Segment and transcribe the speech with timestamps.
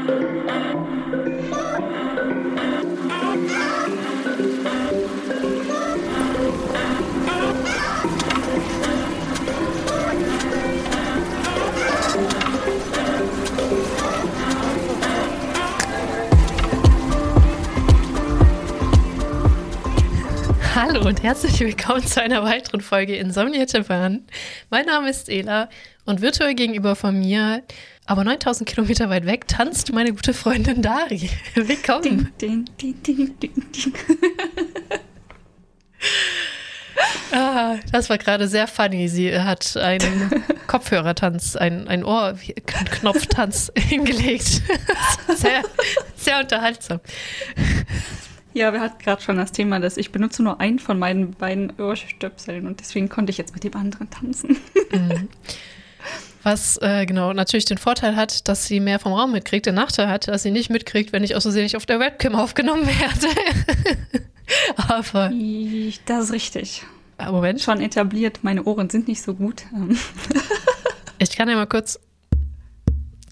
[0.00, 0.16] Hallo
[21.06, 24.24] und herzlich willkommen zu einer weiteren Folge Insomnia Japan.
[24.70, 25.68] Mein Name ist Ela
[26.06, 27.62] und virtuell gegenüber von mir,
[28.06, 31.30] aber 9000 Kilometer weit weg, tanzt meine gute Freundin Dari.
[31.54, 32.32] Willkommen.
[32.40, 33.94] Ding, ding, ding, ding, ding.
[37.32, 39.08] ah, das war gerade sehr funny.
[39.08, 44.62] Sie hat einen Kopfhörertanz, einen, einen Ohrknopftanz hingelegt.
[45.36, 45.62] Sehr,
[46.16, 47.00] sehr unterhaltsam.
[48.52, 51.72] Ja, wir hatten gerade schon das Thema, dass ich benutze nur einen von meinen beiden
[51.78, 54.56] Ohrstöpseln und deswegen konnte ich jetzt mit dem anderen tanzen.
[56.42, 59.66] Was äh, genau natürlich den Vorteil hat, dass sie mehr vom Raum mitkriegt.
[59.66, 62.34] Der Nachteil hat, dass sie nicht mitkriegt, wenn ich aus Versehen nicht auf der Webcam
[62.34, 64.24] aufgenommen werde.
[64.88, 65.30] Aber.
[66.06, 66.82] Das ist richtig.
[67.18, 67.60] Moment.
[67.60, 69.64] Schon etabliert, meine Ohren sind nicht so gut.
[71.18, 71.98] ich kann ja mal kurz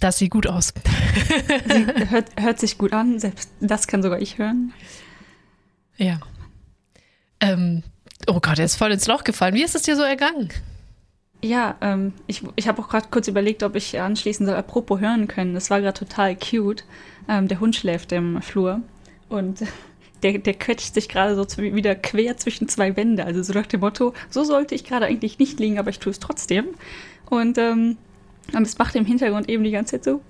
[0.01, 0.73] das sieht gut aus.
[1.69, 4.73] Sie hört, hört, sich gut an, selbst das kann sogar ich hören.
[5.97, 6.21] Ja.
[7.41, 7.83] Ähm,
[8.29, 9.55] oh Gott, er ist voll ins Loch gefallen.
[9.55, 10.51] Wie ist es dir so ergangen?
[11.43, 15.29] Ja, ähm, ich, ich habe auch gerade kurz überlegt, ob ich anschließen soll, apropos hören
[15.29, 15.55] können.
[15.55, 16.85] Das war gerade total cute.
[17.29, 18.81] Ähm, der Hund schläft im Flur
[19.29, 19.63] und
[20.23, 23.25] der, der quetscht sich gerade so wieder quer zwischen zwei Wände.
[23.25, 26.11] Also so nach dem Motto, so sollte ich gerade eigentlich nicht liegen, aber ich tue
[26.11, 26.67] es trotzdem.
[27.31, 27.99] Und ähm,
[28.53, 30.21] und es macht im Hintergrund eben die ganze Zeit so.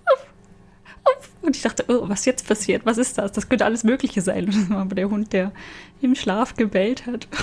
[1.41, 2.85] Und ich dachte, oh, was jetzt passiert?
[2.85, 3.33] Was ist das?
[3.33, 4.47] Das könnte alles Mögliche sein.
[4.47, 5.53] Und das war aber der Hund, der
[6.01, 7.29] im Schlaf gebellt hat.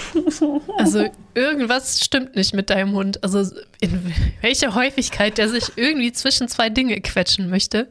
[0.77, 3.23] Also irgendwas stimmt nicht mit deinem Hund.
[3.23, 3.39] Also
[3.79, 7.89] in welcher Häufigkeit der sich irgendwie zwischen zwei Dinge quetschen möchte.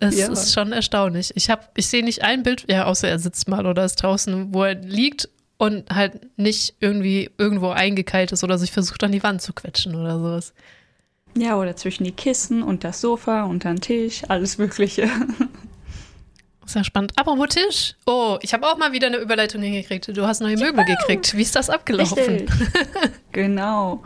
[0.00, 0.30] Es ja.
[0.30, 1.32] ist schon erstaunlich.
[1.34, 4.64] Ich, ich sehe nicht ein Bild, ja, außer er sitzt mal oder ist draußen, wo
[4.64, 9.40] er liegt und halt nicht irgendwie irgendwo eingekeilt ist oder sich versucht an die Wand
[9.40, 10.52] zu quetschen oder sowas.
[11.36, 15.08] Ja, oder zwischen die Kissen und das Sofa und den Tisch, alles Mögliche.
[16.66, 17.12] Sehr spannend.
[17.16, 17.94] Apropos Tisch.
[18.06, 20.16] Oh, ich habe auch mal wieder eine Überleitung hingekriegt.
[20.16, 20.94] Du hast neue Möbel ja.
[20.94, 21.36] gekriegt.
[21.36, 22.46] Wie ist das abgelaufen?
[23.32, 24.02] genau.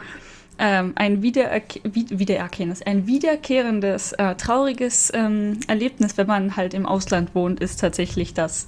[0.58, 7.36] Ähm, ein Wiederer Wiedererkennendes, ein wiederkehrendes, äh, trauriges ähm, Erlebnis, wenn man halt im Ausland
[7.36, 8.66] wohnt, ist tatsächlich, dass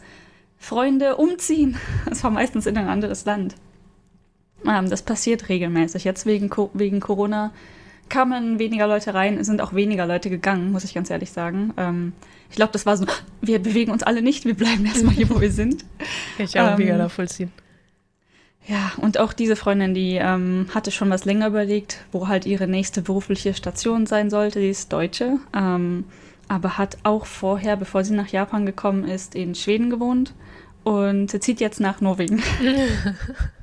[0.57, 1.77] Freunde umziehen.
[2.09, 3.57] Das war meistens in ein anderes Land.
[4.65, 6.05] Ähm, das passiert regelmäßig.
[6.05, 7.53] Jetzt wegen, Co wegen Corona
[8.11, 11.73] kamen weniger Leute rein, es sind auch weniger Leute gegangen, muss ich ganz ehrlich sagen.
[11.79, 12.13] Ähm,
[12.51, 13.07] ich glaube, das war so,
[13.41, 15.85] wir bewegen uns alle nicht, wir bleiben erstmal hier, wo wir sind.
[16.39, 17.51] ich auch ähm, mega nachvollziehen.
[18.67, 22.69] Ja, und auch diese Freundin, die ähm, hatte schon was länger überlegt, wo halt ihre
[22.69, 24.61] nächste berufliche Station sein sollte.
[24.61, 26.05] Die ist Deutsche, ähm,
[26.47, 30.35] aber hat auch vorher, bevor sie nach Japan gekommen ist, in Schweden gewohnt
[30.85, 32.43] und zieht jetzt nach Norwegen.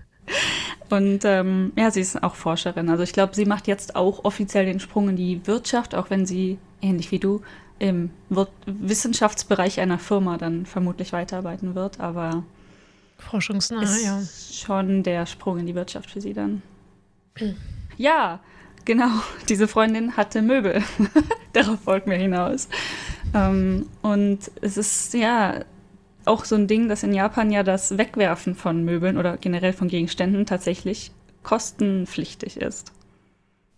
[0.89, 2.89] Und ähm, ja, sie ist auch Forscherin.
[2.89, 6.25] Also ich glaube, sie macht jetzt auch offiziell den Sprung in die Wirtschaft, auch wenn
[6.25, 7.41] sie, ähnlich wie du,
[7.79, 11.99] im Wir Wissenschaftsbereich einer Firma dann vermutlich weiterarbeiten wird.
[11.99, 12.43] Aber
[13.17, 14.21] forschungsnah, ist ja.
[14.51, 16.61] Schon der Sprung in die Wirtschaft für sie dann.
[17.97, 18.39] ja,
[18.85, 19.09] genau.
[19.49, 20.83] Diese Freundin hatte Möbel.
[21.53, 22.69] Darauf wollten wir hinaus.
[23.33, 25.65] Ähm, und es ist, ja,
[26.27, 29.88] auch so ein Ding, dass in Japan ja das Wegwerfen von Möbeln oder generell von
[29.88, 31.11] Gegenständen tatsächlich
[31.43, 32.91] kostenpflichtig ist.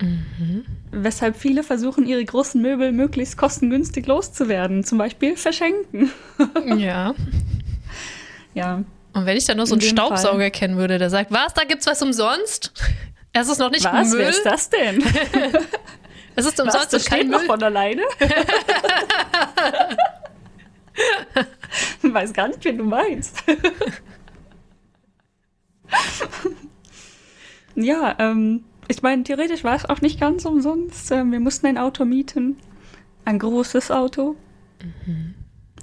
[0.01, 0.65] Mhm.
[0.91, 4.83] Weshalb viele versuchen, ihre großen Möbel möglichst kostengünstig loszuwerden.
[4.83, 6.11] Zum Beispiel verschenken.
[6.77, 7.13] ja.
[8.53, 8.83] Ja.
[9.13, 10.51] Und wenn ich da nur so einen Staubsauger Fall.
[10.51, 12.71] kennen würde, der sagt, was, da gibt's was umsonst?
[13.33, 14.25] Es ist noch nicht was, Müll.
[14.25, 15.03] Was ist das denn?
[16.35, 17.39] es ist umsonst was, das kein Müll.
[17.39, 18.03] von alleine.
[22.01, 23.43] Ich weiß gar nicht, wen du meinst.
[27.75, 31.11] ja, ähm, ich meine, theoretisch war es auch nicht ganz umsonst.
[31.11, 32.57] Ähm, wir mussten ein Auto mieten.
[33.25, 34.35] Ein großes Auto.
[34.81, 35.35] Mhm.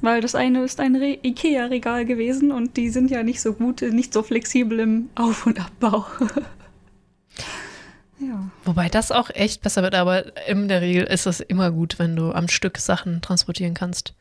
[0.03, 4.13] Weil das eine ist ein Ikea-Regal gewesen und die sind ja nicht so gut, nicht
[4.13, 6.05] so flexibel im Auf- und Abbau.
[8.19, 8.51] ja.
[8.65, 12.15] Wobei das auch echt besser wird, aber in der Regel ist es immer gut, wenn
[12.15, 14.15] du am Stück Sachen transportieren kannst.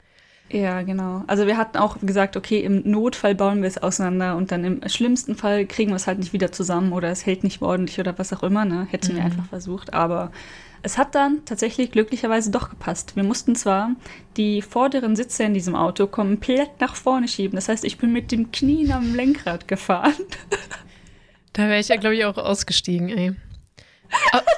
[0.51, 1.23] Ja, genau.
[1.25, 4.87] Also wir hatten auch gesagt, okay, im Notfall bauen wir es auseinander und dann im
[4.87, 8.17] schlimmsten Fall kriegen wir es halt nicht wieder zusammen oder es hält nicht ordentlich oder
[8.19, 8.87] was auch immer, ne?
[8.91, 9.17] Hätten mhm.
[9.17, 9.93] wir einfach versucht.
[9.93, 10.31] Aber
[10.83, 13.15] es hat dann tatsächlich glücklicherweise doch gepasst.
[13.15, 13.89] Wir mussten zwar
[14.37, 17.55] die vorderen Sitze in diesem Auto komplett nach vorne schieben.
[17.55, 20.13] Das heißt, ich bin mit dem Knien am Lenkrad gefahren.
[21.53, 23.33] Da wäre ich ja, glaube ich, auch ausgestiegen, ey.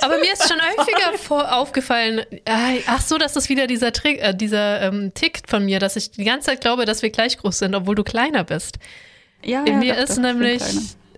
[0.02, 4.20] Aber mir ist schon häufiger vor, aufgefallen, äh, ach so, dass das wieder dieser Trick,
[4.22, 7.38] äh, dieser ähm, Tick von mir, dass ich die ganze Zeit glaube, dass wir gleich
[7.38, 8.78] groß sind, obwohl du kleiner bist.
[9.44, 10.62] Ja, In ja, mir doch, ist doch, nämlich,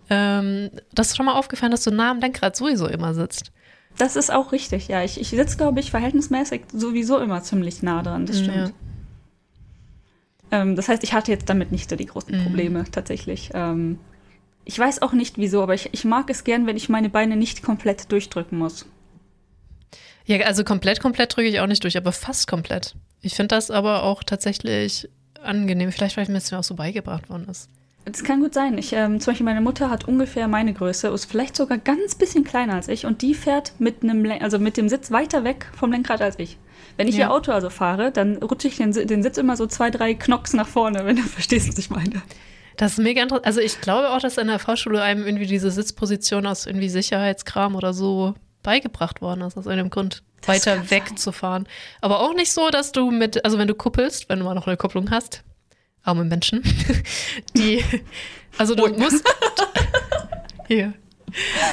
[0.10, 3.52] ähm, das ist schon mal aufgefallen, dass du nah am Lenkrad sowieso immer sitzt.
[3.98, 5.04] Das ist auch richtig, ja.
[5.04, 8.56] Ich, ich sitze, glaube ich, verhältnismäßig sowieso immer ziemlich nah dran, das stimmt.
[8.56, 8.72] Ja.
[10.62, 12.44] Ähm, das heißt, ich hatte jetzt damit nicht so die großen Mhm.
[12.44, 13.52] Probleme tatsächlich.
[13.54, 14.00] Ähm,
[14.70, 17.36] ich weiß auch nicht wieso, aber ich, ich mag es gern, wenn ich meine Beine
[17.36, 18.86] nicht komplett durchdrücken muss.
[20.26, 22.94] Ja, also komplett, komplett drücke ich auch nicht durch, aber fast komplett.
[23.22, 25.10] Ich finde das aber auch tatsächlich
[25.42, 25.92] angenehm.
[25.92, 27.68] Vielleicht, weil es mir auch so beigebracht worden ist.
[28.06, 28.78] Das kann gut sein.
[28.78, 32.44] Ich, ähm, zum Beispiel meine Mutter hat ungefähr meine Größe, ist vielleicht sogar ganz bisschen
[32.44, 35.68] kleiner als ich und die fährt mit einem, Len- also mit dem Sitz weiter weg
[35.76, 36.58] vom Lenkrad als ich.
[36.98, 37.26] Wenn ich Ja.
[37.28, 40.54] ihr Auto also fahre, dann rutsche ich den, den Sitz immer so zwei, drei Knocks
[40.54, 42.22] nach vorne, wenn du verstehst, was ich meine.
[42.80, 43.46] Das ist mega interessant.
[43.46, 47.76] Also ich glaube auch, dass in der Fahrschule einem irgendwie diese Sitzposition aus irgendwie Sicherheitskram
[47.76, 51.18] oder so beigebracht worden ist, aus einem Grund, Das weiter kann weg sein.
[51.18, 51.68] zu fahren.
[52.00, 54.66] Aber auch nicht so, dass du mit, also wenn du kuppelst, wenn du mal noch
[54.68, 55.44] eine Kupplung hast,
[56.04, 56.64] arme Menschen,
[57.58, 57.84] die,
[58.58, 58.98] also du Ui.
[58.98, 59.26] musst,
[60.68, 60.94] hier.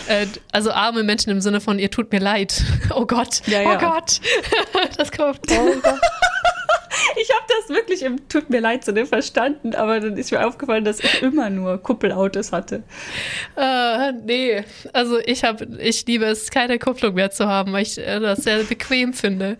[0.08, 2.62] Äh, Also arme Menschen im Sinne von, ihr tut mir leid.
[2.94, 3.74] Oh Gott, Ja, ja.
[3.74, 4.20] oh Gott.
[4.98, 5.40] Das kommt.
[5.50, 6.00] Ich habe
[7.60, 11.22] das wirklich im Tut mir leid Sinne verstanden, aber dann ist mir aufgefallen, dass ich
[11.22, 12.82] immer nur Kuppelautos hatte.
[13.56, 17.98] Äh, nee, also ich habe, ich liebe es, keine Kupplung mehr zu haben, weil ich
[17.98, 19.58] äh, das sehr bequem finde.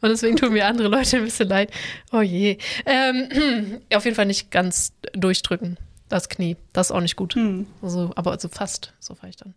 [0.00, 1.70] Und deswegen tun mir andere Leute ein bisschen leid.
[2.12, 2.58] Oh je.
[2.84, 5.78] Ähm, auf jeden Fall nicht ganz durchdrücken,
[6.08, 6.56] das Knie.
[6.72, 7.34] Das ist auch nicht gut.
[7.34, 7.66] Hm.
[7.82, 9.54] Also, aber also fast, so fahre ich dann.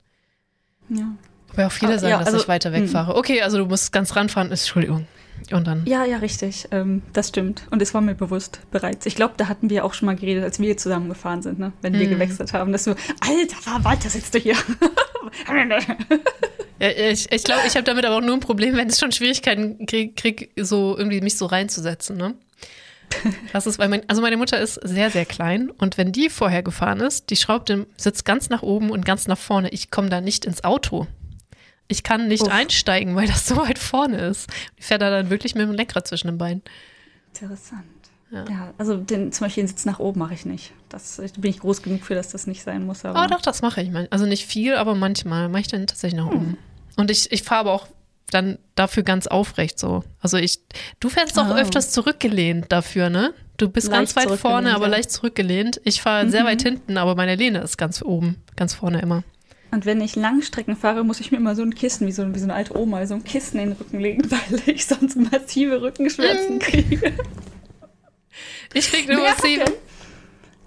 [0.89, 1.15] Ja.
[1.53, 2.83] Aber auch viele Ah, sagen, ja, dass also, ich weiter hm.
[2.83, 3.15] wegfahre.
[3.15, 5.07] Okay, also du musst ganz ranfahren, Entschuldigung.
[5.51, 5.83] Und dann.
[5.85, 6.67] ja, ja, richtig.
[6.71, 7.63] Ähm, das stimmt.
[7.71, 9.05] Und es war mir bewusst bereits.
[9.05, 11.73] Ich glaube, da hatten wir auch schon mal geredet, als wir zusammengefahren sind, ne?
[11.81, 12.09] wenn wir Hm.
[12.11, 14.55] gewechselt haben, dass du, Alter, weiter, sitzt du hier.
[16.81, 19.11] Ja, ich ich glaube, ich habe damit aber auch nur ein Problem, wenn ich schon
[19.11, 22.35] Schwierigkeiten krieg, krieg, so irgendwie mich so reinzusetzen, ne?
[23.53, 26.63] Das ist, weil mein, also meine Mutter ist sehr, sehr klein und wenn die vorher
[26.63, 29.69] gefahren ist, die schraubt den Sitz ganz nach oben und ganz nach vorne.
[29.69, 31.07] Ich komme da nicht ins Auto.
[31.89, 32.51] Ich kann nicht Uff.
[32.51, 34.47] einsteigen, weil das so weit vorne ist.
[34.77, 36.61] Ich fährt da dann wirklich mit dem Lenkrad zwischen den Beinen.
[37.33, 37.83] Interessant.
[38.31, 38.45] Ja.
[38.47, 38.73] Ja.
[38.77, 40.71] also den, zum Beispiel den Sitz nach oben mache ich nicht.
[40.89, 43.03] Das da bin ich groß genug für, dass das nicht sein muss.
[43.03, 43.89] Aber Oh, doch, das mache ich.
[44.11, 46.57] Also nicht viel, aber manchmal mache ich dann tatsächlich nach oben.
[46.95, 47.87] Und ich, ich fahre aber auch
[48.29, 50.03] dann dafür ganz aufrecht so.
[50.21, 50.59] Also ich,
[50.99, 51.53] du fährst auch Oh.
[51.55, 53.33] öfters zurückgelehnt dafür, ne?
[53.57, 54.91] Du bist ganz Leicht weit vorne, aber ja.
[54.91, 55.81] leicht zurückgelehnt.
[55.83, 59.23] Ich fahre sehr weit hinten, aber meine Lehne ist ganz oben, ganz vorne immer.
[59.71, 62.39] Und wenn ich Langstrecken fahre, muss ich mir immer so ein Kissen, wie so, wie
[62.39, 65.81] so eine alte Oma, so ein Kissen in den Rücken legen, weil ich sonst massive
[65.81, 67.13] Rückenschmerzen kriege.
[68.73, 69.63] Ich krieg nur Wer hat massiv.
[69.63, 69.73] denn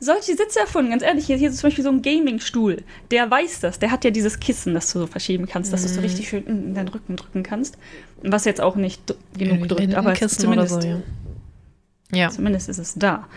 [0.00, 0.90] solche Sitze erfunden?
[0.90, 2.82] Ganz ehrlich, hier, hier ist zum Beispiel so ein Gaming-Stuhl.
[3.10, 3.78] Der weiß das.
[3.78, 6.28] Der hat ja dieses Kissen, das du so verschieben kannst, dass du es so richtig
[6.28, 7.78] schön in deinen Rücken drücken kannst.
[8.22, 11.00] Was jetzt auch nicht genug drückt, aber zumindest, so, ja.
[12.12, 12.31] Ja.
[12.31, 13.28] zumindest ist es da.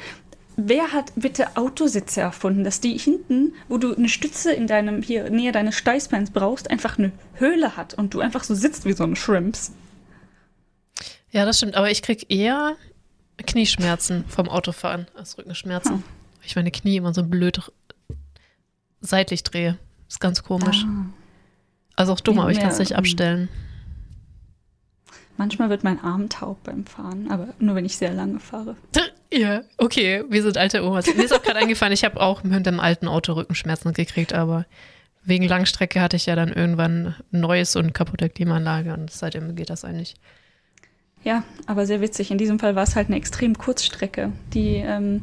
[0.57, 5.29] Wer hat bitte Autositze erfunden, dass die hinten, wo du eine Stütze in deinem, hier
[5.29, 9.03] näher deines Steißbeins brauchst, einfach eine Höhle hat und du einfach so sitzt wie so
[9.03, 9.73] ein Shrimps?
[11.31, 11.75] ja, das stimmt.
[11.75, 12.77] Aber ich krieg eher
[13.37, 15.95] Knieschmerzen vom Autofahren als Rückenschmerzen.
[15.95, 16.03] Hm.
[16.03, 17.59] Weil ich meine Knie immer so blöd
[19.01, 19.77] seitlich drehe.
[20.07, 20.85] Ist ganz komisch.
[20.87, 21.05] Ah.
[21.97, 22.95] Also auch dumm, Ja, aber ich kann es nicht mm.
[22.95, 23.49] abstellen.
[25.37, 28.75] Manchmal wird mein Arm taub beim Fahren, aber nur wenn ich sehr lange fahre.
[29.31, 31.13] Ja, okay, wir sind alte Omas.
[31.13, 34.65] Mir ist auch gerade eingefallen, ich habe auch mit dem alten Auto Rückenschmerzen gekriegt, aber
[35.23, 39.69] wegen Langstrecke hatte ich ja dann irgendwann ein neues und kaputte Klimaanlage und seitdem geht
[39.69, 40.15] das eigentlich.
[41.23, 42.29] Ja, aber sehr witzig.
[42.29, 44.31] In diesem Fall war es halt eine extrem Kurzstrecke.
[44.53, 45.21] Die ähm,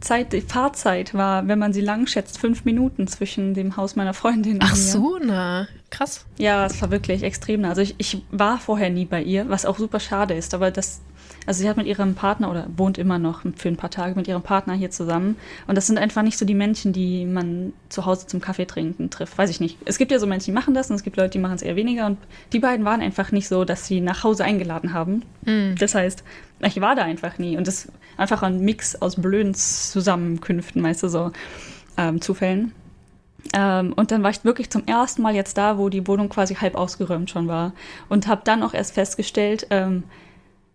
[0.00, 4.14] Zeit, die Fahrzeit war, wenn man sie lang schätzt, fünf Minuten zwischen dem Haus meiner
[4.14, 4.76] Freundin und Ach mir.
[4.76, 6.24] so, na, krass.
[6.38, 7.60] Ja, es war wirklich extrem.
[7.60, 7.68] nah.
[7.68, 10.54] Also ich, ich war vorher nie bei ihr, was auch super schade ist.
[10.54, 11.02] Aber das,
[11.46, 14.28] also sie hat mit ihrem Partner oder wohnt immer noch für ein paar Tage mit
[14.28, 15.36] ihrem Partner hier zusammen.
[15.66, 19.10] Und das sind einfach nicht so die Menschen, die man zu Hause zum Kaffee trinken
[19.10, 19.36] trifft.
[19.36, 19.78] Weiß ich nicht.
[19.84, 21.62] Es gibt ja so Menschen, die machen das und es gibt Leute, die machen es
[21.62, 22.06] eher weniger.
[22.06, 22.18] Und
[22.52, 25.22] die beiden waren einfach nicht so, dass sie nach Hause eingeladen haben.
[25.44, 25.74] Hm.
[25.78, 26.24] Das heißt,
[26.60, 27.56] ich war da einfach nie.
[27.56, 31.32] Und das ist einfach ein Mix aus blöden Zusammenkünften, weißt du, so
[31.96, 32.72] ähm, Zufällen.
[33.52, 36.54] Ähm, und dann war ich wirklich zum ersten Mal jetzt da, wo die Wohnung quasi
[36.54, 37.72] halb ausgeräumt schon war.
[38.08, 40.04] Und habe dann auch erst festgestellt, ähm,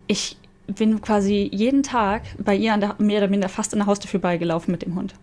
[0.08, 0.38] ich
[0.76, 4.10] bin quasi jeden Tag bei ihr an der, mehr oder minder fast an der Haustür
[4.10, 5.14] vorbeigelaufen mit dem Hund.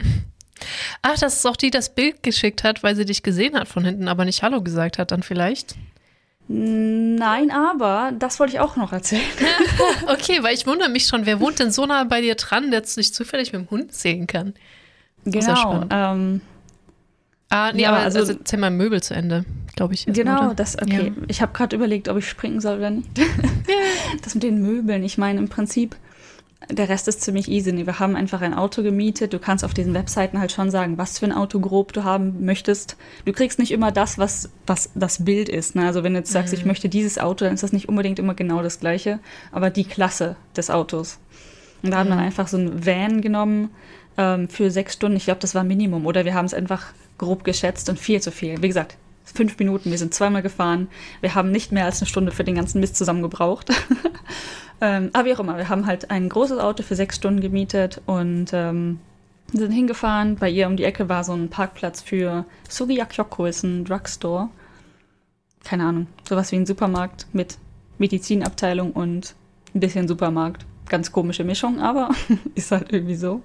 [1.02, 3.68] Ach, das ist auch die, die das Bild geschickt hat, weil sie dich gesehen hat
[3.68, 5.76] von hinten, aber nicht Hallo gesagt hat, dann vielleicht.
[6.52, 9.22] Nein, aber das wollte ich auch noch erzählen.
[10.08, 12.84] Okay, weil ich wundere mich schon, wer wohnt denn so nah bei dir dran, der
[12.84, 14.54] sich zufällig mit dem Hund sehen kann?
[15.24, 15.84] Genau.
[15.90, 16.40] Ähm,
[17.50, 19.44] Ah, nee, Ja, aber also- also, zähl mal Möbel zu Ende,
[19.76, 20.06] glaube ich.
[20.06, 20.54] Genau, oder?
[20.54, 21.12] das, okay.
[21.14, 21.22] Ja.
[21.28, 23.08] Ich habe gerade überlegt, ob ich springen soll oder nicht.
[24.24, 25.96] das mit den Möbeln, ich meine, im Prinzip,
[26.68, 27.74] der Rest ist ziemlich easy.
[27.74, 29.32] Wir haben einfach ein Auto gemietet.
[29.32, 32.44] Du kannst auf diesen Webseiten halt schon sagen, was für ein Auto grob du haben
[32.44, 32.96] möchtest.
[33.24, 35.74] Du kriegst nicht immer das, was, was das Bild ist.
[35.74, 35.86] Ne?
[35.86, 38.34] Also wenn du jetzt sagst, ich möchte dieses Auto, dann ist das nicht unbedingt immer
[38.34, 39.18] genau das gleiche,
[39.52, 41.18] aber die Klasse des Autos.
[41.82, 43.70] Und da haben wir einfach so ein Van genommen
[44.18, 45.16] ähm, für sechs Stunden.
[45.16, 46.04] Ich glaube, das war Minimum.
[46.06, 46.88] Oder wir haben es einfach
[47.20, 48.62] grob geschätzt und viel zu viel.
[48.62, 50.88] Wie gesagt, fünf Minuten, wir sind zweimal gefahren.
[51.20, 53.70] Wir haben nicht mehr als eine Stunde für den ganzen Mist zusammen gebraucht.
[54.80, 58.00] ähm, aber wie auch immer, wir haben halt ein großes Auto für sechs Stunden gemietet
[58.06, 59.00] und ähm,
[59.52, 60.36] sind hingefahren.
[60.36, 64.48] Bei ihr um die Ecke war so ein Parkplatz für Sugiyakyoko, ist ein Drugstore.
[65.62, 67.58] Keine Ahnung, sowas wie ein Supermarkt mit
[67.98, 69.34] Medizinabteilung und
[69.74, 70.64] ein bisschen Supermarkt.
[70.88, 72.08] Ganz komische Mischung, aber
[72.54, 73.42] ist halt irgendwie so.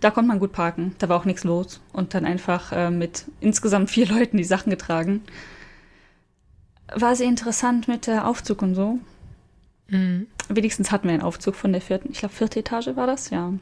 [0.00, 3.24] Da konnte man gut parken, da war auch nichts los und dann einfach äh, mit
[3.40, 5.22] insgesamt vier Leuten die Sachen getragen.
[6.94, 8.98] War sehr interessant mit der Aufzug und so.
[9.88, 10.26] Mhm.
[10.48, 13.52] Wenigstens hatten wir einen Aufzug von der vierten, ich glaube vierte Etage war das, ja.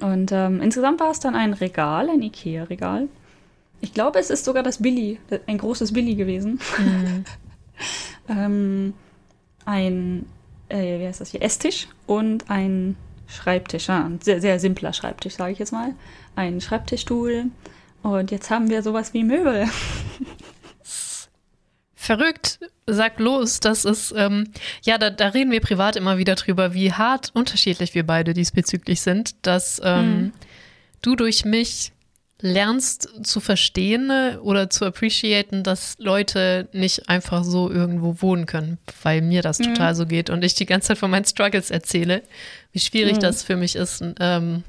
[0.00, 3.08] Und ähm, insgesamt war es dann ein Regal, ein Ikea-Regal.
[3.80, 6.60] Ich glaube, es ist sogar das Billy, ein großes Billy gewesen.
[6.78, 7.24] Mhm.
[8.28, 8.94] ähm,
[9.64, 10.26] ein,
[10.68, 12.96] äh, wie heißt das hier, Esstisch und ein
[13.28, 13.88] Schreibtisch.
[13.88, 15.94] Ja, ein sehr, sehr simpler Schreibtisch, sage ich jetzt mal.
[16.34, 17.46] Ein Schreibtischstuhl.
[18.02, 19.66] Und jetzt haben wir sowas wie Möbel.
[21.94, 24.50] Verrückt, sag los, das ist, ähm,
[24.82, 29.00] ja, da, da reden wir privat immer wieder drüber, wie hart unterschiedlich wir beide diesbezüglich
[29.02, 30.32] sind, dass ähm, Mhm.
[31.02, 31.92] du durch mich
[32.40, 38.78] lernst zu verstehen äh, oder zu appreciaten, dass Leute nicht einfach so irgendwo wohnen können,
[39.02, 39.64] weil mir das Mhm.
[39.74, 42.22] total so geht und ich die ganze Zeit von meinen Struggles erzähle,
[42.72, 43.20] wie schwierig Mhm.
[43.20, 44.62] das für mich ist, ähm,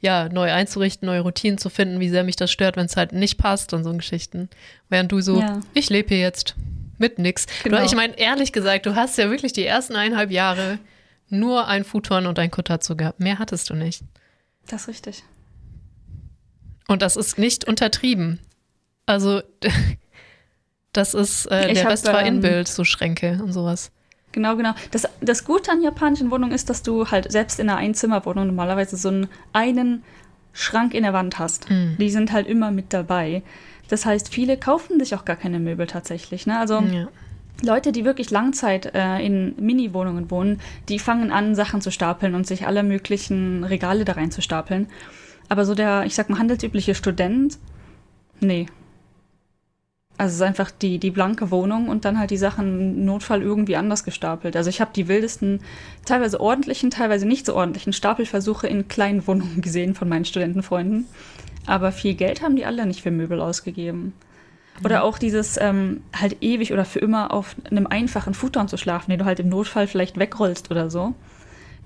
[0.00, 3.12] ja, neu einzurichten, neue Routinen zu finden, wie sehr mich das stört, wenn es halt
[3.12, 4.48] nicht passt und so Geschichten.
[4.88, 5.60] Während du so, Ja.
[5.74, 6.54] ich lebe hier jetzt
[6.98, 7.46] mit nix.
[7.64, 7.78] Genau.
[7.78, 10.78] Du, ich meine, ehrlich gesagt, du hast ja wirklich die ersten eineinhalb Jahre
[11.28, 13.18] nur ein Futon und ein Kotatsu gehabt.
[13.18, 14.02] Mehr hattest du nicht.
[14.68, 15.24] Das ist richtig.
[16.88, 18.38] Und das ist nicht untertrieben.
[19.06, 19.42] Also,
[20.92, 23.90] das ist, äh, Ich der hab, Rest war ähm, Inbild, so Schränke und sowas.
[24.32, 24.74] Genau, genau.
[24.90, 28.96] Das, das Gute an japanischen Wohnungen ist, dass du halt selbst in einer Einzimmerwohnung normalerweise
[28.96, 30.02] so einen, einen
[30.52, 31.70] Schrank in der Wand hast.
[31.70, 31.96] Mhm.
[31.98, 33.42] Die sind halt immer mit dabei.
[33.88, 36.46] Das heißt, viele kaufen sich auch gar keine Möbel tatsächlich.
[36.46, 36.58] Ne?
[36.58, 37.08] Also Ja.
[37.62, 42.46] Leute, die wirklich Langzeit äh, in Mini-Wohnungen wohnen, die fangen an, Sachen zu stapeln und
[42.46, 44.88] sich alle möglichen Regale da rein zu stapeln.
[45.48, 47.58] Aber so der, ich sag mal, handelsübliche Student,
[48.40, 48.66] nee.
[50.18, 53.42] Also es ist einfach die, die blanke Wohnung und dann halt die Sachen im Notfall
[53.42, 54.56] irgendwie anders gestapelt.
[54.56, 55.60] Also ich habe die wildesten,
[56.06, 61.06] teilweise ordentlichen, teilweise nicht so ordentlichen Stapelversuche in kleinen Wohnungen gesehen von meinen Studentenfreunden.
[61.66, 64.14] Aber viel Geld haben die alle nicht für Möbel ausgegeben.
[64.84, 69.10] Oder auch dieses ähm, halt ewig oder für immer auf einem einfachen Futon zu schlafen,
[69.10, 71.14] den du halt im Notfall vielleicht wegrollst oder so.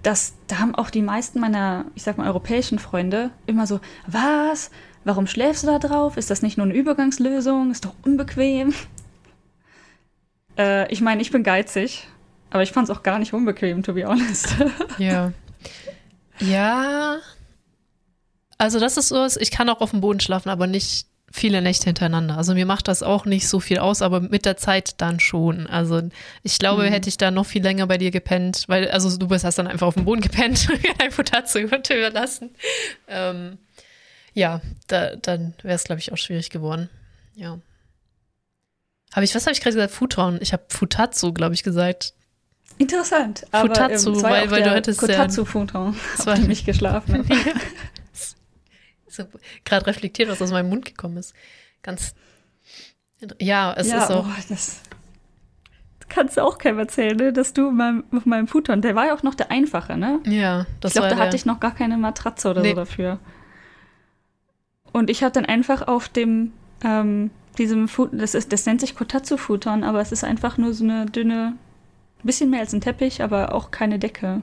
[0.02, 4.70] Das, da haben auch die meisten meiner, ich sag mal, europäischen Freunde immer so, was?
[5.04, 6.16] Warum schläfst du da drauf?
[6.16, 7.70] Ist das nicht nur eine Übergangslösung?
[7.70, 8.74] Ist doch unbequem.
[10.58, 12.08] Äh, ich meine, ich bin geizig,
[12.50, 14.56] aber ich fand es auch gar nicht unbequem, to be honest.
[14.98, 15.32] Ja.
[16.40, 17.18] Ja.
[18.58, 21.84] Also das ist so, ich kann auch auf dem Boden schlafen, aber nicht viele Nächte
[21.84, 22.36] hintereinander.
[22.36, 25.66] Also mir macht das auch nicht so viel aus, aber mit der Zeit dann schon.
[25.68, 26.02] Also
[26.42, 26.88] ich glaube, Mhm.
[26.92, 29.66] hätte ich da noch viel länger bei dir gepennt, weil, also du bist hast dann
[29.68, 32.50] einfach auf dem Boden gepennt und mir dein Futter zu überlassen.
[33.06, 33.58] Ähm,
[34.34, 36.88] ja, da, dann wäre es, glaube ich, auch schwierig geworden.
[37.36, 37.58] Ja.
[39.12, 39.92] Habe ich, was habe ich gerade gesagt?
[39.94, 40.38] Futon.
[40.40, 42.14] Ich habe Futatsu, glaube ich, gesagt.
[42.78, 43.44] Interessant.
[43.50, 45.26] Aber, Futatsu, ähm, war ja weil- weil du der hättest ja-
[46.16, 47.28] Das war- dem ich geschlafen.
[49.10, 49.24] so
[49.64, 51.34] gerade reflektiert, was aus meinem Mund gekommen ist.
[51.82, 52.14] Ganz.
[53.38, 54.26] Ja, es ja, ist auch.
[54.26, 54.80] Oh, das
[56.08, 57.32] kannst du auch keinem erzählen, ne?
[57.32, 60.20] dass du meinem, auf meinem Futon, der war ja auch noch der einfache, ne?
[60.26, 62.70] Ja, das ich glaube, da hatte ich noch gar keine Matratze oder Nee.
[62.70, 63.18] so dafür.
[64.92, 66.52] Und ich habe dann einfach auf dem,
[66.82, 70.82] ähm, diesem, Fu das, ist, das nennt sich Kotatsu-Futon, aber es ist einfach nur so
[70.84, 71.54] eine dünne,
[72.24, 74.42] bisschen mehr als ein Teppich, aber auch keine Decke.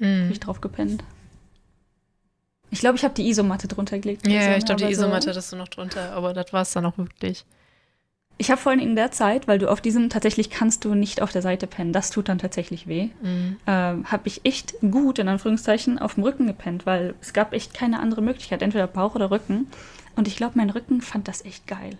[0.00, 0.30] Hab Mm.
[0.30, 1.04] ich drauf gepennt.
[2.74, 4.26] Ich glaube, ich habe die Isomatte drunter gelegt.
[4.26, 6.62] Ja, so, ich glaube, die aber so- Isomatte hattest du noch drunter, aber das war
[6.62, 7.44] es dann auch wirklich.
[8.36, 11.22] Ich habe vor allem in der Zeit, weil du auf diesem tatsächlich kannst du nicht
[11.22, 13.56] auf der Seite pennen, das tut dann tatsächlich weh, Mm.
[13.68, 17.74] ähm, habe ich echt gut, in Anführungszeichen, auf dem Rücken gepennt, weil es gab echt
[17.74, 19.68] keine andere Möglichkeit, entweder Bauch oder Rücken.
[20.16, 21.96] Und ich glaube, mein Rücken fand das echt geil.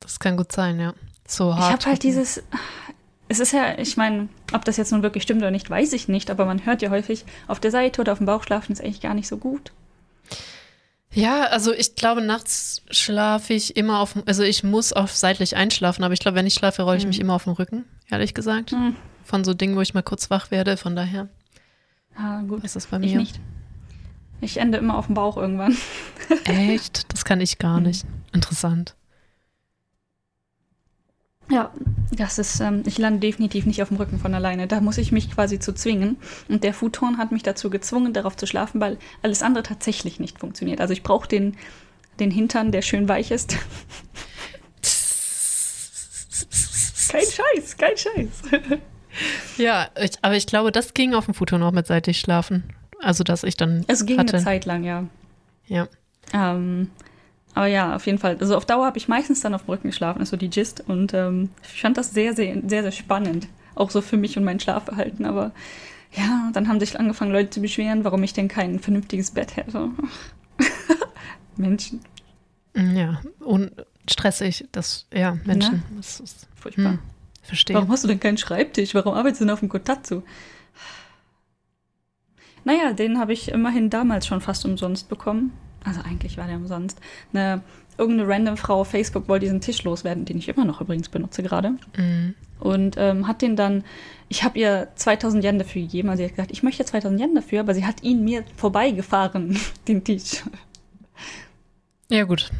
[0.00, 0.94] Das kann gut sein, ja.
[1.26, 1.72] So Ich hart.
[1.72, 2.42] habe halt dieses.
[3.28, 6.08] Es ist ja, ich meine, ob das jetzt nun wirklich stimmt oder nicht, weiß ich
[6.08, 8.80] nicht, aber man hört ja häufig, auf der Seite oder auf dem Bauch schlafen ist
[8.82, 9.72] eigentlich gar nicht so gut.
[11.12, 16.04] Ja, also ich glaube, nachts schlafe ich immer auf, also ich muss auf seitlich einschlafen,
[16.04, 17.08] aber ich glaube, wenn ich schlafe, rolle ich Mhm.
[17.08, 18.72] mich immer auf den Rücken, ehrlich gesagt.
[18.72, 18.94] Hm.
[19.24, 21.28] Von so Dingen, wo ich mal kurz wach werde, von daher
[22.16, 22.62] Ah, gut.
[22.64, 23.18] ist das bei Ich mir.
[23.18, 23.40] nicht.
[24.40, 25.76] Ich ende immer auf dem Bauch irgendwann.
[26.44, 27.12] Echt?
[27.12, 27.86] Das kann ich gar Mhm.
[27.86, 28.06] nicht.
[28.32, 28.94] Interessant.
[31.50, 31.72] Ja,
[32.12, 34.66] das ist, ähm, ich lande definitiv nicht auf dem Rücken von alleine.
[34.66, 36.16] Da muss ich mich quasi zu zwingen.
[36.48, 40.38] Und der Futon hat mich dazu gezwungen, darauf zu schlafen, weil alles andere tatsächlich nicht
[40.38, 40.80] funktioniert.
[40.80, 41.56] Also ich brauche den,
[42.20, 43.56] den Hintern, der schön weich ist.
[47.08, 48.42] Kein Scheiß, kein Scheiß.
[49.56, 52.64] Ja, ich, aber ich glaube, das ging auf dem Futon auch mit seitig schlafen.
[53.00, 54.34] Also, dass ich dann Es ging hatte.
[54.36, 55.04] eine Zeit lang, ja.
[55.66, 55.88] Ja.
[56.34, 56.90] Ähm,
[57.54, 58.36] aber ja, auf jeden Fall.
[58.40, 60.84] Also auf Dauer habe ich meistens dann auf dem Rücken geschlafen, ist so die Gist.
[60.86, 63.48] Und ähm, ich fand das sehr, sehr, sehr, sehr spannend.
[63.74, 65.26] Auch so für mich und mein Schlafverhalten.
[65.26, 65.52] Aber
[66.12, 69.90] ja, dann haben sich angefangen, Leute zu beschweren, warum ich denn kein vernünftiges Bett hätte.
[71.56, 72.00] Menschen,
[72.74, 73.20] Ja.
[73.40, 73.72] Und
[74.08, 75.82] stressig, das, ja, Menschen.
[75.96, 76.92] Das ist, furchtbar.
[76.92, 76.98] hm,
[77.42, 77.74] verstehe.
[77.74, 78.94] Warum hast du denn keinen Schreibtisch?
[78.94, 80.22] Warum arbeitest du denn auf dem Kotatsu?
[82.64, 85.52] Naja, den habe ich immerhin damals schon fast umsonst bekommen.
[85.84, 86.98] Also eigentlich war der umsonst.
[87.32, 87.62] Eine,
[87.96, 91.42] irgendeine random Frau auf Facebook wollte diesen Tisch loswerden, den ich immer noch übrigens benutze
[91.42, 91.74] gerade.
[91.96, 92.34] Mhm.
[92.60, 93.84] Und ähm, hat den dann,
[94.28, 96.08] ich habe ihr 2000 Yen dafür gegeben.
[96.08, 99.58] Also sie hat gesagt, ich möchte 2000 Yen dafür, aber sie hat ihn mir vorbeigefahren,
[99.88, 100.42] den Tisch.
[102.10, 102.50] Ja, gut.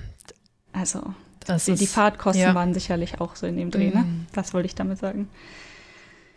[0.73, 1.15] Also
[1.47, 2.55] Das die, ist, die Fahrtkosten ja.
[2.55, 4.03] waren sicherlich auch so in dem Dreh, ne?
[4.03, 4.27] Mhm.
[4.33, 5.29] Das wollte ich damit sagen.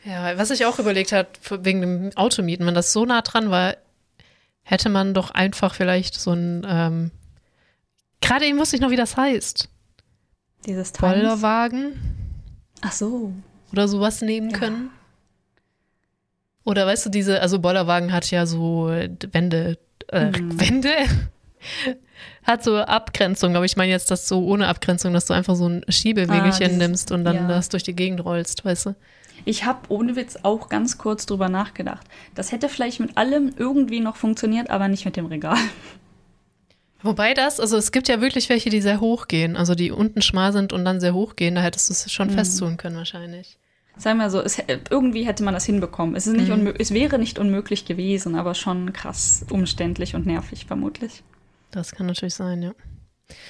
[0.04, 1.30] Ja, was ich auch überlegt habe,
[1.62, 3.76] wegen dem Automieten, wenn das so nah dran war,
[4.64, 7.12] hätte man doch einfach vielleicht so ein, ähm,
[8.22, 9.68] gerade eben wusste ich noch, wie das heißt.
[10.66, 11.14] Dieses Times.
[11.14, 11.94] Bollerwagen
[12.82, 13.34] Ach so.
[13.72, 14.58] oder sowas nehmen Ja.
[14.58, 14.90] können.
[16.64, 20.60] Oder weißt du, diese, also Bollerwagen hat ja so Wände, äh, Mhm.
[20.60, 20.94] Wände,
[22.44, 25.68] hat so Abgrenzung, aber ich meine jetzt das so ohne Abgrenzung, dass du einfach so
[25.68, 27.48] ein Schiebewegelchen Ah, nimmst und dann ja.
[27.48, 28.96] das durch die Gegend rollst, weißt du?
[29.46, 32.06] Ich habe ohne Witz auch ganz kurz drüber nachgedacht.
[32.36, 35.58] Das hätte vielleicht mit allem irgendwie noch funktioniert, aber nicht mit dem Regal.
[37.04, 40.22] Wobei das, also es gibt ja wirklich welche, die sehr hoch gehen, also die unten
[40.22, 42.32] schmal sind und dann sehr hoch gehen, da hättest du es schon Mhm.
[42.34, 43.58] festtun können wahrscheinlich.
[43.98, 46.16] Sagen wir so, es, irgendwie hätte man das hinbekommen.
[46.16, 46.74] Es, ist nicht Mhm.
[46.80, 51.24] es wäre nicht unmöglich gewesen, aber schon krass umständlich und nervig vermutlich.
[51.72, 52.72] Das kann natürlich sein, ja.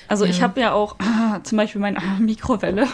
[0.07, 0.43] Also ich Ja.
[0.43, 2.87] habe ja auch ah, zum Beispiel meine ah, Mikrowelle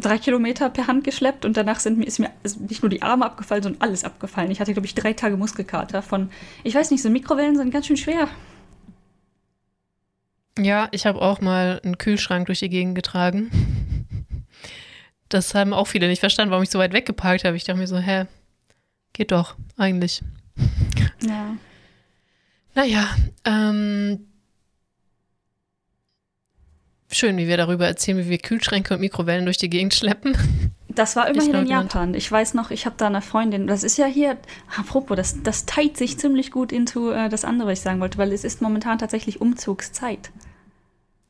[0.00, 3.02] drei Kilometer per Hand geschleppt und danach sind mir, ist mir ist nicht nur die
[3.02, 4.50] Arme abgefallen, sondern alles abgefallen.
[4.50, 6.30] Ich hatte, glaube ich, drei Tage Muskelkater von,
[6.62, 8.28] ich weiß nicht, so Mikrowellen sind ganz schön schwer.
[10.58, 13.50] Ja, ich habe auch mal einen Kühlschrank durch die Gegend getragen.
[15.28, 17.56] Das haben auch viele nicht verstanden, warum ich so weit weggeparkt habe.
[17.56, 18.24] Ich dachte mir so, hä,
[19.12, 20.22] geht doch, eigentlich.
[21.20, 21.56] Ja.
[22.74, 23.08] Naja,
[23.44, 24.27] ähm,
[27.10, 30.36] schön, wie wir darüber erzählen, wie wir Kühlschränke und Mikrowellen durch die Gegend schleppen.
[30.88, 31.66] Das war immerhin in.
[31.66, 32.14] Japan.
[32.14, 34.36] Ich weiß noch, ich habe da eine Freundin, das ist ja hier,
[34.76, 38.18] apropos, das, das teilt sich ziemlich gut into äh, das andere, was ich sagen wollte,
[38.18, 40.30] weil es ist momentan tatsächlich Umzugszeit.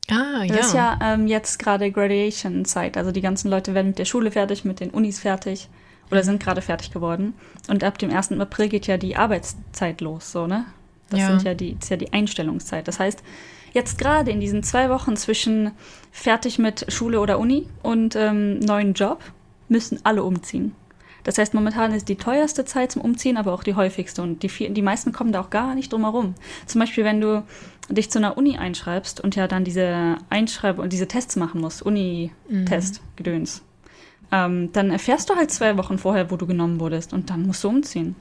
[0.09, 0.55] Ah, ja.
[0.55, 2.97] Das ist ja ähm, jetzt gerade Graduation-Zeit.
[2.97, 5.69] Also die ganzen Leute werden mit der Schule fertig, mit den Unis fertig
[6.09, 7.33] oder sind gerade fertig geworden.
[7.67, 8.31] Und ab dem 1.
[8.39, 10.65] April geht ja die Arbeitszeit los, so, ne?
[11.11, 11.27] Das Ja.
[11.27, 12.87] sind ja die, das ist ja die Einstellungszeit.
[12.87, 13.21] Das heißt,
[13.73, 15.71] jetzt gerade in diesen zwei Wochen zwischen
[16.11, 19.19] fertig mit Schule oder Uni und ähm, neuen Job
[19.67, 20.73] müssen alle umziehen.
[21.23, 24.21] Das heißt, momentan ist die teuerste Zeit zum Umziehen, aber auch die häufigste.
[24.21, 26.33] Und die, viel- die meisten kommen da auch gar nicht drum herum.
[26.65, 27.43] Zum Beispiel, wenn du
[27.89, 31.81] dich zu einer Uni einschreibst und ja dann diese Einschreib- und diese Tests machen musst,
[31.81, 33.61] Uni-Test, Gedöns,
[34.31, 37.63] ähm, dann erfährst du halt zwei Wochen vorher, wo du genommen wurdest und dann musst
[37.63, 38.15] du umziehen.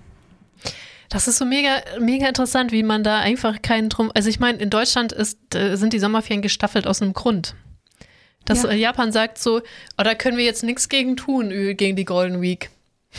[1.08, 4.12] Das ist so mega, mega interessant, wie man da einfach keinen drum.
[4.14, 7.54] Also ich meine, in Deutschland ist, äh, sind die Sommerferien gestaffelt aus einem Grund.
[8.44, 8.70] Dass Ja.
[8.70, 9.58] äh, Japan sagt so,
[9.98, 12.70] oh, da können wir jetzt nichts gegen tun, gegen die Golden Week.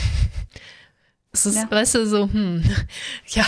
[1.31, 1.69] Es ist, Ja.
[1.69, 2.63] weißt du, so, hm,
[3.27, 3.45] ja,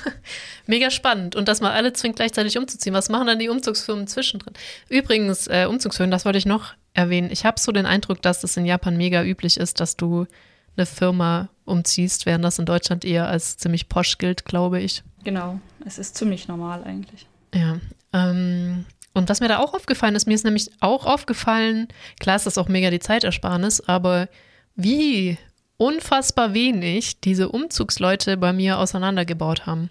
[0.66, 1.34] mega spannend.
[1.36, 2.94] Und dass man alle zwingt, gleichzeitig umzuziehen.
[2.94, 4.52] Was machen dann die Umzugsfirmen zwischendrin?
[4.90, 7.30] Übrigens, äh, Umzugsfirmen, das wollte ich noch erwähnen.
[7.32, 10.26] Ich habe so den Eindruck, dass es in Japan mega üblich ist, dass du
[10.76, 15.02] eine Firma umziehst, während das in Deutschland eher als ziemlich posch gilt, glaube ich.
[15.24, 17.26] Genau, es ist ziemlich normal eigentlich.
[17.54, 17.78] Ja.
[18.12, 18.84] Ähm,
[19.14, 22.58] und was mir da auch aufgefallen ist, mir ist nämlich auch aufgefallen, klar ist das
[22.58, 24.28] auch mega die Zeitersparnis, aber
[24.74, 25.38] wie
[25.76, 29.88] unfassbar wenig diese Umzugsleute bei mir auseinandergebaut haben.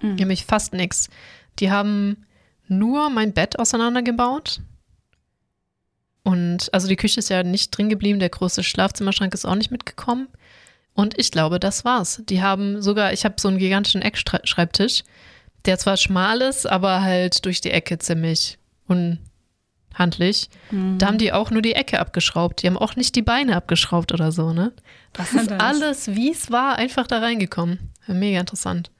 [0.00, 0.14] Mhm.
[0.14, 1.08] Nämlich fast nichts.
[1.58, 2.24] Die haben
[2.68, 4.60] nur mein Bett auseinandergebaut.
[6.24, 9.70] Und also die Küche ist ja nicht drin geblieben, der große Schlafzimmerschrank ist auch nicht
[9.70, 10.28] mitgekommen.
[10.94, 12.22] Und ich glaube, das war's.
[12.28, 15.04] Die haben sogar, ich habe so einen gigantischen Eckschreibtisch.
[15.64, 18.58] der zwar schmal ist, aber halt durch die Ecke ziemlich
[18.88, 20.50] unhandlich.
[20.70, 20.98] Mhm.
[20.98, 22.62] Da haben die auch nur die Ecke abgeschraubt.
[22.62, 24.72] Die haben auch nicht die Beine abgeschraubt oder so, ne?
[25.12, 27.90] Das ist alles, wie es war, einfach da reingekommen.
[28.06, 28.90] Mega interessant.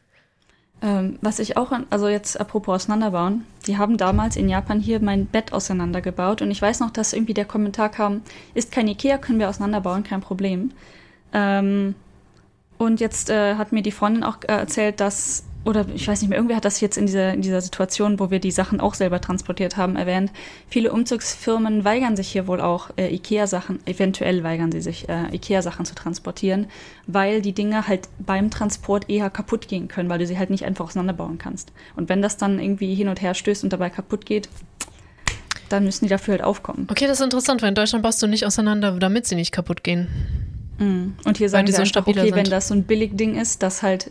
[0.83, 5.01] Ähm, was ich auch, an, also jetzt apropos auseinanderbauen, die haben damals in Japan hier
[5.01, 8.23] mein Bett auseinandergebaut und ich weiß noch, dass irgendwie der Kommentar kam,
[8.55, 10.73] ist kein Ikea, können wir auseinanderbauen, kein Problem.
[11.33, 11.95] Ähm,
[12.79, 16.29] und jetzt äh, hat mir die Freundin auch äh, erzählt, dass oder ich weiß nicht
[16.29, 18.94] mehr, irgendwer hat das jetzt in dieser, in dieser Situation, wo wir die Sachen auch
[18.94, 20.33] selber transportiert haben, erwähnt.
[20.68, 25.85] Viele Umzugsfirmen weigern sich hier wohl auch, äh, IKEA-Sachen, eventuell weigern sie sich, äh, IKEA-Sachen
[25.85, 26.66] zu transportieren,
[27.07, 30.64] weil die Dinge halt beim Transport eher kaputt gehen können, weil du sie halt nicht
[30.64, 31.72] einfach auseinanderbauen kannst.
[31.94, 34.48] Und wenn das dann irgendwie hin und her stößt und dabei kaputt geht,
[35.68, 36.87] dann müssen die dafür halt aufkommen.
[36.90, 39.83] Okay, das ist interessant, weil in Deutschland baust du nicht auseinander, damit sie nicht kaputt
[39.85, 40.09] gehen.
[40.79, 41.12] Mm.
[41.25, 42.35] Und hier sagen die so einfach, okay, sind.
[42.35, 44.11] wenn das so ein Billigding ist, das halt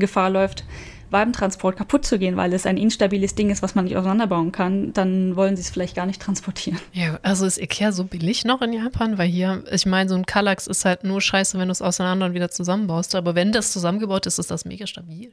[0.00, 0.64] Gefahr läuft,
[1.10, 4.52] beim Transport kaputt zu gehen, weil es ein instabiles Ding ist, was man nicht auseinanderbauen
[4.52, 6.78] kann, dann wollen sie es vielleicht gar nicht transportieren.
[6.92, 9.16] Ja, also ist Ikea so billig noch in Japan?
[9.16, 12.26] Weil hier, ich meine, so ein Kallax ist halt nur scheiße, wenn du es auseinander
[12.26, 13.14] und wieder zusammenbaust.
[13.14, 15.32] Aber wenn das zusammengebaut ist, ist das mega stabil.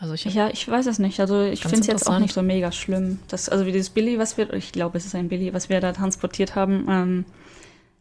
[0.00, 1.20] Also ich ja, ich weiß es nicht.
[1.20, 3.18] Also ich finde es jetzt auch nicht so mega schlimm.
[3.28, 5.80] Das, also wie dieses Billy, was wir, ich glaube, es ist ein Billy, was wir
[5.80, 7.24] da transportiert haben, ähm,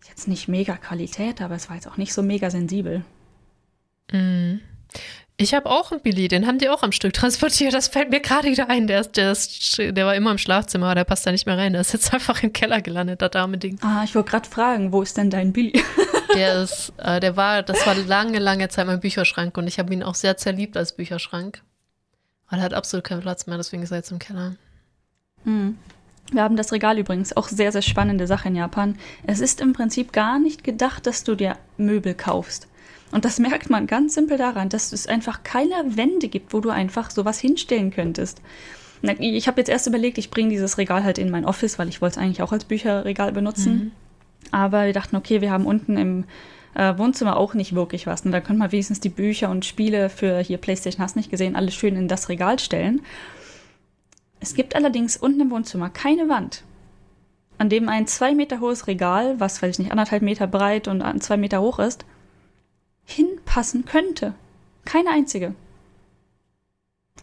[0.08, 3.04] jetzt nicht mega Qualität, aber es war jetzt auch nicht so mega sensibel.
[4.14, 4.62] Mhm.
[5.42, 7.74] Ich habe auch einen Billy, den haben die auch am Stück transportiert.
[7.74, 8.88] Das fällt mir gerade wieder ein.
[8.88, 11.72] Der, ist, der, ist, der war immer im Schlafzimmer, der passt da nicht mehr rein.
[11.72, 13.80] Der ist jetzt einfach im Keller gelandet, das arme Ding.
[13.82, 15.82] Ah, ich wollte gerade fragen, wo ist denn dein Billy?
[16.36, 19.94] der ist, äh, der war, das war lange, lange Zeit mein Bücherschrank und ich habe
[19.94, 21.62] ihn auch sehr zerliebt als Bücherschrank.
[22.50, 24.56] Weil er hat absolut keinen Platz mehr, deswegen ist er jetzt im Keller.
[25.46, 25.78] Mhm.
[26.32, 28.98] Wir haben das Regal übrigens, auch sehr, sehr spannende Sache in Japan.
[29.26, 32.68] Es ist im Prinzip gar nicht gedacht, dass du dir Möbel kaufst.
[33.12, 36.70] Und das merkt man ganz simpel daran, dass es einfach keine Wände gibt, wo du
[36.70, 38.42] einfach sowas hinstellen könntest.
[39.02, 42.02] Ich habe jetzt erst überlegt, ich bringe dieses Regal halt in mein Office, weil ich
[42.02, 43.74] wollte es eigentlich auch als Bücherregal benutzen.
[43.74, 43.92] Mhm.
[44.52, 46.26] Aber wir dachten, okay, wir haben unten im
[46.76, 48.22] äh, Wohnzimmer auch nicht wirklich was.
[48.22, 51.56] Und da können wir wenigstens die Bücher und Spiele für hier PlayStation hast nicht gesehen,
[51.56, 53.02] alles schön in das Regal stellen.
[54.40, 56.64] Es gibt allerdings unten im Wohnzimmer keine Wand,
[57.58, 61.04] an dem ein zwei Meter hohes Regal, was weiß ich nicht, anderthalb Meter breit und
[61.22, 62.06] zwei Meter hoch ist,
[63.10, 64.34] hinpassen könnte.
[64.86, 65.54] Keine einzige.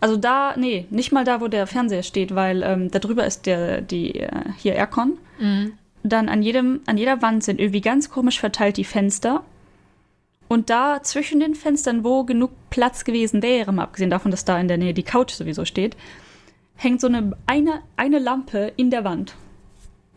[0.01, 3.47] Also da, nee, nicht mal da, wo der Fernseher steht, weil ähm, da drüber ist
[3.47, 5.19] der, die, äh, hier Aircon.
[5.39, 5.73] Mhm.
[6.03, 9.43] Dann an jedem, an jeder Wand sind irgendwie ganz komisch verteilt die Fenster.
[10.49, 14.61] Und da zwischen den Fenstern, wo genug Platz gewesen wäre, mal abgesehen davon, dass da
[14.61, 15.97] in der Nähe die Couch sowieso steht,
[16.77, 19.35] hängt so eine, eine, eine Lampe in der Wand,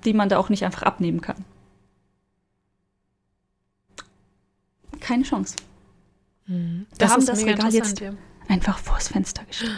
[0.06, 1.46] die man da auch nicht einfach abnehmen kann.
[5.00, 5.56] Keine Chance.
[6.48, 6.88] Mhm.
[6.90, 8.14] Wir das haben das Regal jetzt ja.
[8.48, 9.72] einfach vors Fenster gestellt.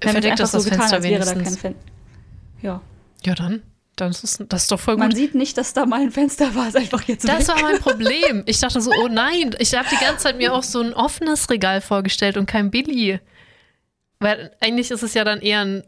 [0.00, 1.62] Verdeckt das, so das Fenster getan, wenigstens.
[1.62, 1.72] Da
[2.62, 2.80] ja.
[3.24, 3.62] Ja, dann.
[3.96, 5.00] Das ist, das ist doch voll gut.
[5.00, 7.56] Man sieht nicht, dass da mal ein Fenster war, ist einfach jetzt Das weg.
[7.56, 8.44] war mein Problem.
[8.46, 11.50] Ich dachte so, oh nein, ich habe die ganze Zeit mir auch so ein offenes
[11.50, 13.18] Regal vorgestellt und kein Billy.
[14.20, 15.84] Weil eigentlich ist es ja dann eher ein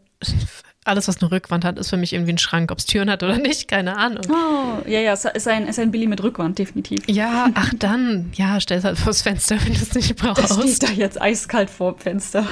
[0.91, 2.71] alles, was eine Rückwand hat, ist für mich irgendwie ein Schrank.
[2.71, 4.25] Ob es Türen hat oder nicht, keine Ahnung.
[4.29, 7.09] Oh, ja, ja, es ist ein, ist ein Billy mit Rückwand, definitiv.
[7.09, 10.51] Ja, ach dann, ja, stell es halt vors Fenster, wenn du es nicht brauchst.
[10.51, 12.45] Das steht da jetzt eiskalt vor dem Fenster.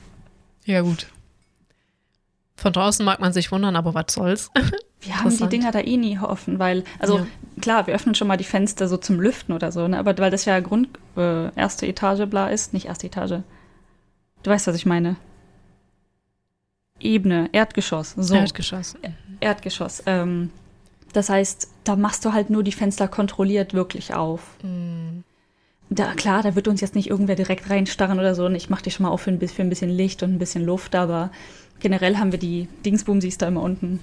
[0.64, 1.06] ja, gut.
[2.56, 4.50] Von draußen mag man sich wundern, aber was soll's.
[5.00, 7.26] Wir haben die Dinger da eh nie offen, weil, also ja.
[7.60, 9.98] klar, wir öffnen schon mal die Fenster so zum Lüften oder so, ne?
[9.98, 13.42] aber weil das ja Grund, äh, erste Etage bla ist, nicht erste Etage.
[14.44, 15.16] Du weißt, was ich meine.
[17.04, 18.14] Ebene, Erdgeschoss.
[18.16, 18.34] So.
[18.34, 18.96] Erdgeschoss.
[19.40, 20.02] Erdgeschoss.
[20.06, 20.50] Ähm,
[21.12, 24.42] das heißt, da machst du halt nur die Fenster kontrolliert wirklich auf.
[24.62, 25.24] Mhm.
[25.90, 28.46] Da, klar, da wird uns jetzt nicht irgendwer direkt reinstarren oder so.
[28.46, 30.38] Und ich mache die schon mal auf für ein, für ein bisschen Licht und ein
[30.38, 31.30] bisschen Luft, aber
[31.80, 34.00] generell haben wir die Dingsbumsis da immer unten.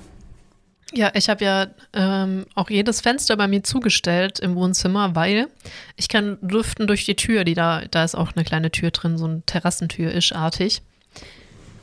[0.93, 5.47] Ja, ich habe ja ähm, auch jedes Fenster bei mir zugestellt im Wohnzimmer, weil
[5.95, 9.17] ich kann lüften durch die Tür, die da, da ist auch eine kleine Tür drin,
[9.17, 10.81] so eine Terrassentür-isch-artig.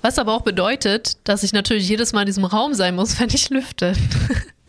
[0.06, 3.28] Was aber auch bedeutet, dass ich natürlich jedes Mal in diesem Raum sein muss, wenn
[3.30, 3.92] ich lüfte.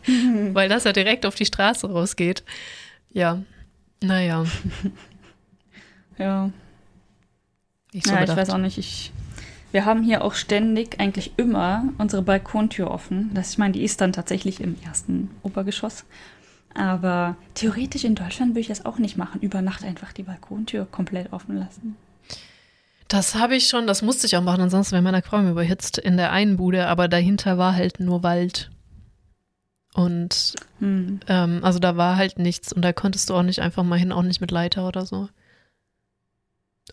[0.04, 0.52] Mhm.
[0.52, 2.42] Weil das ja direkt auf die Straße rausgeht.
[3.12, 3.40] Ja,
[4.02, 4.44] naja.
[6.18, 6.50] ja.
[7.92, 8.78] Nicht so ja, ich weiß auch nicht.
[8.78, 9.12] Ich,
[9.70, 13.30] wir haben hier auch ständig, eigentlich immer, unsere Balkontür offen.
[13.32, 16.04] Das, ich meine, die ist dann tatsächlich im ersten Obergeschoss.
[16.74, 19.40] Aber theoretisch in Deutschland würde ich das auch nicht machen.
[19.40, 21.94] Über Nacht einfach die Balkontür komplett offen lassen.
[23.08, 26.18] Das habe ich schon, das musste ich auch machen, ansonsten wäre meine Frau überhitzt in
[26.18, 28.70] der einen Bude, aber dahinter war halt nur Wald.
[29.94, 31.20] Und hm.
[31.26, 34.12] ähm, also da war halt nichts und da konntest du auch nicht einfach mal hin,
[34.12, 35.28] auch nicht mit Leiter oder so.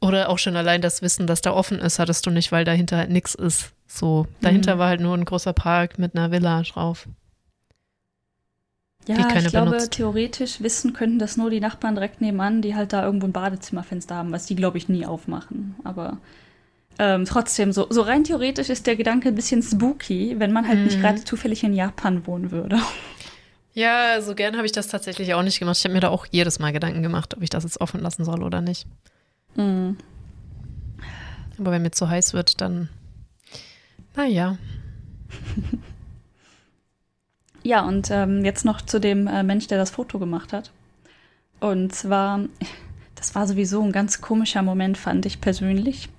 [0.01, 2.97] Oder auch schon allein das Wissen, dass da offen ist, hattest du nicht, weil dahinter
[2.97, 3.73] halt nichts ist.
[3.88, 4.80] So, dahinter mhm.
[4.80, 7.08] war halt nur ein großer Park mit einer Villa drauf.
[9.08, 9.91] Ja, ich glaube, benutzt.
[9.91, 14.15] theoretisch wissen könnten das nur die Nachbarn direkt nebenan, die halt da irgendwo ein Badezimmerfenster
[14.15, 15.76] haben, was die, glaube ich, nie aufmachen.
[15.84, 16.18] Aber
[16.98, 20.80] ähm, trotzdem, so, so rein theoretisch ist der Gedanke ein bisschen spooky, wenn man halt
[20.80, 20.86] mhm.
[20.86, 22.80] nicht gerade zufällig in Japan wohnen würde.
[23.74, 25.78] Ja, so gern habe ich das tatsächlich auch nicht gemacht.
[25.78, 28.24] Ich habe mir da auch jedes Mal Gedanken gemacht, ob ich das jetzt offen lassen
[28.24, 28.88] soll oder nicht.
[29.56, 29.98] Mhm.
[31.60, 32.89] Aber wenn mir zu heiß wird, dann,
[34.15, 34.58] naja.
[37.65, 40.71] Ja, und ähm, jetzt noch zu dem äh, Mensch, der das Foto gemacht hat.
[41.60, 42.41] Und zwar,
[43.15, 46.10] das war sowieso ein ganz komischer Moment, fand ich persönlich.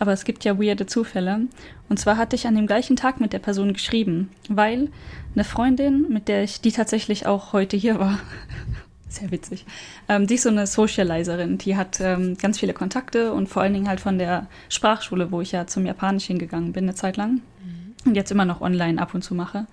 [0.00, 1.42] Aber es gibt ja weirde Zufälle.
[1.88, 4.88] Und zwar hatte ich an dem gleichen Tag mit der Person geschrieben, weil
[5.34, 8.18] eine Freundin, mit der ich, die tatsächlich auch heute hier war,
[9.08, 9.64] sehr witzig,
[10.08, 13.74] ähm, die ist so eine Socializerin, die hat ähm, ganz viele Kontakte und vor allen
[13.74, 17.34] Dingen halt von der Sprachschule, wo ich ja zum Japanisch hingegangen bin eine Zeit lang
[17.34, 17.94] mhm.
[18.06, 19.68] und jetzt immer noch online ab und zu mache.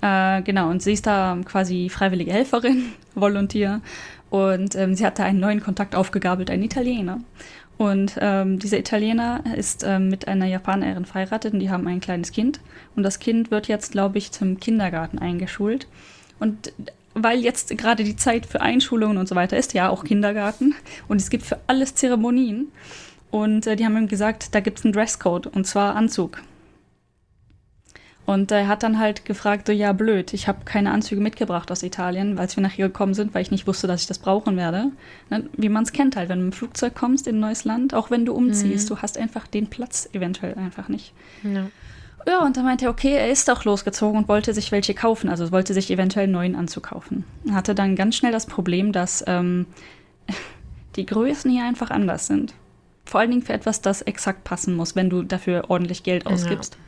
[0.00, 3.80] Äh, genau, und sie ist da quasi freiwillige Helferin, Volontier.
[4.30, 7.20] Und ähm, sie hatte einen neuen Kontakt aufgegabelt, einen Italiener.
[7.76, 12.30] Und ähm, dieser Italiener ist ähm, mit einer Japanerin verheiratet und die haben ein kleines
[12.30, 12.60] Kind.
[12.94, 15.88] Und das Kind wird jetzt, glaube ich, zum Kindergarten eingeschult.
[16.38, 16.72] Und
[17.14, 20.74] weil jetzt gerade die Zeit für Einschulungen und so weiter ist, ja, auch Kindergarten.
[21.08, 22.68] Und es gibt für alles Zeremonien.
[23.30, 26.40] Und äh, die haben ihm gesagt, da gibt es einen Dresscode, und zwar Anzug.
[28.26, 31.82] Und er hat dann halt gefragt, so ja blöd, ich habe keine Anzüge mitgebracht aus
[31.82, 34.56] Italien, als wir nach hier gekommen sind, weil ich nicht wusste, dass ich das brauchen
[34.56, 34.92] werde.
[35.28, 37.64] Ne, wie man es kennt halt, wenn du mit dem Flugzeug kommst in ein neues
[37.64, 38.94] Land, auch wenn du umziehst, mhm.
[38.94, 41.12] du hast einfach den Platz eventuell einfach nicht.
[41.42, 41.66] Ja.
[42.26, 45.28] Ja, und dann meinte er, okay, er ist auch losgezogen und wollte sich welche kaufen,
[45.28, 47.24] also wollte sich eventuell einen neuen Anzug kaufen.
[47.46, 49.66] Er hatte dann ganz schnell das Problem, dass ähm,
[50.96, 52.54] die Größen hier einfach anders sind.
[53.04, 56.74] Vor allen Dingen für etwas, das exakt passen muss, wenn du dafür ordentlich Geld ausgibst.
[56.74, 56.80] Ja.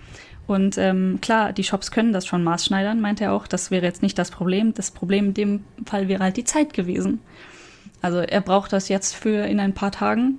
[0.47, 3.47] Und ähm, klar, die Shops können das schon maßschneidern, meint er auch.
[3.47, 4.75] Das wäre jetzt nicht das Problem.
[4.75, 7.21] Das Problem in dem Fall wäre halt die Zeit gewesen.
[8.01, 10.39] Also er braucht das jetzt für in ein paar Tagen.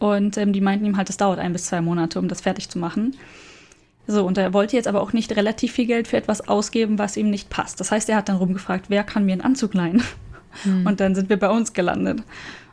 [0.00, 2.68] Und ähm, die meinten ihm halt, es dauert ein bis zwei Monate, um das fertig
[2.68, 3.16] zu machen.
[4.08, 7.16] So, und er wollte jetzt aber auch nicht relativ viel Geld für etwas ausgeben, was
[7.16, 7.78] ihm nicht passt.
[7.78, 10.02] Das heißt, er hat dann rumgefragt, wer kann mir einen Anzug leihen?
[10.64, 10.84] Hm.
[10.86, 12.22] Und dann sind wir bei uns gelandet.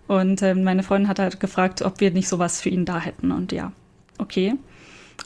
[0.08, 3.32] Und ähm, meine Freundin hat halt gefragt, ob wir nicht sowas für ihn da hätten.
[3.32, 3.72] Und ja,
[4.18, 4.56] okay.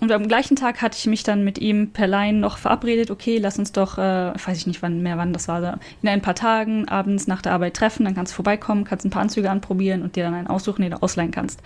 [0.04, 3.38] Und am gleichen Tag hatte ich mich dann mit ihm per Line noch verabredet, okay,
[3.38, 6.36] lass uns doch, äh, weiß ich nicht wann mehr, wann das war, in ein paar
[6.36, 10.02] Tagen abends nach der Arbeit treffen, dann kannst du vorbeikommen, kannst ein paar Anzüge anprobieren
[10.02, 11.62] und dir dann einen aussuchen, den du ausleihen kannst.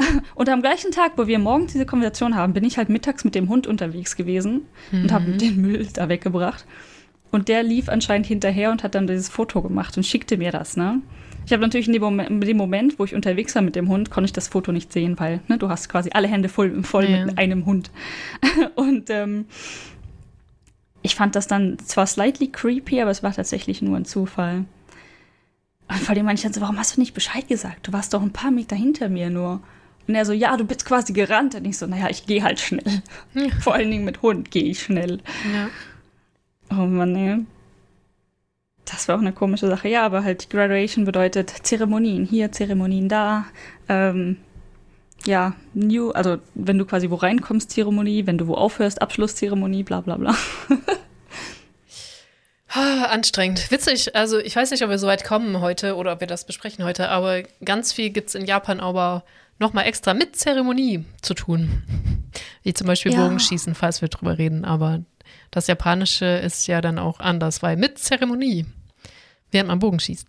[0.34, 3.34] Und am gleichen Tag, wo wir morgens diese Konversation haben, bin ich halt mittags mit
[3.34, 5.02] dem Hund unterwegs gewesen mhm.
[5.02, 6.64] und habe den Müll da weggebracht.
[7.30, 10.78] Und der lief anscheinend hinterher und hat dann dieses Foto gemacht und schickte mir das,
[10.78, 11.02] ne?
[11.46, 13.88] Ich habe natürlich in dem, Moment, in dem, Moment, wo ich unterwegs war mit dem
[13.88, 16.82] Hund, konnte ich das Foto nicht sehen, weil ne, du hast quasi alle Hände voll,
[16.82, 17.26] voll ja.
[17.26, 17.90] mit einem Hund.
[18.76, 19.46] Und ähm,
[21.02, 24.64] ich fand das dann zwar slightly creepy, aber es war tatsächlich nur ein Zufall.
[25.88, 27.88] Und vor allem meinte ich dann so, warum hast du nicht Bescheid gesagt?
[27.88, 29.60] Du warst doch ein paar Meter hinter mir nur.
[30.06, 31.54] Und er so, ja, du bist quasi gerannt.
[31.54, 33.02] Und ich so, naja, ich gehe halt schnell.
[33.34, 33.48] Ja.
[33.60, 35.20] Vor allen Dingen mit Hund gehe ich schnell.
[35.52, 35.68] Ja.
[36.70, 37.44] Oh Mann, ey.
[38.90, 39.88] Das war auch eine komische Sache.
[39.88, 43.46] Ja, aber halt Graduation bedeutet Zeremonien hier, Zeremonien da.
[43.88, 44.36] Ähm,
[45.26, 50.00] ja, New, also wenn du quasi wo reinkommst, Zeremonie, wenn du wo aufhörst, Abschlusszeremonie, bla
[50.00, 50.34] bla bla.
[52.72, 53.70] Anstrengend.
[53.70, 56.46] Witzig, also ich weiß nicht, ob wir so weit kommen heute oder ob wir das
[56.46, 59.24] besprechen heute, aber ganz viel gibt es in Japan aber
[59.58, 61.82] nochmal extra mit Zeremonie zu tun.
[62.62, 63.22] Wie zum Beispiel ja.
[63.22, 64.64] Bogenschießen, falls wir drüber reden.
[64.64, 65.00] Aber
[65.50, 68.66] das Japanische ist ja dann auch anders, weil mit Zeremonie
[69.50, 70.26] während man Bogen schießt.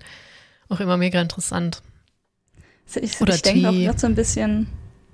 [0.70, 1.82] Auch immer mega interessant.
[2.96, 4.68] Ich, Oder ich denke auch gerade so ein bisschen,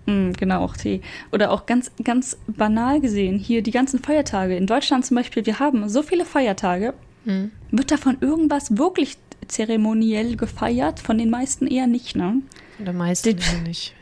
[0.06, 1.02] mh, hm, genau, auch Tee.
[1.32, 4.56] Oder auch ganz, ganz banal gesehen, hier die ganzen Feiertage.
[4.56, 6.94] In Deutschland zum Beispiel, wir haben so viele Feiertage.
[7.26, 7.52] Hm.
[7.72, 9.18] Wird davon irgendwas wirklich
[9.48, 11.00] zeremoniell gefeiert?
[11.00, 12.42] Von den meisten eher nicht, ne?
[12.78, 13.94] Von den meisten eher nicht.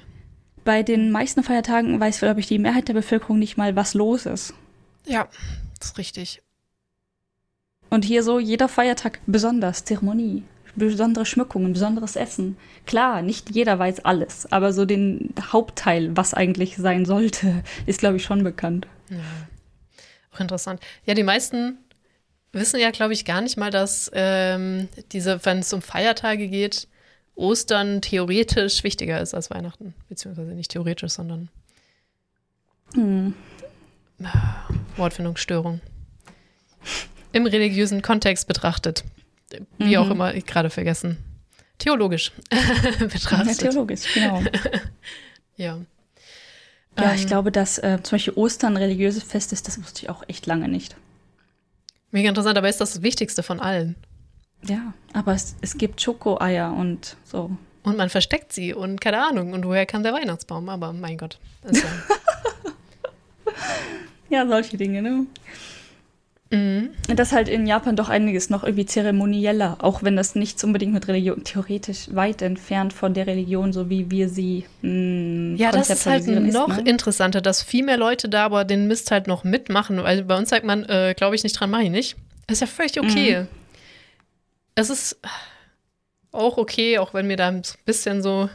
[0.64, 4.26] Bei den meisten Feiertagen weiß, glaube ich, die Mehrheit der Bevölkerung nicht mal, was los
[4.26, 4.54] ist.
[5.06, 5.28] Ja,
[5.80, 6.42] das ist richtig.
[7.96, 10.44] Und hier so jeder Feiertag besonders, Zeremonie,
[10.76, 12.58] besondere Schmückungen, besonderes Essen.
[12.86, 18.18] Klar, nicht jeder weiß alles, aber so den Hauptteil, was eigentlich sein sollte, ist, glaube
[18.18, 18.86] ich, schon bekannt.
[19.10, 19.18] Ja.
[20.34, 20.82] Auch interessant.
[21.06, 21.78] Ja, die meisten
[22.52, 26.90] wissen ja, glaube ich, gar nicht mal, dass ähm, diese, wenn es um Feiertage geht,
[27.36, 29.94] Ostern theoretisch wichtiger ist als Weihnachten.
[30.10, 31.48] Beziehungsweise nicht theoretisch, sondern
[32.94, 33.34] hm.
[34.98, 35.80] Wortfindungsstörung
[37.36, 39.04] im religiösen Kontext betrachtet.
[39.78, 40.02] Wie mhm.
[40.02, 41.18] auch immer, ich gerade vergessen.
[41.78, 42.32] theologisch
[43.00, 43.62] betrachtet.
[43.62, 44.42] Ja, theologisch, genau.
[45.58, 45.80] ja.
[46.98, 50.04] Ja, ich ähm, glaube, dass äh, zum Beispiel Ostern ein religiöses Fest ist, das wusste
[50.04, 50.96] ich auch echt lange nicht.
[52.12, 53.98] Mega interessant, aber ist das das Wichtigste von allen.
[54.64, 57.52] Ja, aber es, es gibt Schokoeier und so.
[57.84, 59.52] Und man versteckt sie und keine Ahnung.
[59.52, 60.70] Und woher kam der Weihnachtsbaum?
[60.70, 61.38] Aber mein Gott.
[61.64, 61.82] Also.
[64.30, 65.28] ja, solche Dinge, ne?
[66.56, 67.16] Mhm.
[67.16, 71.08] Das halt in Japan doch einiges noch irgendwie zeremonieller, auch wenn das nichts unbedingt mit
[71.08, 75.90] Religion, theoretisch weit entfernt von der Religion, so wie wir sie mh, hm, Ja, das
[75.90, 76.84] ist halt noch ne?
[76.86, 80.04] interessanter, dass viel mehr Leute da aber den Mist halt noch mitmachen.
[80.04, 82.16] weil bei uns sagt man, äh, glaube ich nicht dran, mache ich nicht.
[82.48, 83.42] ist ja völlig okay.
[83.42, 83.48] Mhm.
[84.76, 85.20] Es ist
[86.32, 88.50] auch okay, auch wenn mir da ein bisschen so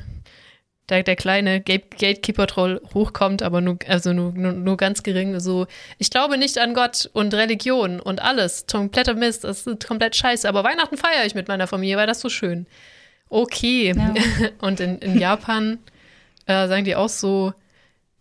[0.90, 5.38] der, der kleine Gatekeeper-Troll hochkommt, aber nur, also nur, nur, nur, ganz gering.
[5.40, 5.66] So,
[5.98, 8.66] ich glaube nicht an Gott und Religion und alles.
[8.70, 10.48] Kompletter Mist, das ist komplett scheiße.
[10.48, 12.66] Aber Weihnachten feiere ich mit meiner Familie, weil das so schön.
[13.29, 13.94] Okay.
[13.96, 14.14] Ja.
[14.61, 15.79] Und in, in Japan
[16.46, 17.55] äh, sagen die auch so,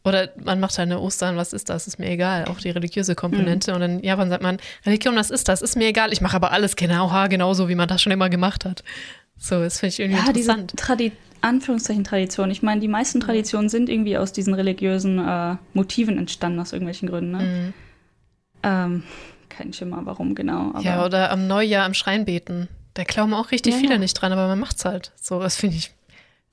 [0.04, 1.88] oder man macht halt eine Ostern, was ist das?
[1.88, 3.72] Ist mir egal, auch die religiöse Komponente.
[3.72, 3.76] Mhm.
[3.76, 5.62] Und in Japan sagt man, Religion, was ist das?
[5.62, 8.66] Ist mir egal, ich mache aber alles genau, genauso, wie man das schon immer gemacht
[8.66, 8.84] hat.
[9.40, 10.74] So, das finde ich irgendwie ja, interessant.
[10.74, 12.52] Diese Tradi Anführungszeichen Tradition.
[12.52, 17.10] Ich meine, die meisten Traditionen sind irgendwie aus diesen religiösen äh, Motiven entstanden, aus irgendwelchen
[17.10, 17.32] Gründen.
[17.32, 17.40] Ne?
[17.40, 17.74] Mhm.
[18.64, 19.04] Ähm,
[19.48, 20.74] kein Schimmer, warum genau.
[20.82, 22.68] ja, oder am Neujahr am Schrein beten.
[22.94, 24.00] Da glauben auch richtig ja, viele ja.
[24.00, 25.14] nicht dran, aber man macht's halt.
[25.16, 25.92] So, das finde ich.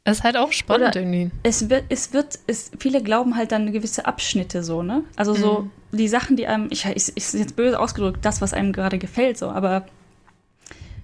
[0.05, 1.33] Das ist halt auch spannend oder irgendwie.
[1.43, 5.03] Es wird, es wird, es, viele glauben halt dann gewisse Abschnitte so, ne?
[5.17, 5.97] Also so mhm.
[5.99, 9.37] die Sachen, die einem, ich, ich, ist jetzt böse ausgedrückt, das, was einem gerade gefällt,
[9.37, 9.85] so, aber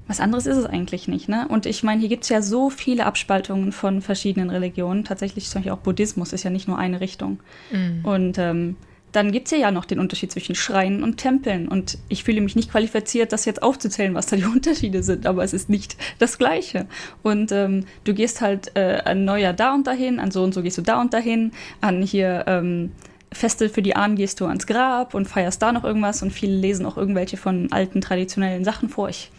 [0.09, 1.47] was anderes ist es eigentlich nicht, ne?
[1.49, 5.05] Und ich meine, hier gibt es ja so viele Abspaltungen von verschiedenen Religionen.
[5.05, 7.41] Tatsächlich zum Beispiel auch Buddhismus ist ja nicht nur eine Richtung.
[7.71, 8.05] Mhm.
[8.05, 8.77] Und ähm,
[9.13, 11.69] dann gibt es ja, noch den Unterschied zwischen Schreinen und Tempeln.
[11.69, 15.45] Und ich fühle mich nicht qualifiziert, das jetzt aufzuzählen, was da die Unterschiede sind, aber
[15.45, 16.87] es ist nicht das Gleiche.
[17.23, 20.63] Und ähm, du gehst halt äh, an Neujahr da und dahin, an so und so
[20.63, 22.93] gehst du da und dahin, an hier ähm,
[23.31, 26.55] Feste für die Ahnen gehst du ans Grab und feierst da noch irgendwas und viele
[26.55, 29.09] lesen auch irgendwelche von alten traditionellen Sachen vor.
[29.09, 29.31] Ich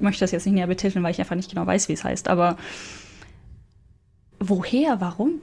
[0.00, 2.28] möchte das jetzt nicht näher betiteln, weil ich einfach nicht genau weiß, wie es heißt.
[2.28, 2.56] Aber
[4.38, 5.40] woher, warum?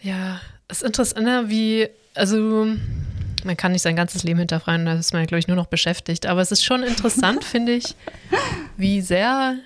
[0.00, 2.66] Ja, es ist interessant, ne, wie, also
[3.44, 6.26] man kann nicht sein ganzes Leben hinterfragen, da ist man, glaube ich, nur noch beschäftigt.
[6.26, 7.94] Aber es ist schon interessant, finde ich,
[8.76, 9.56] wie sehr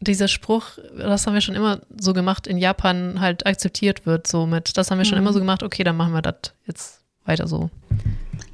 [0.00, 4.46] dieser Spruch, das haben wir schon immer so gemacht, in Japan halt akzeptiert wird, so
[4.46, 5.24] mit, das haben wir schon mhm.
[5.24, 7.70] immer so gemacht, okay, dann machen wir das jetzt weiter so.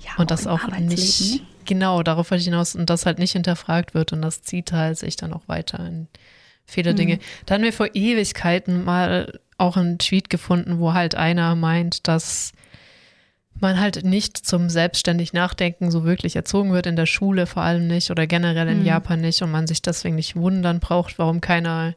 [0.00, 1.42] Ja, und das auch nicht.
[1.64, 4.98] Genau, darauf wollte ich hinaus und das halt nicht hinterfragt wird und das zieht halt
[4.98, 6.09] sich dann auch weiter in
[6.64, 6.96] viele mhm.
[6.96, 7.18] Dinge.
[7.46, 12.53] Da haben wir vor Ewigkeiten mal auch einen Tweet gefunden, wo halt einer meint, dass
[13.61, 17.87] man halt nicht zum selbstständig Nachdenken so wirklich erzogen wird, in der Schule vor allem
[17.87, 18.87] nicht oder generell in mhm.
[18.87, 21.94] Japan nicht und man sich deswegen nicht wundern braucht, warum keiner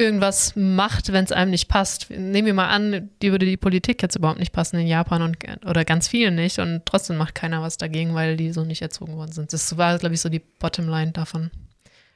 [0.00, 2.10] irgendwas macht, wenn es einem nicht passt.
[2.10, 5.36] Nehmen wir mal an, die würde die Politik jetzt überhaupt nicht passen in Japan und,
[5.66, 9.16] oder ganz vielen nicht und trotzdem macht keiner was dagegen, weil die so nicht erzogen
[9.16, 9.52] worden sind.
[9.52, 11.50] Das war, glaube ich, so die Bottomline davon.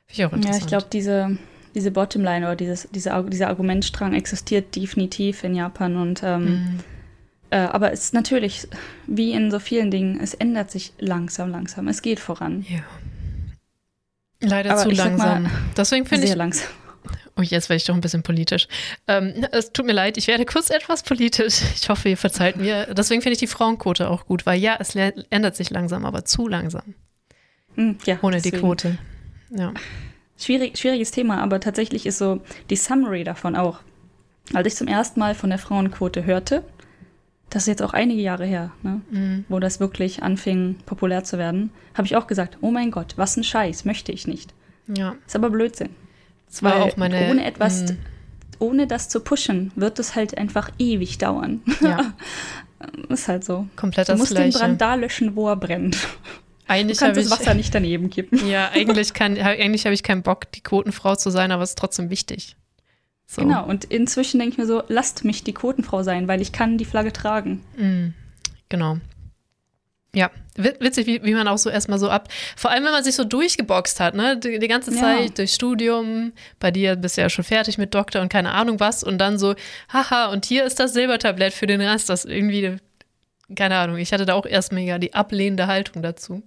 [0.08, 0.18] Ich.
[0.18, 1.38] Ja, ich glaube, diese,
[1.74, 6.80] diese Bottomline oder dieses, diese, dieser Argumentstrang existiert definitiv in Japan und ähm, mhm.
[7.50, 8.66] äh, aber es ist natürlich,
[9.06, 11.88] wie in so vielen Dingen, es ändert sich langsam, langsam.
[11.88, 12.64] Es geht voran.
[12.68, 12.80] Ja.
[14.40, 15.44] Leider aber zu langsam.
[15.44, 16.30] Mal, Deswegen finde ich.
[16.30, 16.68] Sehr langsam.
[17.36, 18.68] Oh, jetzt werde ich doch ein bisschen politisch.
[19.08, 21.62] Ähm, es tut mir leid, ich werde kurz etwas politisch.
[21.74, 22.86] Ich hoffe, ihr verzeiht mir.
[22.94, 26.48] Deswegen finde ich die Frauenquote auch gut, weil ja, es ändert sich langsam, aber zu
[26.48, 26.94] langsam.
[27.74, 28.56] Hm, ja, Ohne deswegen.
[28.56, 28.98] die Quote.
[29.50, 29.74] Ja.
[30.38, 33.80] Schwierig, schwieriges Thema, aber tatsächlich ist so die Summary davon auch.
[34.52, 36.64] Als ich zum ersten Mal von der Frauenquote hörte,
[37.50, 39.44] das ist jetzt auch einige Jahre her, ne, mhm.
[39.48, 43.36] wo das wirklich anfing, populär zu werden, habe ich auch gesagt, oh mein Gott, was
[43.36, 44.54] ein Scheiß, möchte ich nicht.
[44.88, 45.14] Ja.
[45.26, 45.90] Ist aber Blödsinn.
[46.54, 47.30] Das war auch meine.
[47.30, 47.88] Ohne etwas, mh.
[47.88, 47.96] Hm.
[48.60, 51.62] ohne das zu pushen, wird es halt einfach ewig dauern.
[51.80, 52.14] Ja.
[53.08, 53.66] ist halt so.
[53.76, 54.50] Komplett Du musst Gleiche.
[54.50, 55.96] den Brand da löschen, wo er brennt.
[56.66, 58.48] Eigentlich du kannst das Wasser nicht daneben kippen.
[58.48, 62.08] Ja, eigentlich, eigentlich habe ich keinen Bock, die Quotenfrau zu sein, aber es ist trotzdem
[62.10, 62.56] wichtig.
[63.26, 63.42] So.
[63.42, 66.78] Genau, und inzwischen denke ich mir so, lasst mich die Quotenfrau sein, weil ich kann
[66.78, 67.62] die Flagge tragen.
[67.76, 68.08] Mm,
[68.68, 68.98] genau.
[70.14, 73.14] Ja, witzig, wie, wie man auch so erstmal so ab, vor allem wenn man sich
[73.14, 75.28] so durchgeboxt hat, ne, die, die ganze Zeit ja.
[75.28, 79.02] durch Studium, bei dir bist du ja schon fertig mit Doktor und keine Ahnung was
[79.02, 79.54] und dann so,
[79.92, 82.76] haha, und hier ist das Silbertablett für den Rest, das irgendwie,
[83.54, 86.42] keine Ahnung, ich hatte da auch erst mega die ablehnende Haltung dazu,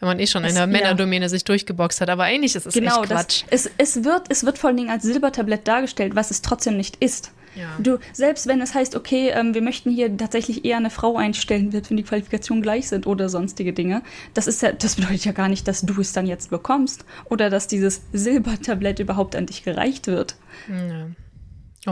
[0.00, 3.02] wenn man eh schon in der Männerdomäne sich durchgeboxt hat, aber eigentlich ist es genau,
[3.02, 3.44] echt Quatsch.
[3.48, 6.76] Das, es, es, wird, es wird vor allen Dingen als Silbertablett dargestellt, was es trotzdem
[6.76, 7.30] nicht ist.
[7.54, 7.76] Ja.
[7.78, 11.72] Du, selbst wenn es heißt, okay, ähm, wir möchten hier tatsächlich eher eine Frau einstellen,
[11.72, 14.02] wenn die Qualifikationen gleich sind oder sonstige Dinge,
[14.34, 17.50] das ist ja, das bedeutet ja gar nicht, dass du es dann jetzt bekommst oder
[17.50, 20.36] dass dieses Silbertablett überhaupt an dich gereicht wird.
[20.68, 21.06] Ja.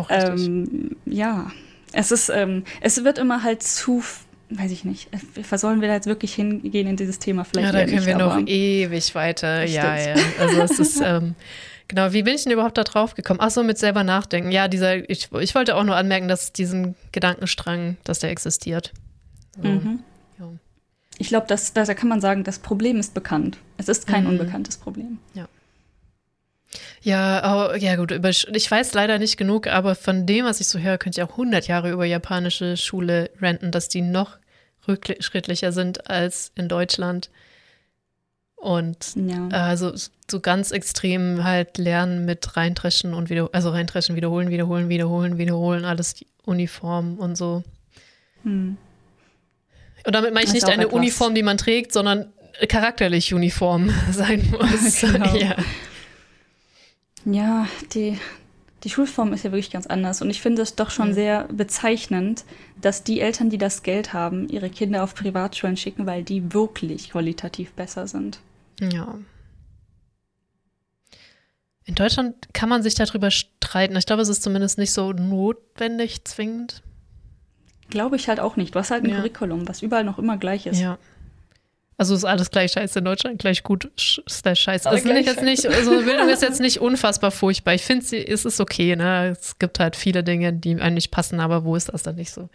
[0.00, 0.46] Auch richtig.
[0.46, 1.50] Ähm, ja,
[1.92, 4.02] es ist, ähm, es wird immer halt zu
[4.50, 5.08] weiß ich nicht,
[5.54, 7.66] sollen wir da jetzt wirklich hingehen in dieses Thema vielleicht?
[7.66, 9.64] Ja, da können nicht, wir noch ewig weiter.
[9.64, 10.14] Ja, ja.
[10.38, 11.36] Also es ist, ähm,
[11.90, 13.40] Genau, wie bin ich denn überhaupt da drauf gekommen?
[13.42, 14.52] Ach so, mit selber nachdenken.
[14.52, 18.92] Ja, dieser, ich, ich wollte auch nur anmerken, dass diesen Gedankenstrang, dass der existiert.
[19.60, 19.98] So, mhm.
[20.38, 20.46] ja.
[21.18, 23.58] Ich glaube, dass, da kann man sagen, das Problem ist bekannt.
[23.76, 24.30] Es ist kein mhm.
[24.30, 25.18] unbekanntes Problem.
[25.34, 25.48] Ja.
[27.02, 30.68] Ja, oh, ja gut, über, ich weiß leider nicht genug, aber von dem, was ich
[30.68, 34.38] so höre, könnte ich auch 100 Jahre über japanische Schule renten, dass die noch
[34.86, 37.30] rückschrittlicher sind als in Deutschland.
[38.60, 39.48] Und ja.
[39.48, 39.92] also
[40.30, 45.86] so ganz extrem halt lernen mit reintreschen und wieder, also reintreschen, wiederholen, wiederholen, wiederholen, wiederholen,
[45.86, 47.62] alles die Uniform und so.
[48.42, 48.76] Hm.
[50.06, 50.94] Und damit meine ich nicht eine etwas.
[50.94, 52.32] Uniform, die man trägt, sondern
[52.68, 55.00] charakterlich Uniform sein muss.
[55.00, 55.34] genau.
[55.34, 55.56] ja.
[57.24, 58.18] ja, die,
[58.84, 60.20] die Schulform ist ja wirklich ganz anders.
[60.20, 61.14] Und ich finde es doch schon mhm.
[61.14, 62.44] sehr bezeichnend,
[62.78, 67.10] dass die Eltern, die das Geld haben, ihre Kinder auf Privatschulen schicken, weil die wirklich
[67.10, 68.38] qualitativ besser sind.
[68.80, 69.18] Ja.
[71.84, 73.96] In Deutschland kann man sich darüber streiten.
[73.96, 76.82] Ich glaube, es ist zumindest nicht so notwendig, zwingend.
[77.88, 78.74] Glaube ich halt auch nicht.
[78.74, 79.16] Du hast halt ein ja.
[79.16, 80.78] Curriculum, was überall noch immer gleich ist.
[80.78, 80.98] Ja.
[82.00, 84.88] Also ist alles gleich scheiße in Deutschland, gleich gut slash scheiße.
[84.88, 87.74] Also nicht jetzt nicht, also Bildung ist jetzt nicht unfassbar furchtbar.
[87.74, 89.36] Ich finde, es ist okay, ne?
[89.38, 92.30] Es gibt halt viele Dinge, die einem nicht passen, aber wo ist das dann nicht
[92.30, 92.48] so?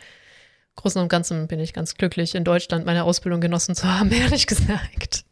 [0.75, 4.47] Großen und Ganzen bin ich ganz glücklich, in Deutschland meine Ausbildung genossen zu haben, ehrlich
[4.47, 5.25] gesagt.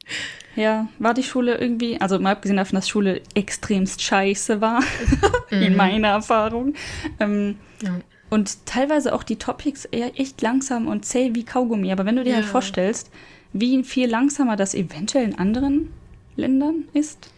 [0.55, 4.81] Ja, war die Schule irgendwie, also mal abgesehen davon, dass Schule extremst scheiße war,
[5.49, 5.77] in mhm.
[5.77, 6.75] meiner Erfahrung.
[7.19, 7.99] Ähm, ja.
[8.29, 11.91] Und teilweise auch die Topics eher echt langsam und zäh wie Kaugummi.
[11.91, 12.45] Aber wenn du dir halt ja.
[12.45, 13.11] halt vorstellst,
[13.51, 15.93] wie viel langsamer das eventuell in anderen
[16.35, 17.29] Ländern ist.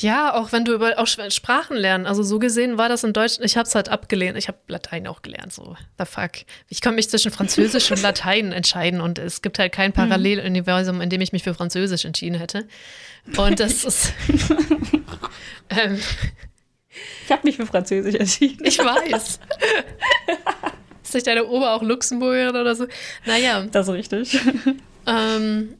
[0.00, 2.06] Ja, auch wenn du über auch Sprachen lernen.
[2.06, 3.38] Also so gesehen war das in Deutsch.
[3.42, 4.36] Ich habe es halt abgelehnt.
[4.38, 5.52] Ich habe Latein auch gelernt.
[5.52, 6.30] So, the fuck.
[6.68, 11.10] Ich kann mich zwischen Französisch und Latein entscheiden und es gibt halt kein Paralleluniversum, in
[11.10, 12.66] dem ich mich für Französisch entschieden hätte.
[13.36, 14.12] Und das ist.
[15.68, 16.00] ähm,
[17.24, 18.64] ich habe mich für Französisch entschieden.
[18.64, 19.40] Ich weiß.
[21.02, 22.86] ist nicht deine Oma auch Luxemburgerin oder so?
[23.26, 23.66] Naja.
[23.70, 24.38] Das ist richtig.
[25.06, 25.74] Ähm,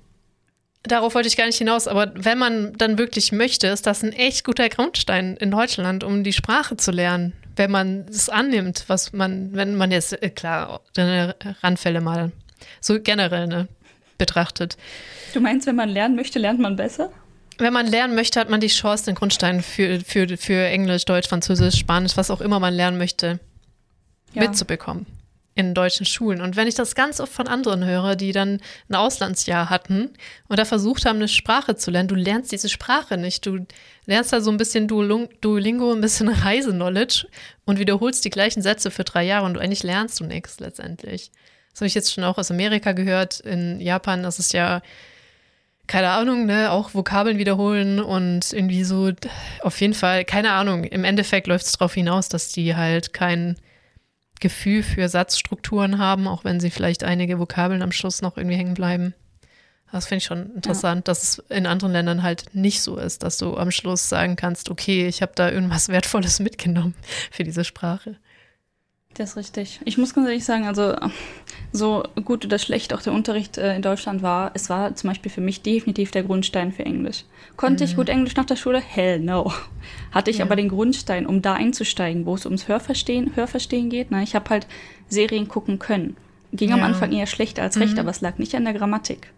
[0.83, 4.13] Darauf wollte ich gar nicht hinaus, aber wenn man dann wirklich möchte, ist das ein
[4.13, 9.13] echt guter Grundstein in Deutschland, um die Sprache zu lernen, wenn man es annimmt, was
[9.13, 12.33] man, wenn man jetzt, äh, klar, deine Randfälle mal
[12.81, 13.69] so generell ne,
[14.17, 14.79] betrachtet.
[15.35, 17.13] Du meinst, wenn man lernen möchte, lernt man besser?
[17.59, 21.29] Wenn man lernen möchte, hat man die Chance, den Grundstein für, für, für Englisch, Deutsch,
[21.29, 23.39] Französisch, Spanisch, was auch immer man lernen möchte,
[24.33, 24.43] ja.
[24.43, 25.05] mitzubekommen
[25.61, 26.41] in deutschen Schulen.
[26.41, 30.11] Und wenn ich das ganz oft von anderen höre, die dann ein Auslandsjahr hatten
[30.49, 33.47] und da versucht haben, eine Sprache zu lernen, du lernst diese Sprache nicht.
[33.47, 33.67] Du
[34.07, 37.27] lernst da so ein bisschen Duolingo, ein bisschen Reiseknowledge
[37.65, 41.31] und wiederholst die gleichen Sätze für drei Jahre und eigentlich lernst du nichts letztendlich.
[41.71, 43.41] Das habe ich jetzt schon auch aus Amerika gehört.
[43.41, 44.83] In Japan, das ist ja
[45.91, 49.11] keine Ahnung, ne, auch Vokabeln wiederholen und irgendwie so,
[49.63, 53.57] auf jeden Fall, keine Ahnung, im Endeffekt läuft es darauf hinaus, dass die halt kein
[54.41, 58.75] Gefühl für Satzstrukturen haben, auch wenn sie vielleicht einige Vokabeln am Schluss noch irgendwie hängen
[58.75, 59.15] bleiben.
[59.93, 61.03] Das finde ich schon interessant, ja.
[61.11, 64.71] dass es in anderen Ländern halt nicht so ist, dass du am Schluss sagen kannst,
[64.71, 66.95] okay, ich habe da irgendwas Wertvolles mitgenommen
[67.31, 68.17] für diese Sprache.
[69.15, 69.81] Das ist richtig.
[69.85, 70.95] Ich muss ganz ehrlich sagen, also
[71.73, 75.31] so gut oder schlecht auch der Unterricht äh, in Deutschland war, es war zum Beispiel
[75.31, 77.25] für mich definitiv der Grundstein für Englisch.
[77.57, 77.91] Konnte mhm.
[77.91, 78.81] ich gut Englisch nach der Schule?
[78.81, 79.53] Hell no.
[80.13, 80.45] Hatte ich ja.
[80.45, 84.11] aber den Grundstein, um da einzusteigen, wo es ums Hörverstehen, Hörverstehen geht.
[84.11, 84.23] Ne?
[84.23, 84.67] Ich habe halt
[85.09, 86.17] Serien gucken können.
[86.53, 86.77] Ging ja.
[86.77, 88.01] am Anfang eher schlechter als recht, mhm.
[88.01, 89.33] aber es lag nicht an der Grammatik.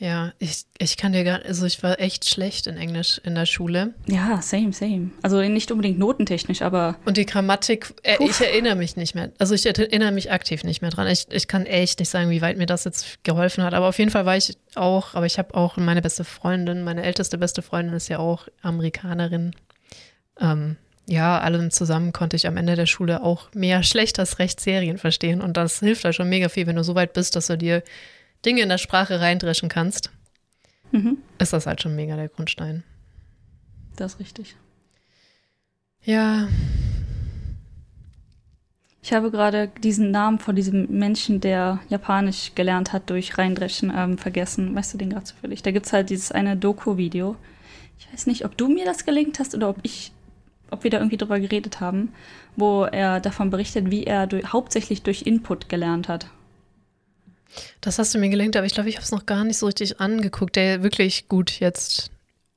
[0.00, 3.46] Ja, ich, ich kann dir gar also ich war echt schlecht in Englisch in der
[3.46, 3.94] Schule.
[4.06, 5.10] Ja, same, same.
[5.22, 6.96] Also nicht unbedingt notentechnisch, aber.
[7.04, 9.32] Und die Grammatik, äh, ich erinnere mich nicht mehr.
[9.38, 11.08] Also ich erinnere mich aktiv nicht mehr dran.
[11.08, 13.74] Ich, ich kann echt nicht sagen, wie weit mir das jetzt geholfen hat.
[13.74, 17.02] Aber auf jeden Fall war ich auch, aber ich habe auch meine beste Freundin, meine
[17.02, 19.52] älteste beste Freundin ist ja auch Amerikanerin.
[20.40, 20.76] Ähm,
[21.08, 24.98] ja, allem zusammen konnte ich am Ende der Schule auch mehr schlecht als recht Serien
[24.98, 25.40] verstehen.
[25.40, 27.82] Und das hilft halt schon mega viel, wenn du so weit bist, dass du dir
[28.44, 30.10] Dinge in der Sprache reindreschen kannst,
[30.92, 31.18] mhm.
[31.38, 32.84] ist das halt schon mega der Grundstein.
[33.96, 34.56] Das ist richtig.
[36.04, 36.48] Ja.
[39.02, 44.18] Ich habe gerade diesen Namen von diesem Menschen, der Japanisch gelernt hat durch Reindreschen, ähm,
[44.18, 44.74] vergessen.
[44.74, 45.62] Weißt du den gerade zufällig?
[45.62, 47.36] Da gibt es halt dieses eine Doku-Video.
[47.98, 50.12] Ich weiß nicht, ob du mir das gelingt hast oder ob ich
[50.70, 52.12] ob wir da irgendwie drüber geredet haben,
[52.56, 56.26] wo er davon berichtet, wie er durch, hauptsächlich durch Input gelernt hat.
[57.80, 59.66] Das hast du mir gelingt, aber ich glaube, ich habe es noch gar nicht so
[59.66, 62.10] richtig angeguckt, der wirklich gut jetzt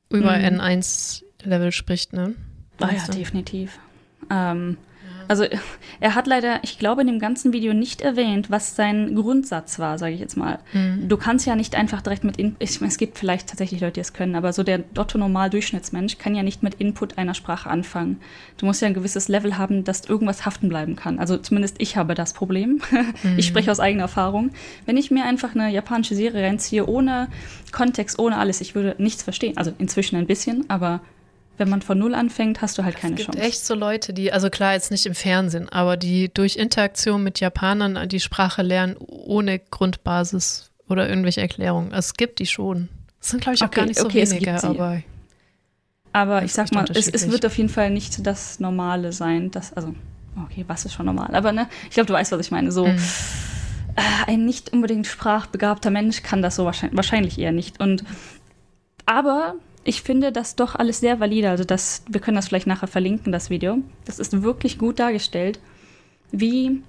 [0.10, 0.60] über mhm.
[0.60, 2.36] N1-Level spricht, ne?
[2.80, 3.80] Ah ja, definitiv.
[4.30, 4.78] Ähm,
[5.28, 5.46] also
[6.00, 9.98] er hat leider, ich glaube, in dem ganzen Video nicht erwähnt, was sein Grundsatz war,
[9.98, 10.60] sage ich jetzt mal.
[10.74, 11.08] Mhm.
[11.08, 14.14] Du kannst ja nicht einfach direkt mit Input, es gibt vielleicht tatsächlich Leute, die es
[14.14, 18.20] können, aber so der Otto-Normal-Durchschnittsmensch kann ja nicht mit Input einer Sprache anfangen.
[18.58, 21.20] Du musst ja ein gewisses Level haben, dass irgendwas haften bleiben kann.
[21.20, 22.82] Also zumindest ich habe das Problem.
[23.24, 23.38] Mhm.
[23.38, 24.52] Ich spreche aus eigener Erfahrung.
[24.86, 27.28] Wenn ich mir einfach eine japanische Serie reinziehe, ohne
[27.72, 29.58] Kontext, ohne alles, ich würde nichts verstehen.
[29.58, 31.02] Also inzwischen ein bisschen, aber
[31.58, 33.30] wenn man von Null anfängt, hast du halt keine Chance.
[33.30, 36.56] Es gibt echt so Leute, die, also klar, jetzt nicht im Fernsehen, aber die durch
[36.56, 41.92] Interaktion mit Japanern die Sprache lernen ohne Grundbasis oder irgendwelche Erklärungen.
[41.94, 42.90] Es gibt die schon.
[43.20, 45.02] Das sind, glaube ich, auch okay, gar nicht so okay, wenige, aber.
[46.14, 49.50] Aber ich sag mal, es, es, wird auf jeden Fall nicht das Normale sein.
[49.52, 49.96] Das, also,
[50.44, 51.34] okay, was ist schon normal?
[51.34, 52.72] Aber ne, ich glaube, du weißt, was ich meine.
[52.72, 52.86] So.
[52.86, 52.98] Äh,
[54.28, 57.80] ein nicht unbedingt sprachbegabter Mensch kann das so wahrscheinlich, wahrscheinlich eher nicht.
[57.80, 58.04] Und
[59.06, 61.50] aber ich finde das doch alles sehr valide.
[61.50, 63.80] Also das, wir können das vielleicht nachher verlinken, das Video.
[64.06, 65.60] Das ist wirklich gut dargestellt.
[66.32, 66.82] Wie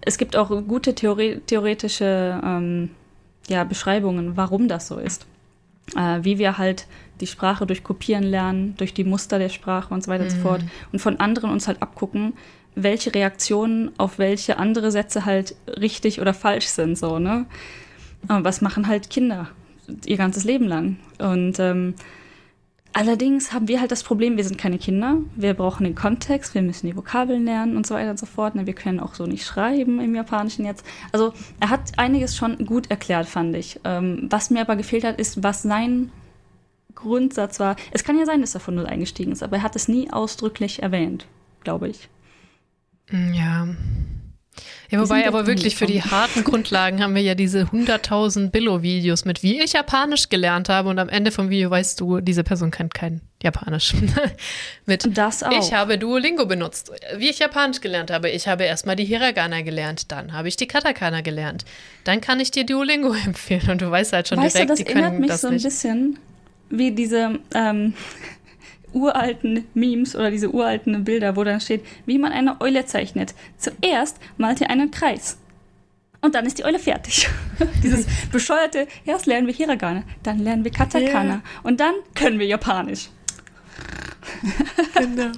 [0.00, 2.90] es gibt auch gute Theore theoretische ähm,
[3.48, 5.26] ja, Beschreibungen, warum das so ist.
[5.96, 6.86] Äh, wie wir halt
[7.20, 10.30] die Sprache durch Kopieren lernen, durch die Muster der Sprache und so weiter mhm.
[10.30, 10.42] und so mhm.
[10.42, 10.62] fort.
[10.92, 12.34] Und von anderen uns halt abgucken,
[12.74, 16.96] welche Reaktionen auf welche andere Sätze halt richtig oder falsch sind.
[16.96, 17.46] So, ne?
[18.22, 19.48] was machen halt Kinder
[20.06, 20.96] ihr ganzes Leben lang?
[21.18, 21.94] Und ähm,
[22.92, 26.62] Allerdings haben wir halt das Problem, wir sind keine Kinder, wir brauchen den Kontext, wir
[26.62, 28.56] müssen die Vokabeln lernen und so weiter und so fort.
[28.56, 30.84] Ne, wir können auch so nicht schreiben im Japanischen jetzt.
[31.12, 33.78] Also er hat einiges schon gut erklärt, fand ich.
[33.84, 36.10] Ähm, was mir aber gefehlt hat, ist, was sein
[36.96, 37.76] Grundsatz war.
[37.92, 40.10] Es kann ja sein, dass er von null eingestiegen ist, aber er hat es nie
[40.10, 41.26] ausdrücklich erwähnt,
[41.62, 42.08] glaube ich.
[43.32, 43.68] Ja,
[44.90, 49.42] ja, wobei aber wirklich für die harten Grundlagen haben wir ja diese 100.000 Billo-Videos mit,
[49.42, 52.94] wie ich Japanisch gelernt habe und am Ende vom Video weißt du, diese Person kennt
[52.94, 53.94] kein Japanisch.
[54.86, 55.52] mit, das auch.
[55.52, 58.28] ich habe Duolingo benutzt, wie ich Japanisch gelernt habe.
[58.30, 61.64] Ich habe erstmal die Hiragana gelernt, dann habe ich die Katakana gelernt.
[62.04, 64.84] Dann kann ich dir Duolingo empfehlen und du weißt halt schon weißt direkt, du, das
[64.84, 65.62] die erinnert mich das so ein nicht.
[65.62, 66.18] bisschen
[66.70, 67.94] wie diese ähm,
[68.92, 73.34] uralten Memes oder diese uralten Bilder, wo dann steht, wie man eine Eule zeichnet.
[73.56, 75.38] Zuerst malt ihr einen Kreis.
[76.22, 77.28] Und dann ist die Eule fertig.
[77.82, 81.42] Dieses bescheuerte, erst lernen wir Hiragana, dann lernen wir Katakana yeah.
[81.62, 83.08] und dann können wir Japanisch.
[84.94, 85.32] genau.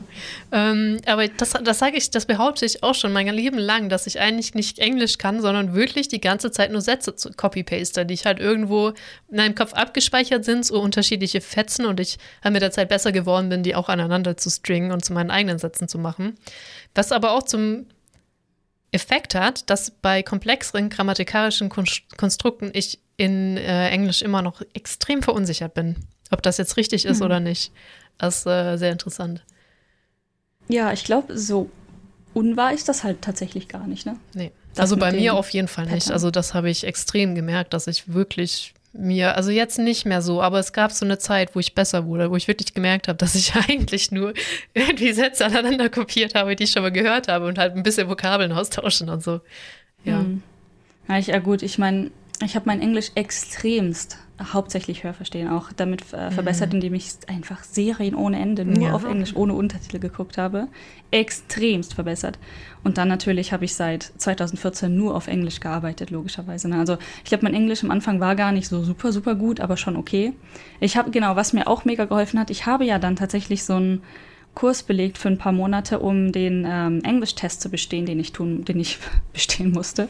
[0.52, 4.06] ähm, aber das, das sage ich, das behaupte ich auch schon mein Leben lang, dass
[4.06, 8.14] ich eigentlich nicht Englisch kann, sondern wirklich die ganze Zeit nur Sätze zu copy-paste, die
[8.14, 8.88] ich halt irgendwo
[9.28, 13.12] in meinem Kopf abgespeichert sind, so unterschiedliche Fetzen und ich halt mit der Zeit besser
[13.12, 16.36] geworden bin, die auch aneinander zu stringen und zu meinen eigenen Sätzen zu machen.
[16.94, 17.86] Was aber auch zum
[18.92, 25.74] Effekt hat, dass bei komplexeren grammatikalischen Konstrukten ich in äh, Englisch immer noch extrem verunsichert
[25.74, 25.96] bin,
[26.30, 27.26] ob das jetzt richtig ist mhm.
[27.26, 27.72] oder nicht.
[28.22, 29.42] Das ist äh, sehr interessant.
[30.68, 31.68] Ja, ich glaube, so
[32.34, 34.16] unwahr ist das halt tatsächlich gar nicht, ne?
[34.32, 34.52] Nee.
[34.74, 35.96] Das also bei mir auf jeden Fall Pattern.
[35.96, 36.12] nicht.
[36.12, 40.40] Also das habe ich extrem gemerkt, dass ich wirklich mir, also jetzt nicht mehr so,
[40.40, 43.16] aber es gab so eine Zeit, wo ich besser wurde, wo ich wirklich gemerkt habe,
[43.18, 44.34] dass ich eigentlich nur
[44.72, 48.08] irgendwie Sätze aneinander kopiert habe, die ich schon mal gehört habe und halt ein bisschen
[48.08, 49.40] Vokabeln austauschen und so.
[50.04, 50.20] Ja.
[50.20, 50.44] Hm.
[51.08, 52.12] Ja, ich, ja gut, ich meine,
[52.44, 54.16] ich habe mein Englisch extremst
[54.52, 56.32] hauptsächlich Hörverstehen auch damit äh, mhm.
[56.32, 58.92] verbessert, indem ich einfach Serien ohne Ende nur ja.
[58.92, 60.68] auf Englisch ohne Untertitel geguckt habe.
[61.10, 62.38] Extremst verbessert.
[62.84, 66.68] Und dann natürlich habe ich seit 2014 nur auf Englisch gearbeitet, logischerweise.
[66.68, 66.78] Ne?
[66.78, 69.76] Also ich glaube, mein Englisch am Anfang war gar nicht so super, super gut, aber
[69.76, 70.32] schon okay.
[70.80, 73.74] Ich habe, genau, was mir auch mega geholfen hat, ich habe ja dann tatsächlich so
[73.74, 74.02] einen
[74.54, 78.64] Kurs belegt für ein paar Monate, um den ähm, Englischtest zu bestehen, den ich tun,
[78.64, 78.98] den ich
[79.32, 80.08] bestehen musste.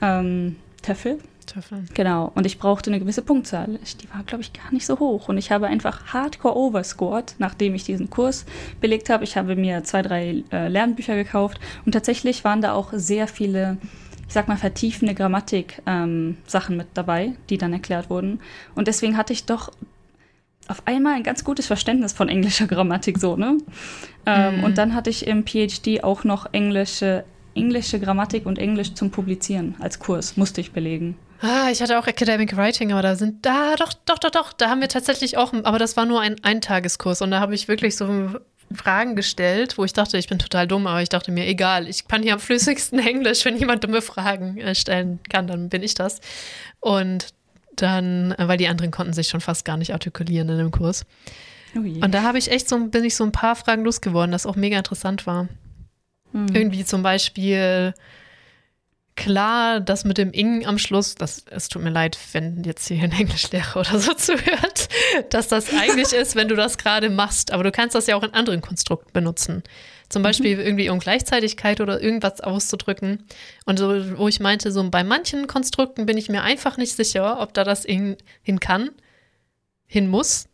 [0.00, 0.20] Ja.
[0.20, 1.18] Ähm, TEFL,
[1.48, 1.82] Töpfe.
[1.94, 2.30] Genau.
[2.34, 3.78] Und ich brauchte eine gewisse Punktzahl.
[4.00, 5.28] Die war, glaube ich, gar nicht so hoch.
[5.28, 8.44] Und ich habe einfach hardcore overscored, nachdem ich diesen Kurs
[8.80, 9.24] belegt habe.
[9.24, 11.60] Ich habe mir zwei, drei äh, Lernbücher gekauft.
[11.84, 13.78] Und tatsächlich waren da auch sehr viele,
[14.26, 16.36] ich sag mal, vertiefende Grammatik-Sachen
[16.72, 18.40] ähm, mit dabei, die dann erklärt wurden.
[18.74, 19.72] Und deswegen hatte ich doch
[20.68, 23.58] auf einmal ein ganz gutes Verständnis von englischer Grammatik so, ne?
[24.26, 24.64] Ähm, mhm.
[24.64, 27.24] Und dann hatte ich im PhD auch noch englische
[27.58, 31.16] englische Grammatik und Englisch zum Publizieren als Kurs, musste ich belegen.
[31.40, 34.70] Ah, ich hatte auch Academic Writing, aber da sind, da, doch, doch, doch, doch, da
[34.70, 37.96] haben wir tatsächlich auch, aber das war nur ein Eintageskurs und da habe ich wirklich
[37.96, 38.40] so
[38.74, 42.08] Fragen gestellt, wo ich dachte, ich bin total dumm, aber ich dachte mir, egal, ich
[42.08, 45.94] kann hier am flüssigsten Englisch, wenn jemand dumme Fragen äh, stellen kann, dann bin ich
[45.94, 46.20] das.
[46.80, 47.28] Und
[47.76, 51.06] dann, äh, weil die anderen konnten sich schon fast gar nicht artikulieren in dem Kurs.
[51.76, 54.46] Oh und da habe ich echt so, bin ich so ein paar Fragen losgeworden, das
[54.46, 55.48] auch mega interessant war.
[56.32, 56.48] Mhm.
[56.52, 57.94] Irgendwie zum Beispiel,
[59.18, 63.02] klar, das mit dem Ing am Schluss, das, es tut mir leid, wenn jetzt hier
[63.02, 64.88] ein Englischlehrer oder so zuhört,
[65.30, 67.52] dass das eigentlich ist, wenn du das gerade machst.
[67.52, 69.64] Aber du kannst das ja auch in anderen Konstrukten benutzen.
[70.08, 70.62] Zum Beispiel mhm.
[70.62, 73.26] irgendwie um Gleichzeitigkeit oder irgendwas auszudrücken.
[73.66, 77.40] Und so, wo ich meinte, so bei manchen Konstrukten bin ich mir einfach nicht sicher,
[77.40, 78.90] ob da das hin, hin kann,
[79.86, 80.48] hin muss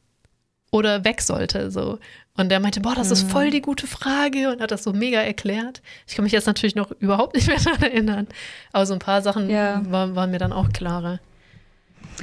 [0.72, 1.70] oder weg sollte.
[1.70, 1.98] So.
[2.36, 3.50] Und der meinte, boah, das ist voll mhm.
[3.52, 5.82] die gute Frage und hat das so mega erklärt.
[6.08, 8.26] Ich kann mich jetzt natürlich noch überhaupt nicht mehr daran erinnern.
[8.72, 9.82] Aber so ein paar Sachen ja.
[9.88, 11.20] waren, waren mir dann auch klarer.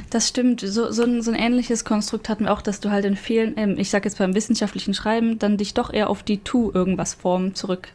[0.09, 0.61] Das stimmt.
[0.61, 3.57] So, so, ein, so ein ähnliches Konstrukt hatten wir auch, dass du halt in vielen,
[3.57, 7.89] ähm, ich sag jetzt beim wissenschaftlichen Schreiben, dann dich doch eher auf die Tu-Irgendwas-Form zurück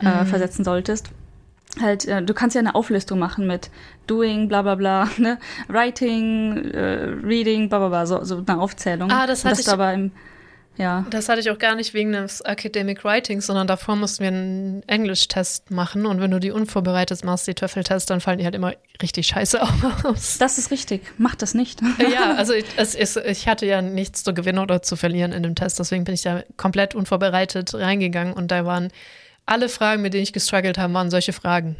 [0.00, 0.26] äh, mhm.
[0.26, 1.10] versetzen solltest.
[1.80, 3.70] Halt, äh, du kannst ja eine Auflistung machen mit
[4.08, 5.38] Doing, bla bla bla, ne?
[5.68, 9.10] Writing, äh, Reading, bla bla bla, so, so eine Aufzählung.
[9.12, 9.66] Ah, das hatte ich.
[10.78, 11.04] Ja.
[11.10, 14.82] Das hatte ich auch gar nicht wegen des Academic Writings, sondern davor mussten wir einen
[14.86, 18.72] Englisch-Test machen und wenn du die unvorbereitet machst, die Töffeltest, dann fallen die halt immer
[19.02, 19.60] richtig scheiße
[20.04, 20.38] aus.
[20.38, 21.02] Das ist richtig.
[21.18, 21.80] Mach das nicht.
[22.12, 25.54] Ja, also ich, es, ich hatte ja nichts zu gewinnen oder zu verlieren in dem
[25.54, 28.90] Test, deswegen bin ich da komplett unvorbereitet reingegangen und da waren
[29.46, 31.76] alle Fragen, mit denen ich gestruggelt habe, waren solche Fragen.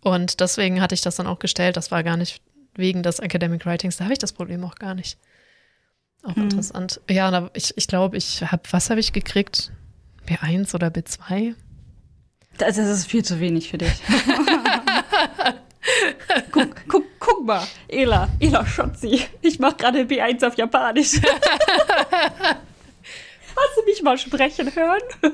[0.00, 1.76] Und deswegen hatte ich das dann auch gestellt.
[1.76, 2.42] Das war gar nicht
[2.76, 5.18] wegen des Academic Writings, da habe ich das Problem auch gar nicht.
[6.24, 6.44] Auch hm.
[6.44, 7.00] interessant.
[7.08, 9.70] Ja, ich, ich glaube, ich habe, was habe ich gekriegt?
[10.26, 11.54] B1 oder B2?
[12.58, 13.92] Das, das ist viel zu wenig für dich.
[16.50, 19.26] guck, guck, guck mal, Ela, Ela Schotzi.
[19.42, 21.14] Ich mache gerade B1 auf Japanisch.
[23.56, 25.02] Hast du mich mal sprechen hören?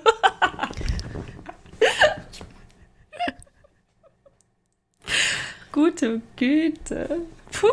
[5.73, 7.21] Gute Güte.
[7.53, 7.69] Puh.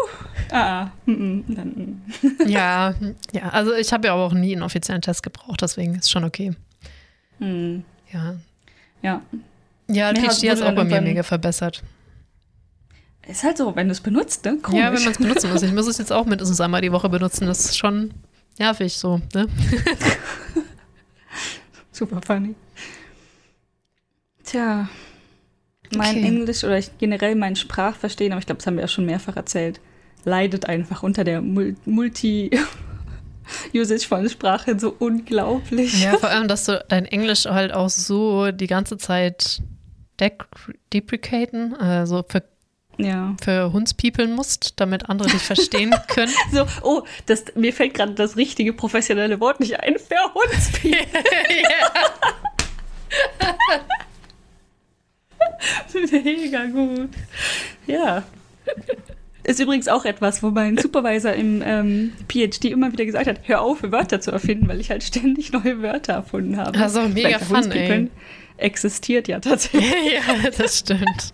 [0.52, 2.02] Ah, mm, mm, mm.
[2.48, 2.94] ja,
[3.32, 6.54] ja, also ich habe ja auch nie einen offiziellen Test gebraucht, deswegen ist schon okay.
[7.40, 7.84] Hm.
[8.12, 8.36] Ja.
[9.02, 9.22] Ja.
[9.88, 11.84] Ja, PhD hat es auch bei mir mega verbessert.
[13.28, 14.58] Ist halt so, wenn du es benutzt, ne?
[14.58, 14.80] Komisch.
[14.80, 15.62] Ja, wenn man es benutzen muss.
[15.62, 17.46] Ich muss es jetzt auch mindestens einmal die Woche benutzen.
[17.46, 18.14] Das ist schon
[18.58, 19.48] nervig so, ne?
[21.92, 22.56] Super funny.
[24.44, 24.88] Tja,
[25.96, 26.26] mein okay.
[26.26, 29.80] Englisch oder generell mein Sprachverstehen, aber ich glaube, das haben wir ja schon mehrfach erzählt,
[30.26, 32.52] leidet einfach unter der Multi-
[33.74, 36.04] Usage von Sprache so unglaublich.
[36.04, 39.62] Ja, vor allem, dass du dein Englisch halt auch so die ganze Zeit
[40.94, 42.44] deprecaten, also für,
[42.98, 43.36] ja.
[43.42, 46.34] für Hundspiepeln musst, damit andere dich verstehen können.
[46.52, 49.96] so, oh, das, mir fällt gerade das richtige professionelle Wort nicht ein.
[49.98, 51.24] Für Hundspiepeln.
[56.12, 57.10] Mega gut.
[57.86, 58.24] Ja.
[59.44, 63.62] Ist übrigens auch etwas, wo mein Supervisor im ähm, PhD immer wieder gesagt hat, hör
[63.62, 66.78] auf, Wörter zu erfinden, weil ich halt ständig neue Wörter erfunden habe.
[66.78, 68.10] Also mega fun, ey.
[68.58, 69.86] Existiert ja tatsächlich.
[70.14, 71.34] ja, das stimmt.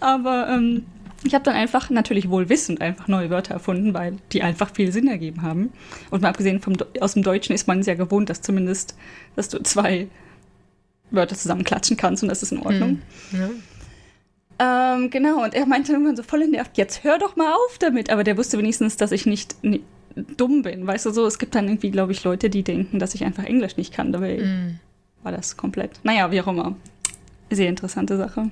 [0.00, 0.86] Aber ähm,
[1.22, 4.90] ich habe dann einfach, natürlich wohl wissend, einfach neue Wörter erfunden, weil die einfach viel
[4.90, 5.72] Sinn ergeben haben.
[6.10, 8.96] Und mal abgesehen vom, aus dem Deutschen ist man sehr gewohnt, dass zumindest,
[9.36, 10.08] dass du zwei
[11.10, 13.02] Wörter zusammenklatschen kannst und das ist in Ordnung.
[13.30, 13.40] Hm.
[13.40, 13.50] Ja.
[14.60, 18.10] Ähm, genau, und er meinte irgendwann so voll nervt, jetzt hör doch mal auf damit.
[18.10, 19.56] Aber der wusste wenigstens, dass ich nicht
[20.14, 20.86] dumm bin.
[20.86, 23.44] Weißt du so, es gibt dann irgendwie, glaube ich, Leute, die denken, dass ich einfach
[23.44, 24.12] Englisch nicht kann.
[24.12, 24.80] Dabei mm.
[25.22, 26.00] war das komplett.
[26.02, 26.76] Naja, wie auch immer.
[27.50, 28.50] Sehr interessante Sache.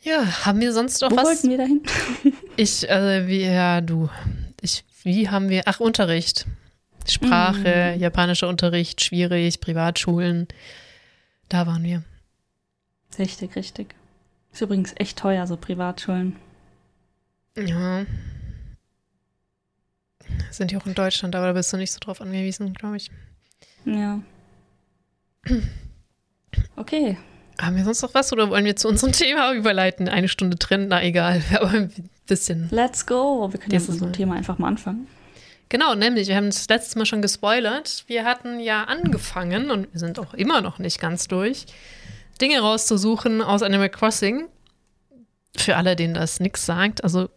[0.00, 1.24] Ja, haben wir sonst noch Wo was?
[1.24, 1.82] Wo wollten wir dahin?
[2.56, 4.08] ich, also, wie, ja, du.
[4.60, 6.46] Ich, wie haben wir, ach, Unterricht.
[7.10, 8.00] Sprache, mm.
[8.00, 10.48] japanischer Unterricht, schwierig, Privatschulen.
[11.48, 12.02] Da waren wir.
[13.18, 13.94] Richtig, richtig.
[14.52, 16.36] Ist übrigens echt teuer, so Privatschulen.
[17.56, 18.04] Ja.
[20.50, 23.10] Sind ja auch in Deutschland, aber da bist du nicht so drauf angewiesen, glaube ich.
[23.84, 24.20] Ja.
[26.76, 27.16] Okay.
[27.60, 30.08] Haben wir sonst noch was oder wollen wir zu unserem Thema überleiten?
[30.08, 31.92] Eine Stunde drin, na egal, aber ein
[32.26, 32.68] bisschen.
[32.70, 33.48] Let's go.
[33.50, 35.06] Wir können jetzt mit unserem Thema einfach mal anfangen.
[35.68, 38.04] Genau, nämlich, wir haben das letztes Mal schon gespoilert.
[38.06, 41.66] Wir hatten ja angefangen und wir sind auch immer noch nicht ganz durch
[42.40, 44.48] Dinge rauszusuchen aus Animal Crossing.
[45.56, 47.02] Für alle, denen das nichts sagt.
[47.04, 47.28] Also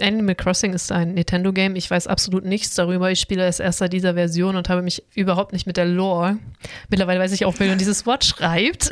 [0.00, 1.76] Animal Crossing ist ein Nintendo-Game.
[1.76, 3.10] Ich weiß absolut nichts darüber.
[3.10, 6.38] Ich spiele es erst seit dieser Version und habe mich überhaupt nicht mit der Lore,
[6.88, 8.90] mittlerweile weiß ich auch, wie man dieses Wort schreibt,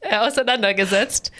[0.10, 1.32] auseinandergesetzt.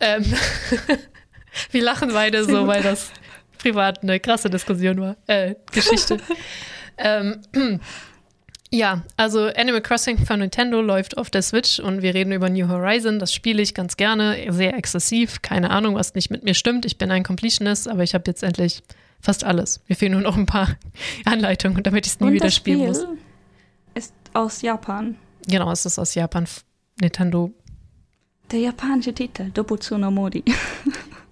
[0.00, 0.24] ähm,
[1.70, 3.10] wir lachen beide so, weil das
[3.62, 5.16] privat eine krasse Diskussion war.
[5.26, 6.18] Äh, Geschichte.
[6.98, 7.40] ähm,
[8.70, 12.68] ja, also Animal Crossing von Nintendo läuft auf der Switch und wir reden über New
[12.68, 13.18] Horizon.
[13.18, 15.42] Das spiele ich ganz gerne, sehr exzessiv.
[15.42, 16.84] Keine Ahnung, was nicht mit mir stimmt.
[16.84, 18.82] Ich bin ein Completionist, aber ich habe jetzt endlich
[19.22, 19.80] Fast alles.
[19.88, 20.76] Mir fehlen nur noch ein paar
[21.24, 23.18] Anleitungen, damit ich es nie Und wieder das spielen Spiel muss.
[23.94, 25.16] ist aus Japan.
[25.46, 26.46] Genau, es ist aus Japan.
[27.00, 27.52] Nintendo.
[28.50, 30.44] Der japanische Titel, Dobutsu no Modi.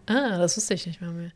[0.07, 1.12] Ah, das wusste ich nicht mehr.
[1.12, 1.31] mehr.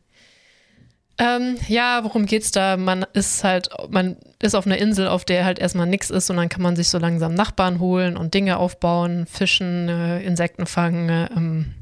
[1.17, 2.75] Ähm, ja, worum geht's da?
[2.75, 6.35] Man ist halt, man ist auf einer Insel, auf der halt erstmal nichts ist und
[6.35, 11.09] dann kann man sich so langsam Nachbarn holen und Dinge aufbauen, fischen, äh, Insekten fangen,
[11.09, 11.73] äh, ähm,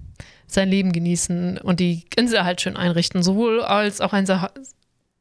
[0.46, 4.28] sein Leben genießen und die Insel halt schön einrichten, sowohl als auch ein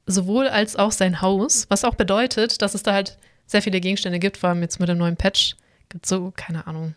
[0.04, 4.18] sowohl als auch sein Haus, was auch bedeutet, dass es da halt sehr viele Gegenstände
[4.18, 5.56] gibt, vor allem jetzt mit dem neuen Patch
[5.88, 6.94] gibt so keine Ahnung.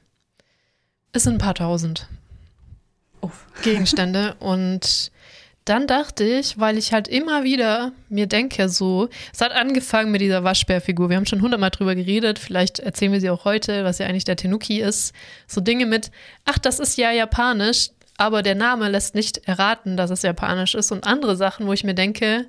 [1.14, 2.10] Es sind ein paar tausend
[3.22, 3.46] Uff.
[3.64, 5.12] Gegenstände und
[5.66, 10.22] dann dachte ich, weil ich halt immer wieder mir denke, so, es hat angefangen mit
[10.22, 11.10] dieser Waschbärfigur.
[11.10, 12.38] Wir haben schon hundertmal drüber geredet.
[12.38, 15.14] Vielleicht erzählen wir sie auch heute, was ja eigentlich der Tenuki ist.
[15.48, 16.12] So Dinge mit,
[16.46, 20.92] ach, das ist ja japanisch, aber der Name lässt nicht erraten, dass es japanisch ist.
[20.92, 22.48] Und andere Sachen, wo ich mir denke,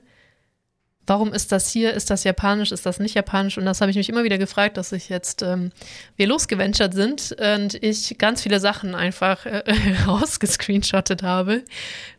[1.07, 1.95] warum ist das hier?
[1.95, 2.73] Ist das japanisch?
[2.73, 3.59] Ist das nicht japanisch?
[3.59, 5.71] Und das habe ich mich immer wieder gefragt, dass ich jetzt ähm,
[6.17, 9.63] wir losgeventert sind und ich ganz viele Sachen einfach äh,
[10.07, 11.65] rausgescreenshottet habe,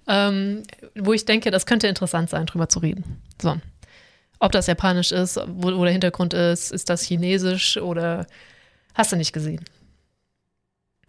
[0.08, 0.64] ähm,
[0.96, 3.22] wo ich denke, das könnte interessant sein, drüber zu reden.
[3.42, 3.58] So.
[4.40, 8.28] Ob das japanisch ist, wo, wo der Hintergrund ist, ist das chinesisch oder
[8.94, 9.66] hast du nicht gesehen?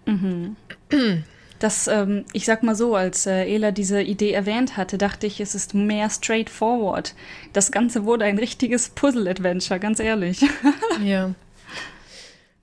[0.06, 0.56] Mhm.
[1.58, 5.40] Das, ähm, ich sag mal so, als äh, Ela diese Idee erwähnt hatte, dachte ich,
[5.40, 7.14] es ist mehr straightforward.
[7.52, 10.40] Das Ganze wurde ein richtiges Puzzle-Adventure, ganz ehrlich.
[11.04, 11.34] Ja.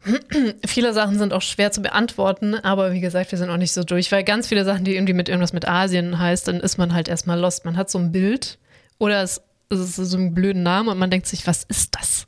[0.65, 3.83] viele Sachen sind auch schwer zu beantworten, aber wie gesagt, wir sind auch nicht so
[3.83, 6.93] durch, weil ganz viele Sachen, die irgendwie mit irgendwas mit Asien heißt, dann ist man
[6.93, 7.65] halt erstmal lost.
[7.65, 8.59] Man hat so ein Bild
[8.99, 12.27] oder es, es ist so einen blöden Namen und man denkt sich, was ist das?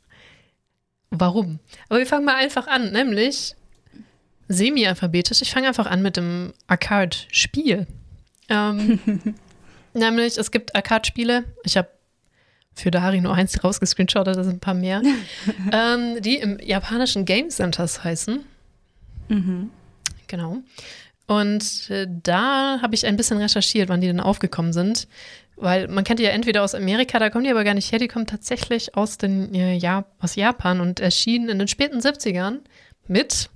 [1.10, 1.60] Warum?
[1.88, 3.54] Aber wir fangen mal einfach an, nämlich
[4.48, 5.42] semi-alphabetisch.
[5.42, 7.86] Ich fange einfach an mit dem Arcade-Spiel.
[8.48, 8.98] Ähm,
[9.94, 11.44] nämlich, es gibt Arcade-Spiele.
[11.64, 11.88] Ich habe
[12.74, 15.02] für Dari nur eins rausgescreenshottet, da sind ein paar mehr,
[15.72, 18.44] ähm, die im japanischen Game Centers heißen.
[19.28, 19.70] Mhm.
[20.28, 20.58] Genau.
[21.26, 25.08] Und äh, da habe ich ein bisschen recherchiert, wann die denn aufgekommen sind.
[25.56, 27.98] Weil man kennt die ja entweder aus Amerika, da kommen die aber gar nicht her,
[27.98, 32.60] die kommen tatsächlich aus, den, äh, ja, aus Japan und erschienen in den späten 70ern
[33.08, 33.50] mit,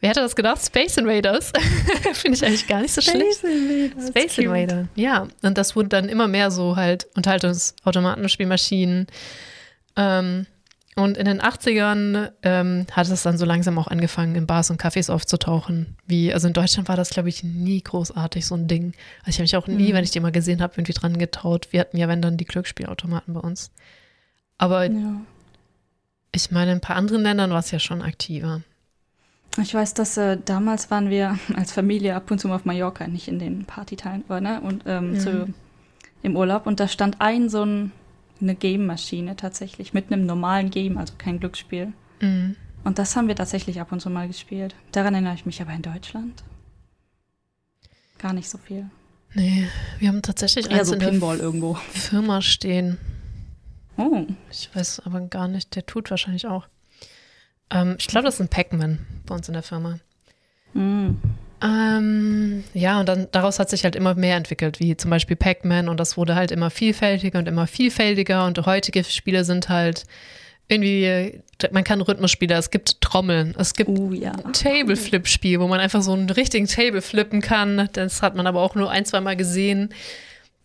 [0.00, 0.64] wer hätte das gedacht?
[0.64, 1.52] Space Invaders.
[2.14, 3.42] Finde ich eigentlich gar nicht so schlecht.
[3.44, 4.08] Invaders.
[4.08, 5.28] Space Invader, ja.
[5.42, 9.06] Und das wurde dann immer mehr so halt Unterhaltungsautomaten, Spielmaschinen.
[9.96, 10.46] Ähm,
[10.98, 14.80] und in den 80ern ähm, hat es dann so langsam auch angefangen, in Bars und
[14.80, 15.96] Cafés aufzutauchen.
[16.06, 18.94] Wie, also in Deutschland war das, glaube ich, nie großartig, so ein Ding.
[19.24, 19.94] Also ich habe mich auch nie, Mhm.
[19.94, 21.68] wenn ich die mal gesehen habe, irgendwie dran getraut.
[21.70, 23.70] Wir hatten ja, wenn dann, die Glücksspielautomaten bei uns.
[24.56, 25.20] Aber Ja.
[26.32, 28.62] ich meine, in ein paar anderen Ländern war es ja schon aktiver.
[29.58, 33.06] Ich weiß, dass äh, damals waren wir als Familie ab und zu mal auf Mallorca,
[33.08, 35.20] nicht in den Partyteilen, aber ne, und ähm, Mhm.
[35.20, 35.54] zu,
[36.22, 37.92] im Urlaub und da stand ein so ein,
[38.40, 41.92] eine Game-Maschine tatsächlich mit einem normalen Game, also kein Glücksspiel.
[42.20, 42.56] Mhm.
[42.84, 44.74] Und das haben wir tatsächlich ab und zu mal gespielt.
[44.92, 46.42] Daran erinnere ich mich aber in Deutschland
[48.18, 48.88] gar nicht so viel.
[49.34, 51.74] Nee, wir haben tatsächlich eins in der Pinball irgendwo.
[51.74, 52.98] Firma stehen.
[53.98, 56.66] Oh, Ich weiß aber gar nicht, der tut wahrscheinlich auch.
[57.70, 59.98] Ähm, ich glaube, das ist ein Pac-Man bei uns in der Firma.
[60.74, 61.10] mm.
[61.62, 65.88] Ähm, ja, und dann daraus hat sich halt immer mehr entwickelt, wie zum Beispiel Pac-Man
[65.88, 70.04] und das wurde halt immer vielfältiger und immer vielfältiger und heutige Spiele sind halt
[70.68, 71.40] irgendwie,
[71.70, 74.32] man kann Rhythmusspiele, es gibt Trommeln, es gibt Oh ja.
[74.32, 77.88] ein Table-Flip-Spiel, wo man einfach so einen richtigen Table flippen kann.
[77.92, 79.94] Das hat man aber auch nur ein, zwei Mal gesehen.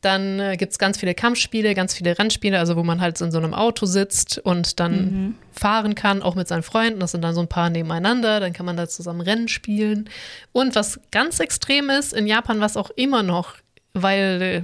[0.01, 3.25] Dann äh, gibt es ganz viele Kampfspiele, ganz viele Rennspiele, also wo man halt so
[3.25, 5.35] in so einem Auto sitzt und dann Mhm.
[5.51, 6.99] fahren kann, auch mit seinen Freunden.
[6.99, 10.09] Das sind dann so ein paar nebeneinander, dann kann man da zusammen Rennen spielen.
[10.51, 13.55] Und was ganz extrem ist, in Japan, was auch immer noch,
[13.93, 14.61] weil, äh,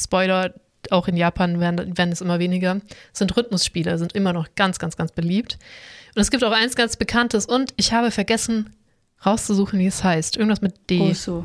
[0.00, 0.54] Spoiler,
[0.90, 2.80] auch in Japan werden, werden es immer weniger,
[3.12, 5.58] sind Rhythmusspiele, sind immer noch ganz, ganz, ganz beliebt.
[6.16, 8.74] Und es gibt auch eins ganz bekanntes und ich habe vergessen
[9.26, 10.38] rauszusuchen, wie es heißt.
[10.38, 11.00] Irgendwas mit D.
[11.10, 11.44] Osu.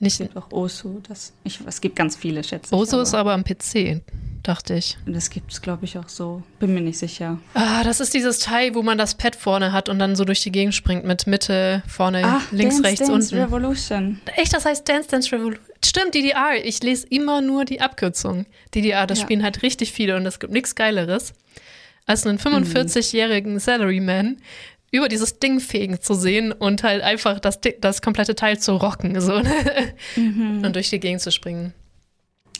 [0.00, 1.00] Es Nicht gibt auch Osu.
[1.08, 2.80] Das, ich, es gibt ganz viele, schätze ich.
[2.80, 4.00] Oso ist aber am PC,
[4.44, 4.96] dachte ich.
[5.06, 6.42] Das gibt es, glaube ich, auch so.
[6.60, 7.38] Bin mir nicht sicher.
[7.54, 10.40] Ah, das ist dieses Teil, wo man das Pad vorne hat und dann so durch
[10.42, 12.22] die Gegend springt mit Mitte, vorne,
[12.52, 13.38] links, Dance, rechts, Dance unten.
[13.44, 14.20] Revolution.
[14.36, 15.64] Echt, das heißt Dance Dance Revolution.
[15.84, 16.64] Stimmt, DDR.
[16.64, 18.46] Ich lese immer nur die Abkürzung.
[18.76, 19.24] DDR, das Ja.
[19.24, 21.32] spielen halt richtig viele und es gibt nichts Geileres,
[22.06, 24.36] als einen 45-jährigen Salaryman
[24.90, 29.20] über dieses Ding fegen zu sehen und halt einfach das, das komplette Teil zu rocken
[29.20, 29.52] so, ne?
[30.16, 31.74] und durch die Gegend zu springen.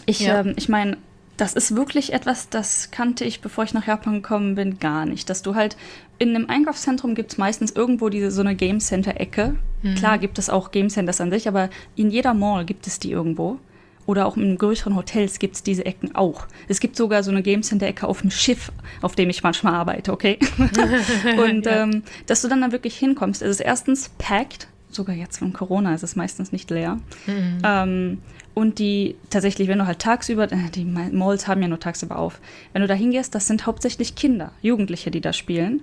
[0.06, 0.40] Ich, Ja.
[0.40, 0.96] ähm, ich meine,
[1.36, 5.30] das ist wirklich etwas, das kannte ich, bevor ich nach Japan gekommen bin, gar nicht.
[5.30, 5.76] Dass du halt
[6.18, 9.54] in einem Einkaufszentrum gibt es meistens irgendwo diese so eine Game Center Ecke.
[9.94, 13.12] Klar gibt es auch Game Centers an sich, aber in jeder Mall gibt es die
[13.12, 13.60] irgendwo.
[14.08, 16.46] Oder auch in größeren Hotels gibt es diese Ecken auch.
[16.66, 20.12] Es gibt sogar so eine Game Center-Ecke auf dem Schiff, auf dem ich manchmal arbeite,
[20.12, 20.38] okay?
[21.38, 21.82] und ja.
[21.82, 23.42] ähm, dass du dann da wirklich hinkommst.
[23.42, 26.98] Es ist erstens packed, sogar jetzt von Corona ist es meistens nicht leer.
[27.26, 27.58] Mhm.
[27.62, 28.18] Ähm,
[28.54, 32.40] und die tatsächlich, wenn du halt tagsüber, äh, die Malls haben ja nur tagsüber auf,
[32.72, 35.82] wenn du da hingehst, das sind hauptsächlich Kinder, Jugendliche, die da spielen.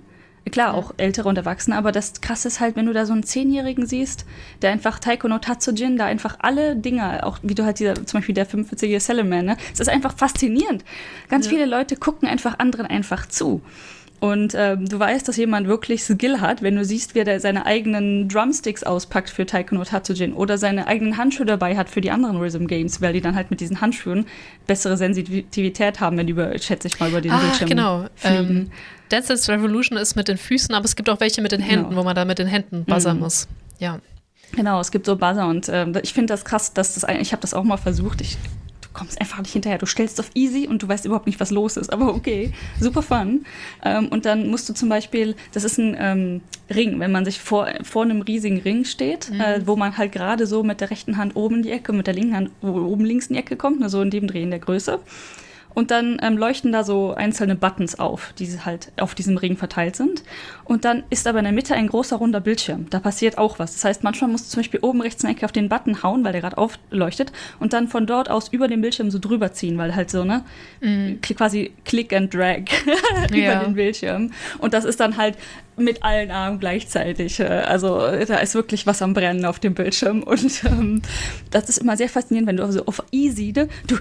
[0.52, 3.24] Klar, auch Ältere und Erwachsene, aber das Krasse ist halt, wenn du da so einen
[3.24, 4.24] Zehnjährigen siehst,
[4.62, 8.20] der einfach Taiko no Tatsujin, da einfach alle Dinge, auch wie du halt dieser, zum
[8.20, 9.56] Beispiel der 45-jährige Salaman, ne?
[9.72, 10.84] Es ist einfach faszinierend.
[11.28, 11.50] Ganz ja.
[11.50, 13.60] viele Leute gucken einfach anderen einfach zu.
[14.18, 17.66] Und ähm, du weißt, dass jemand wirklich Skill hat, wenn du siehst, wie er seine
[17.66, 22.10] eigenen Drumsticks auspackt für Taiko no Tatsujin oder seine eigenen Handschuhe dabei hat für die
[22.10, 24.26] anderen Rhythm Games, weil die dann halt mit diesen Handschuhen
[24.66, 28.06] bessere Sensitivität haben, wenn die über, schätze ich mal, über den ah, Bildschirm genau.
[28.14, 28.56] fliegen.
[28.56, 28.70] Ähm,
[29.08, 31.90] Dance Dance Revolution ist mit den Füßen, aber es gibt auch welche mit den Händen,
[31.90, 32.00] genau.
[32.00, 33.22] wo man da mit den Händen buzzern mhm.
[33.22, 33.48] muss.
[33.78, 34.00] Ja.
[34.52, 37.42] Genau, es gibt so Buzzer und äh, ich finde das krass, dass das ich habe
[37.42, 38.20] das auch mal versucht.
[38.20, 38.38] Ich
[38.96, 39.78] kommst einfach nicht hinterher.
[39.78, 41.92] Du stellst auf easy und du weißt überhaupt nicht, was los ist.
[41.92, 43.44] Aber okay, super fun.
[43.84, 46.40] Ähm, und dann musst du zum Beispiel, das ist ein ähm,
[46.74, 49.40] Ring, wenn man sich vor, vor einem riesigen Ring steht, mhm.
[49.40, 52.06] äh, wo man halt gerade so mit der rechten Hand oben in die Ecke, mit
[52.06, 54.60] der linken Hand oben links in die Ecke kommt, ne, so in dem Drehen der
[54.60, 54.98] Größe.
[55.76, 59.94] Und dann ähm, leuchten da so einzelne Buttons auf, die halt auf diesem Ring verteilt
[59.94, 60.22] sind.
[60.64, 62.88] Und dann ist aber in der Mitte ein großer runder Bildschirm.
[62.88, 63.74] Da passiert auch was.
[63.74, 66.02] Das heißt, manchmal musst du zum Beispiel oben rechts in der Ecke auf den Button
[66.02, 69.52] hauen, weil der gerade aufleuchtet, und dann von dort aus über den Bildschirm so drüber
[69.52, 70.44] ziehen, weil halt so, ne,
[70.80, 71.20] mm.
[71.20, 72.62] quasi Click and Drag
[73.28, 73.62] über ja.
[73.62, 74.32] den Bildschirm.
[74.56, 75.36] Und das ist dann halt
[75.76, 77.40] mit allen Armen gleichzeitig.
[77.40, 80.22] Äh, also da ist wirklich was am Brennen auf dem Bildschirm.
[80.26, 81.02] Und ähm,
[81.50, 83.96] das ist immer sehr faszinierend, wenn du also auf Easy, ne, du,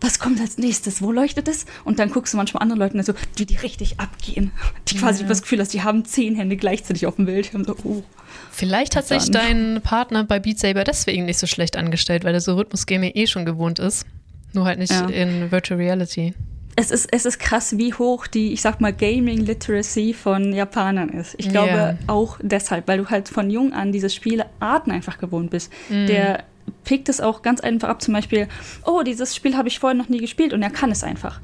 [0.00, 1.02] was kommt als nächstes?
[1.02, 1.66] Wo leuchtet es?
[1.84, 4.52] Und dann guckst du manchmal andere Leute, so, die, die richtig abgehen.
[4.88, 5.28] Die quasi ja.
[5.28, 7.64] das Gefühl hast, die haben zehn Hände gleichzeitig auf dem Bildschirm.
[7.64, 8.02] So, oh.
[8.50, 12.40] Vielleicht hat sich dein Partner bei Beat Saber deswegen nicht so schlecht angestellt, weil er
[12.40, 14.06] so Rhythmus-Game eh schon gewohnt ist.
[14.52, 15.06] Nur halt nicht ja.
[15.06, 16.34] in Virtual Reality
[16.82, 21.10] es ist, es ist krass, wie hoch die, ich sag mal, Gaming Literacy von Japanern
[21.10, 21.36] ist.
[21.38, 21.98] Ich glaube yeah.
[22.08, 25.72] auch deshalb, weil du halt von jung an diese Spielearten einfach gewohnt bist.
[25.88, 26.06] Mm.
[26.06, 26.44] Der
[26.82, 28.48] pickt es auch ganz einfach ab, zum Beispiel,
[28.84, 31.40] oh, dieses Spiel habe ich vorher noch nie gespielt und er kann es einfach.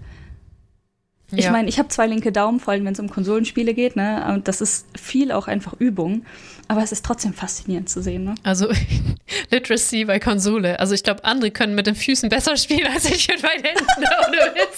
[1.30, 1.53] Ich ja.
[1.53, 4.26] meine, ich habe zwei linke Daumen, vor allem wenn es um Konsolenspiele geht, ne?
[4.34, 6.24] Und das ist viel auch einfach Übung.
[6.69, 8.35] Aber es ist trotzdem faszinierend zu sehen, ne?
[8.43, 8.71] Also
[9.51, 10.79] Literacy bei Konsole.
[10.79, 13.85] Also ich glaube, andere können mit den Füßen besser spielen als ich mit meinen Händen,
[14.27, 14.77] ohne Witz.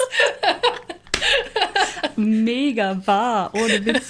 [2.17, 4.09] Mega wahr, ohne Witz.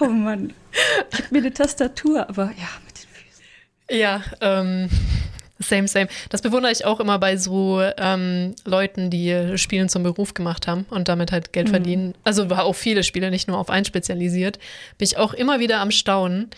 [0.00, 0.52] Oh Mann.
[1.10, 3.44] Ich habe mir eine Tastatur, aber ja, mit den Füßen.
[3.90, 4.88] Ja, ähm.
[5.62, 6.08] Same, same.
[6.30, 10.86] Das bewundere ich auch immer bei so ähm, Leuten, die Spielen zum Beruf gemacht haben
[10.90, 11.72] und damit halt Geld mhm.
[11.72, 12.14] verdienen.
[12.24, 14.58] Also war auch viele Spiele, nicht nur auf einen spezialisiert.
[14.98, 16.50] Bin ich auch immer wieder am Staunen,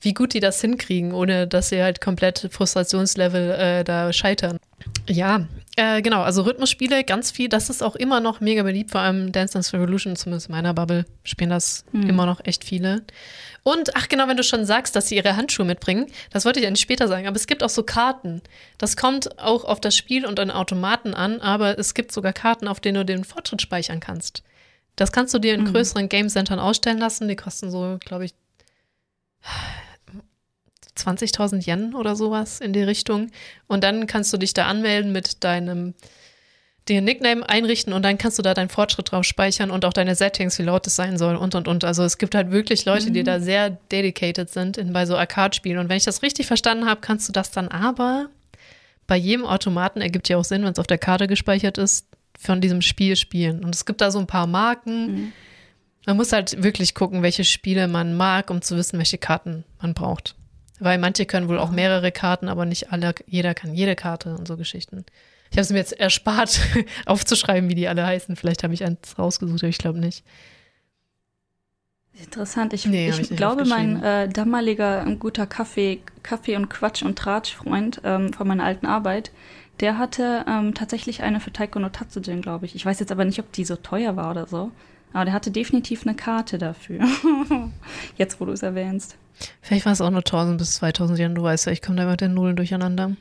[0.00, 4.58] wie gut die das hinkriegen, ohne dass sie halt komplett Frustrationslevel äh, da scheitern.
[5.08, 5.46] Ja,
[5.76, 9.32] äh, genau, also Rhythmusspiele, ganz viel, das ist auch immer noch mega beliebt, vor allem
[9.32, 12.08] Dance Dance Revolution, zumindest in meiner Bubble, spielen das mhm.
[12.08, 13.02] immer noch echt viele.
[13.66, 16.66] Und ach genau, wenn du schon sagst, dass sie ihre Handschuhe mitbringen, das wollte ich
[16.68, 18.40] eigentlich später sagen, aber es gibt auch so Karten.
[18.78, 22.68] Das kommt auch auf das Spiel und an Automaten an, aber es gibt sogar Karten,
[22.68, 24.44] auf denen du den Fortschritt speichern kannst.
[24.94, 25.72] Das kannst du dir in mhm.
[25.72, 27.26] größeren Game Centern ausstellen lassen.
[27.26, 28.34] Die kosten so, glaube ich,
[30.96, 33.32] 20.000 Yen oder sowas in die Richtung.
[33.66, 35.94] Und dann kannst du dich da anmelden mit deinem
[36.88, 40.14] den Nickname einrichten und dann kannst du da deinen Fortschritt drauf speichern und auch deine
[40.14, 41.84] Settings, wie laut es sein soll und und und.
[41.84, 43.14] Also es gibt halt wirklich Leute, mhm.
[43.14, 45.78] die da sehr dedicated sind in, bei so Arcade-Spielen.
[45.78, 48.28] Und wenn ich das richtig verstanden habe, kannst du das dann aber
[49.06, 52.06] bei jedem Automaten, ergibt ja auch Sinn, wenn es auf der Karte gespeichert ist,
[52.38, 53.64] von diesem Spiel spielen.
[53.64, 55.06] Und es gibt da so ein paar Marken.
[55.06, 55.32] Mhm.
[56.06, 59.94] Man muss halt wirklich gucken, welche Spiele man mag, um zu wissen, welche Karten man
[59.94, 60.36] braucht.
[60.78, 64.46] Weil manche können wohl auch mehrere Karten, aber nicht alle, jeder kann jede Karte und
[64.46, 65.04] so Geschichten.
[65.50, 66.60] Ich habe es mir jetzt erspart,
[67.06, 68.36] aufzuschreiben, wie die alle heißen.
[68.36, 70.24] Vielleicht habe ich eins rausgesucht, aber ich glaube nicht.
[72.18, 72.72] Interessant.
[72.72, 78.00] Ich, nee, ich, ich glaube, mein äh, damaliger guter Kaffee, Kaffee und Quatsch und Tratsch-Freund
[78.04, 79.30] ähm, von meiner alten Arbeit,
[79.80, 82.74] der hatte ähm, tatsächlich eine für Taiko no Tatsujin, glaube ich.
[82.74, 84.70] Ich weiß jetzt aber nicht, ob die so teuer war oder so.
[85.12, 87.00] Aber der hatte definitiv eine Karte dafür.
[88.16, 89.16] jetzt, wo du es erwähnst.
[89.60, 92.06] Vielleicht war es auch nur 1000 bis 2000 Yen, du weißt ja, ich komme da
[92.06, 93.12] mit den Nullen durcheinander.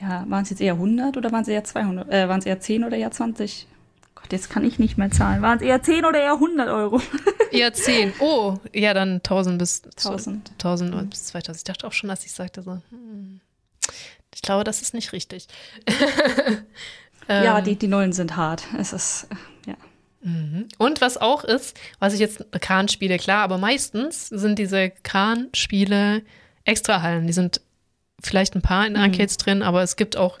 [0.00, 2.08] Ja, waren es jetzt eher 100 oder waren es eher 200?
[2.08, 3.66] Äh, waren es eher 10 oder eher 20?
[4.14, 5.42] Gott, jetzt kann ich nicht mehr zahlen.
[5.42, 7.00] Waren es eher 10 oder eher 100 Euro?
[7.52, 8.14] eher 10.
[8.20, 10.52] Oh, ja, dann 1000 bis 1000.
[10.52, 11.08] 1000 mhm.
[11.08, 11.56] bis 2000.
[11.56, 13.40] Ich dachte auch schon, dass ich sagte so, hm,
[14.34, 15.48] ich glaube, das ist nicht richtig.
[17.28, 17.64] ja, ähm.
[17.64, 18.64] die, die Nullen sind hart.
[18.78, 19.26] Es ist,
[19.66, 19.74] ja.
[20.22, 20.68] Mhm.
[20.78, 26.22] Und was auch ist, was ich jetzt Kahn spiele, klar, aber meistens sind diese Kahn-Spiele
[26.68, 27.26] Extrahallen.
[27.26, 27.62] Die sind
[28.22, 28.98] vielleicht ein paar in Mhm.
[29.00, 30.38] Arcades drin, aber es gibt auch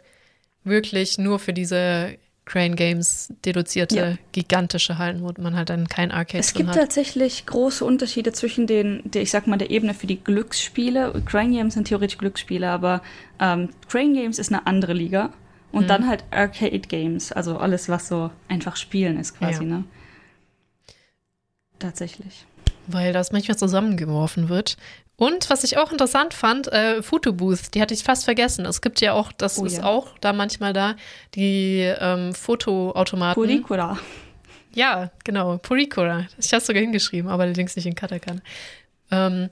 [0.64, 4.16] wirklich nur für diese Crane Games deduzierte Ja.
[4.32, 6.76] gigantische Hallen, wo man halt dann kein Arcade Es gibt hat.
[6.76, 11.22] tatsächlich große Unterschiede zwischen den, der, ich sag mal, der Ebene für die Glücksspiele.
[11.26, 13.02] Crane Games sind theoretisch Glücksspiele, aber
[13.38, 15.30] ähm, Crane Games ist eine andere Liga.
[15.72, 15.88] Und Mhm.
[15.88, 19.68] dann halt Arcade Games, also alles, was so einfach Spielen ist quasi, Ja.
[19.68, 19.84] ne?
[21.78, 22.44] Tatsächlich.
[22.90, 24.78] weil das manchmal zusammengeworfen wird.
[25.20, 28.64] Und was ich auch interessant fand, äh, Fotobooth, die hatte ich fast vergessen.
[28.64, 29.84] Es gibt ja auch, das Oh ist ja.
[29.84, 30.94] auch da manchmal da,
[31.34, 33.34] die ähm, Fotoautomaten.
[33.34, 33.98] Purikura.
[34.74, 36.28] Ja, genau, Purikura.
[36.38, 38.42] Ich habe es sogar hingeschrieben, aber allerdings nicht in Katakan.
[39.10, 39.50] Ähm,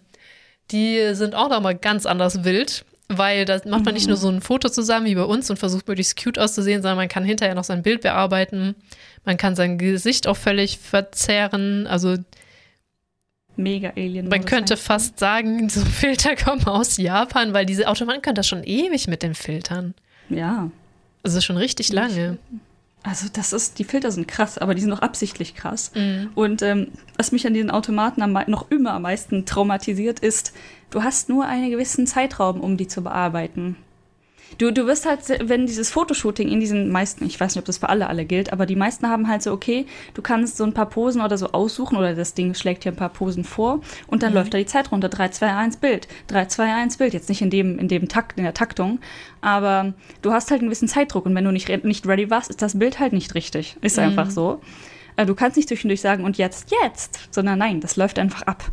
[0.70, 4.42] die sind auch nochmal ganz anders wild, weil da macht man nicht nur so ein
[4.42, 7.64] Foto zusammen wie bei uns und versucht möglichst cute auszusehen, sondern man kann hinterher noch
[7.64, 8.76] sein Bild bearbeiten.
[9.24, 11.88] Man kann sein Gesicht auch völlig verzerren.
[11.88, 12.18] Also
[13.56, 14.28] Mega Alien.
[14.28, 18.64] man könnte fast sagen, so Filter kommen aus Japan, weil diese Automaten können das schon
[18.64, 19.94] ewig mit den Filtern.
[20.28, 20.70] Ja.
[21.22, 22.38] Also schon richtig lange.
[23.02, 25.92] Also das ist, die Filter sind krass, aber die sind auch absichtlich krass.
[25.94, 26.30] Mhm.
[26.34, 30.52] Und ähm, was mich an diesen Automaten am, noch immer am meisten traumatisiert, ist,
[30.90, 33.76] du hast nur einen gewissen Zeitraum, um die zu bearbeiten.
[34.58, 37.78] Du, du wirst halt, wenn dieses Fotoshooting in diesen meisten, ich weiß nicht, ob das
[37.78, 40.72] für alle alle gilt, aber die meisten haben halt so, okay, du kannst so ein
[40.72, 44.22] paar Posen oder so aussuchen oder das Ding schlägt dir ein paar Posen vor und
[44.22, 45.08] dann läuft da die Zeit runter.
[45.08, 46.08] 3, 2, 1 Bild.
[46.28, 47.12] 3, 2, 1 Bild.
[47.12, 49.00] Jetzt nicht in dem, in dem Takt, in der Taktung,
[49.40, 49.92] aber
[50.22, 52.78] du hast halt einen gewissen Zeitdruck und wenn du nicht, nicht ready warst, ist das
[52.78, 53.76] Bild halt nicht richtig.
[53.82, 54.60] Ist einfach so.
[55.16, 58.70] Äh, Du kannst nicht zwischendurch sagen, und jetzt, jetzt, sondern nein, das läuft einfach ab.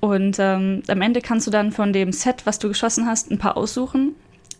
[0.00, 3.38] Und ähm, am Ende kannst du dann von dem Set, was du geschossen hast, ein
[3.38, 4.14] paar aussuchen.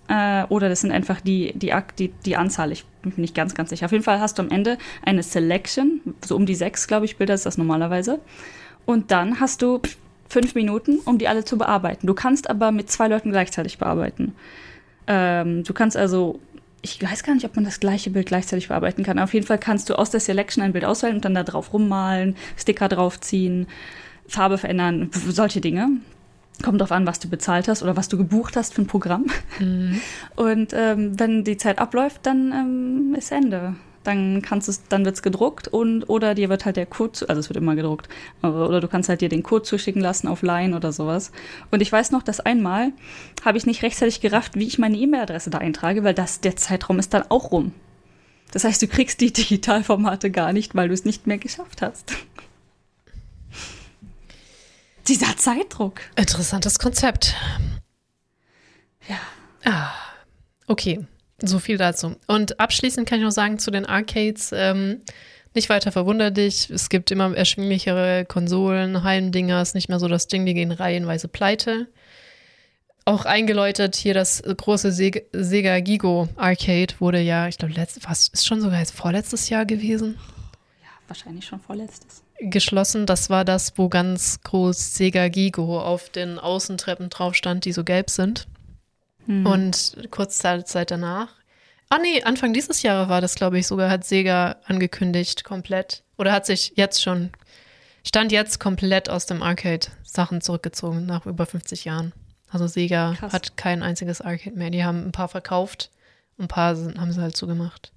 [0.08, 2.72] Äh, oder das sind einfach die, die, die, die Anzahl.
[2.72, 3.86] Ich bin mir nicht ganz, ganz sicher.
[3.86, 7.16] Auf jeden Fall hast du am Ende eine Selection, so um die sechs, glaube ich,
[7.16, 8.20] Bilder ist das normalerweise.
[8.86, 9.80] Und dann hast du
[10.28, 12.06] fünf Minuten, um die alle zu bearbeiten.
[12.06, 14.34] Du kannst aber mit zwei Leuten gleichzeitig bearbeiten.
[15.06, 16.40] Ähm, du kannst also,
[16.82, 19.18] ich weiß gar nicht, ob man das gleiche Bild gleichzeitig bearbeiten kann.
[19.18, 21.72] Auf jeden Fall kannst du aus der Selection ein Bild auswählen und dann da drauf
[21.72, 23.66] rummalen, Sticker draufziehen,
[24.26, 25.88] Farbe verändern, solche Dinge.
[26.62, 29.26] Kommt drauf an, was du bezahlt hast oder was du gebucht hast für ein Programm.
[30.36, 33.74] Und ähm, wenn die Zeit abläuft, dann ähm, ist Ende.
[34.04, 37.48] Dann kannst es, dann wird's gedruckt und oder dir wird halt der Code, also es
[37.48, 38.06] wird immer gedruckt,
[38.42, 41.32] aber- oder du kannst halt dir den Code zuschicken lassen auf Line oder sowas.
[41.70, 42.92] Und ich weiß noch, dass einmal
[43.46, 46.98] habe ich nicht rechtzeitig gerafft, wie ich meine E-Mail-Adresse da eintrage, weil das der Zeitraum
[46.98, 47.72] ist dann auch rum.
[48.52, 52.14] Das heißt, du kriegst die Digitalformate gar nicht, weil du es nicht mehr geschafft hast.
[55.08, 56.00] Dieser Zeitdruck.
[56.16, 57.34] Interessantes Konzept.
[59.08, 59.18] Ja.
[59.64, 59.92] Ah,
[60.66, 61.06] okay,
[61.42, 62.16] so viel dazu.
[62.26, 65.02] Und abschließend kann ich noch sagen zu den Arcades, ähm,
[65.54, 66.68] nicht weiter verwunder dich.
[66.70, 71.28] Es gibt immer erschwinglichere Konsolen, Heimdinger, ist nicht mehr so das Ding, die gehen reihenweise
[71.28, 71.86] pleite.
[73.04, 78.46] Auch eingeläutet hier das große Sega, Sega Gigo Arcade wurde ja, ich glaube, was ist
[78.46, 80.18] schon sogar jetzt vorletztes Jahr gewesen,
[80.82, 82.23] Ja, wahrscheinlich schon vorletztes.
[82.40, 83.06] Geschlossen.
[83.06, 87.84] Das war das, wo ganz groß Sega Gigo auf den Außentreppen drauf stand, die so
[87.84, 88.46] gelb sind.
[89.26, 89.46] Mhm.
[89.46, 91.28] Und kurz Zeit danach.
[91.88, 96.02] Ah nee, Anfang dieses Jahres war das, glaube ich, sogar hat Sega angekündigt, komplett.
[96.16, 97.30] Oder hat sich jetzt schon,
[98.06, 102.12] stand jetzt komplett aus dem Arcade-Sachen zurückgezogen, nach über 50 Jahren.
[102.50, 103.32] Also Sega Krass.
[103.32, 104.70] hat kein einziges Arcade mehr.
[104.70, 105.90] Die haben ein paar verkauft,
[106.38, 107.92] ein paar sind, haben sie halt zugemacht.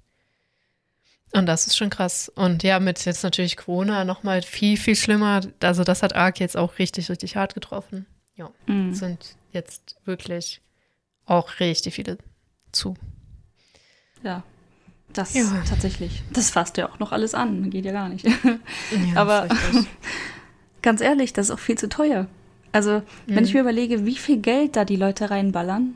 [1.32, 2.30] Und das ist schon krass.
[2.34, 5.40] Und ja, mit jetzt natürlich Corona nochmal viel, viel schlimmer.
[5.62, 8.06] Also das hat Arc jetzt auch richtig, richtig hart getroffen.
[8.34, 8.94] Ja Mhm.
[8.94, 10.60] sind jetzt wirklich
[11.26, 12.18] auch richtig viele
[12.72, 12.94] zu.
[14.22, 14.42] Ja.
[15.12, 15.44] Das Ja.
[15.68, 16.22] tatsächlich.
[16.32, 17.70] Das fasst ja auch noch alles an.
[17.70, 18.26] Geht ja gar nicht.
[18.26, 18.34] Ja,
[19.14, 19.48] Aber-.
[20.82, 22.26] Ganz ehrlich, das ist auch viel zu teuer.
[22.72, 23.44] Also, wenn Mhm.
[23.44, 25.94] ich mir überlege, wie viel Geld da die Leute reinballern,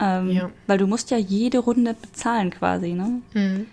[0.00, 0.50] ähm, Ja.
[0.66, 3.22] weil du musst ja jede Runde bezahlen quasi, ne?
[3.34, 3.66] Mhm.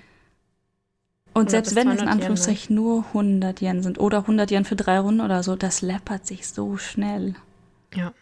[1.35, 2.13] Und 100 selbst wenn es in 200 Yen?
[2.13, 6.25] Anführungszeichen nur 100 Yen sind oder 100 Yen für drei Runden oder so, das läppert
[6.25, 7.35] sich so schnell.
[7.93, 8.13] Ja.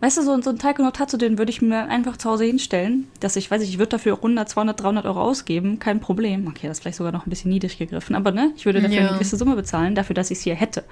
[0.00, 2.44] Weißt du, so, so ein Taiko no Tatsu, den würde ich mir einfach zu Hause
[2.44, 6.46] hinstellen, dass ich, weiß ich, ich würde dafür 100, 200, 300 Euro ausgeben, kein Problem.
[6.46, 8.96] Okay, das ist vielleicht sogar noch ein bisschen niedrig gegriffen, aber ne, ich würde dafür
[8.96, 9.08] Ja.
[9.08, 10.84] eine gewisse Summe bezahlen, dafür, dass ich es hier hätte.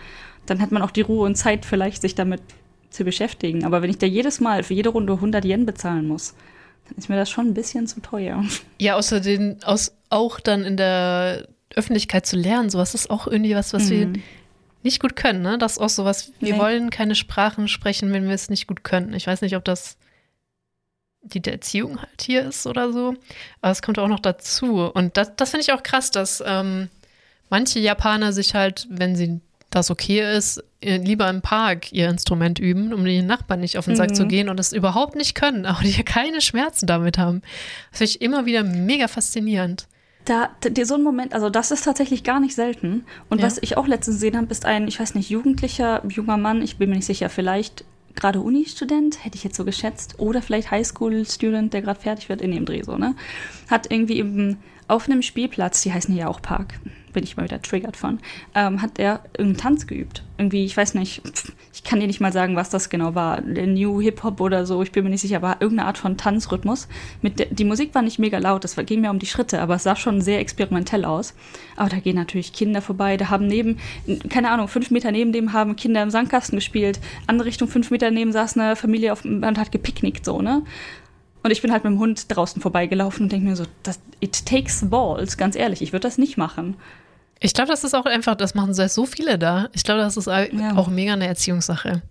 [0.47, 2.41] Dann hat man auch die Ruhe und Zeit vielleicht, sich damit
[2.91, 3.65] zu beschäftigen.
[3.65, 6.35] Aber wenn ich da jedes Mal für jede Runde 100 Yen bezahlen muss,
[6.97, 8.45] ist mir das schon ein bisschen zu teuer.
[8.79, 13.55] Ja, außer den, aus, auch dann in der Öffentlichkeit zu lernen, sowas ist auch irgendwie
[13.55, 14.23] was, was wir Mhm.
[14.83, 15.59] nicht gut können, ne?
[15.59, 16.59] Das ist auch sowas, wir Nee.
[16.61, 19.13] wollen keine Sprachen sprechen, wenn wir es nicht gut können.
[19.15, 19.97] Ich weiß nicht, ob das
[21.23, 23.15] die der Erziehung halt hier ist oder so,
[23.61, 24.83] aber es kommt auch noch dazu.
[24.95, 26.89] Und das, das finde ich auch krass, dass ähm,
[27.51, 29.41] manche Japaner sich halt, wenn sie
[29.71, 33.85] das okay ist, äh, lieber im Park ihr Instrument üben, um den Nachbarn nicht auf
[33.87, 34.15] den Sack Mhm.
[34.15, 37.43] zu gehen und es überhaupt nicht können, aber die keine Schmerzen damit haben.
[37.91, 39.87] Das finde ich immer wieder mega faszinierend.
[40.25, 43.05] Da, da, so ein Moment, also das ist tatsächlich gar nicht selten.
[43.29, 43.47] Und Ja.
[43.47, 46.79] was ich auch letztens gesehen habe, ist ein, ich weiß nicht, jugendlicher, junger Mann, ich
[46.79, 47.85] bin mir nicht sicher, vielleicht
[48.17, 52.51] gerade Uni-Student, hätte ich jetzt so geschätzt, oder vielleicht Highschool-Student, der gerade fertig wird in
[52.51, 53.15] dem Dreh, so, ne?
[53.69, 54.59] Hat irgendwie eben
[54.89, 56.75] auf einem Spielplatz, die heißen ja auch Park,
[57.13, 58.19] bin ich mal wieder triggert von,
[58.55, 60.23] ähm, hat er irgendeinen Tanz geübt.
[60.37, 61.23] Irgendwie, ich weiß nicht,
[61.73, 63.41] ich kann dir nicht mal sagen, was das genau war.
[63.41, 66.89] New Hip-Hop oder so, ich bin mir nicht sicher, war irgendeine Art von Tanzrhythmus.
[67.23, 69.77] Mit der, die Musik war nicht mega laut, war- ging mehr um die Schritte, aber
[69.77, 71.35] es sah schon sehr experimentell aus.
[71.77, 73.79] Aber da gehen natürlich Kinder vorbei, da haben neben,
[74.29, 78.11] keine Ahnung, fünf Meter neben dem haben Kinder im Sandkasten gespielt, andere Richtung fünf Meter
[78.11, 80.63] neben saß eine Familie auf, und hat gepicknickt, so, ne?
[81.47, 84.45] Und ich bin halt mit dem Hund draußen vorbeigelaufen und denke mir so, das, it
[84.47, 86.77] takes balls, ganz ehrlich, ich würde das nicht machen.
[87.41, 89.69] Ich glaube, das ist auch einfach, das machen so viele da.
[89.73, 90.77] Ich glaube, das ist Ja.
[90.77, 92.03] auch mega eine Erziehungssache.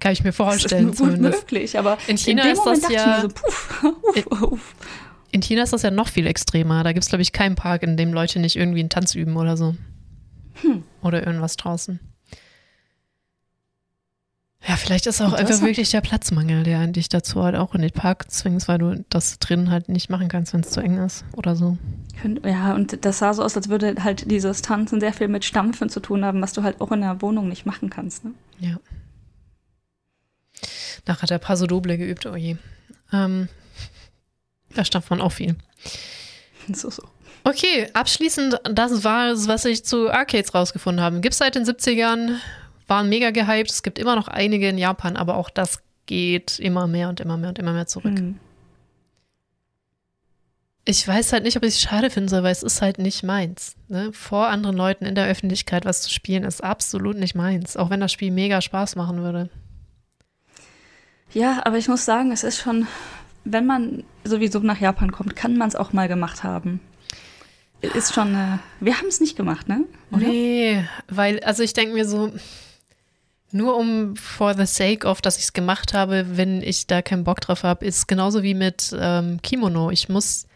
[0.00, 1.42] Kann ich mir Das vorstellen ist gut zumindest.
[1.42, 3.84] möglich, aber In China dem ist Moment das ja- so, puff,
[4.32, 4.74] uff, uff.
[5.30, 6.84] In China ist das ja noch viel extremer.
[6.84, 9.36] Da gibt es, glaube ich, keinen Park, in dem Leute nicht irgendwie einen Tanz üben
[9.36, 9.74] oder so.
[10.62, 10.84] Hm.
[11.02, 11.98] Oder irgendwas draußen.
[14.66, 17.90] Ja, vielleicht ist auch einfach wirklich der Platzmangel, der dich dazu halt auch in den
[17.90, 21.24] Park zwingst, weil du das drin halt nicht machen kannst, wenn es zu eng ist
[21.32, 21.76] oder so.
[22.44, 25.90] Ja, und das sah so aus, als würde halt dieses Tanzen sehr viel mit Stampfen
[25.90, 28.24] zu tun haben, was du halt auch in der Wohnung nicht machen kannst.
[28.24, 28.32] Ne?
[28.58, 28.78] Ja.
[31.06, 32.56] Nachher hat er Paso Doble geübt, oh je.
[33.12, 33.48] Ähm,
[34.74, 35.56] da stampft man auch viel.
[36.72, 37.02] So, so.
[37.44, 41.20] Okay, abschließend, das war es, was ich zu Arcades rausgefunden habe.
[41.20, 42.38] Gibt es seit den 70ern,
[42.86, 43.70] waren mega gehypt.
[43.70, 47.36] Es gibt immer noch einige in Japan, aber auch das geht immer mehr und immer
[47.36, 48.18] mehr und immer mehr zurück.
[48.18, 48.38] Hm.
[50.86, 53.22] Ich weiß halt nicht, ob ich es schade finde, soll, weil es ist halt nicht
[53.22, 53.74] meins.
[53.88, 54.12] Ne?
[54.12, 57.78] Vor anderen Leuten in der Öffentlichkeit was zu spielen, ist absolut nicht meins.
[57.78, 59.48] Auch wenn das Spiel mega Spaß machen würde.
[61.32, 62.86] Ja, aber ich muss sagen, es ist schon,
[63.44, 66.80] wenn man sowieso nach Japan kommt, kann man es auch mal gemacht haben.
[67.80, 69.84] Ist schon, äh, wir haben es nicht gemacht, ne?
[70.10, 70.26] Oder?
[70.26, 72.32] Nee, weil, also ich denke mir so,
[73.54, 77.22] nur um for the sake of, dass ich es gemacht habe, wenn ich da keinen
[77.22, 79.90] Bock drauf habe, ist genauso wie mit ähm, Kimono.
[79.90, 80.46] Ich muss,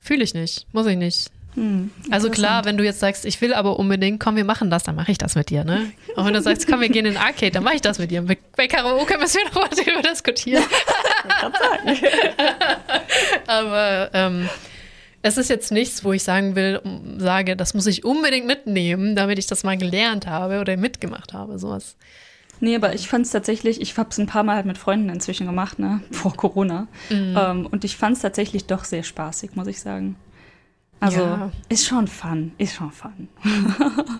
[0.00, 1.30] fühle ich nicht, muss ich nicht.
[1.54, 4.82] Hm, Also klar, wenn du jetzt sagst, ich will aber unbedingt, komm, wir machen das,
[4.82, 5.92] dann mache ich das mit dir, ne?
[6.16, 8.10] Und wenn du sagst, komm, wir gehen in den Arcade, dann mache ich das mit
[8.10, 8.24] dir.
[8.56, 10.64] Bei Karaoke müssen wir noch mal drüber diskutieren.
[13.46, 14.48] Aber ähm,
[15.22, 16.80] es ist jetzt nichts, wo ich sagen will,
[17.18, 21.58] sage, das muss ich unbedingt mitnehmen, damit ich das mal gelernt habe oder mitgemacht habe,
[21.58, 21.96] sowas.
[22.60, 25.08] Nee, aber ich fand es tatsächlich, ich habe es ein paar Mal halt mit Freunden
[25.10, 26.00] inzwischen gemacht, ne?
[26.10, 26.88] Vor Corona.
[27.10, 27.36] Mhm.
[27.38, 30.16] Ähm, und ich fand es tatsächlich doch sehr spaßig, muss ich sagen.
[31.00, 31.52] Also, Ja.
[31.68, 33.28] ist schon fun, ist schon fun.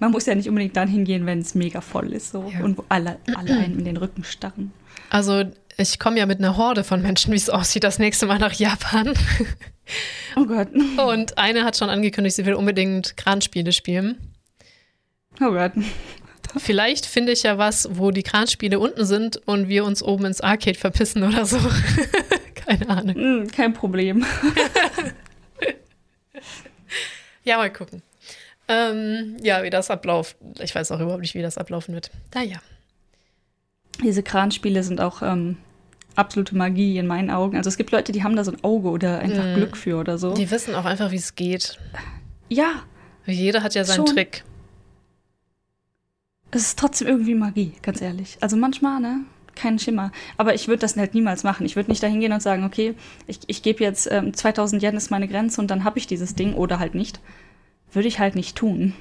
[0.00, 2.62] Man muss ja nicht unbedingt dann hingehen, wenn es mega voll ist so Ja.
[2.64, 4.72] und wo alle, alle einen in den Rücken starren.
[5.10, 5.44] Also
[5.78, 8.52] ich komme ja mit einer Horde von Menschen, wie es aussieht, das nächste Mal nach
[8.52, 9.12] Japan.
[10.36, 10.68] Oh Gott.
[10.98, 14.16] Und eine hat schon angekündigt, sie will unbedingt Kranspiele spielen.
[15.40, 15.72] Oh Gott.
[16.56, 20.40] Vielleicht finde ich ja was, wo die Kranspiele unten sind und wir uns oben ins
[20.40, 21.58] Arcade verpissen oder so.
[22.54, 23.14] Keine Ahnung.
[23.14, 24.24] Hm, kein Problem.
[27.44, 28.02] Ja, mal gucken.
[28.68, 30.36] Ähm, ja, wie das abläuft.
[30.60, 32.10] Ich weiß auch überhaupt nicht, wie das ablaufen wird.
[32.34, 32.58] Naja.
[34.02, 35.56] Diese Kranspiele sind auch ähm,
[36.16, 37.56] absolute Magie in meinen Augen.
[37.56, 39.54] Also es gibt Leute, die haben da so ein Auge oder einfach Mhm.
[39.54, 40.34] Glück für oder so.
[40.34, 41.78] Die wissen auch einfach, wie es geht.
[42.48, 42.82] ja,
[43.26, 44.06] Jeder hat ja seinen Schon.
[44.16, 44.42] Trick.
[46.50, 48.36] Es ist trotzdem irgendwie Magie, ganz ehrlich.
[48.40, 49.20] Also manchmal, ne?
[49.54, 50.12] Kein Schimmer.
[50.36, 51.64] Aber ich würde das halt niemals machen.
[51.64, 52.94] Ich würde nicht dahin gehen und sagen, okay,
[53.26, 56.34] ich, ich gebe jetzt ähm, 2000 Yen ist meine Grenze und dann habe ich dieses
[56.34, 57.20] Ding oder halt nicht.
[57.92, 58.94] Würde ich halt nicht tun.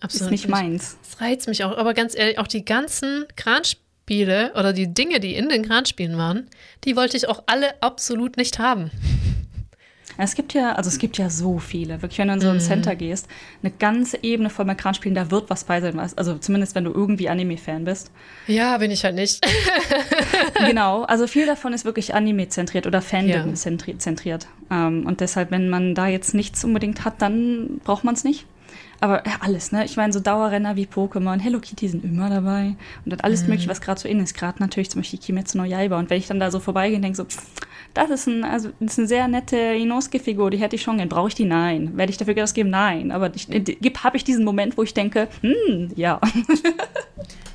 [0.00, 0.96] Absolut ist nicht meins.
[1.02, 1.76] Das reizt mich auch.
[1.76, 6.46] Aber ganz ehrlich, auch die ganzen Kranspiele oder die Dinge, die in den Kranspielen waren,
[6.84, 8.90] die wollte ich auch alle absolut nicht haben.
[10.22, 12.02] Es gibt ja, also es gibt ja so viele.
[12.02, 13.28] Wirklich, wenn du in so ein Center gehst,
[13.62, 15.96] eine ganze Ebene voll mit Kranspielen, da wird was bei sein.
[15.96, 18.10] Was, also zumindest, wenn du irgendwie Anime-Fan bist.
[18.46, 19.44] Ja, bin ich halt nicht.
[20.66, 23.04] genau, also viel davon ist wirklich Anime-zentriert oder Ja.
[23.04, 24.46] Fandom-zentriert.
[24.70, 28.46] Ähm, und deshalb, wenn man da jetzt nichts unbedingt hat, dann braucht man es nicht.
[29.00, 29.84] Aber ja, alles, ne?
[29.86, 32.76] Ich meine, so Dauerrenner wie Pokémon, Hello Kitty sind immer dabei.
[33.04, 34.34] Und dann alles Mögliche, was gerade so in ist.
[34.34, 35.98] Gerade natürlich zum Beispiel Kimetsu no Yaiba.
[35.98, 37.24] Und wenn ich dann da so vorbeigehe und denke so,
[37.94, 41.08] das ist, ein, also, das ist eine sehr nette Inosuke-Figur, die hätte ich schon gern.
[41.08, 41.44] Brauche ich die?
[41.44, 41.96] Nein.
[41.96, 42.70] Werde ich dafür Geld ausgeben?
[42.70, 43.10] Nein.
[43.10, 46.20] Aber habe ich diesen Moment, wo ich denke, hm, ja.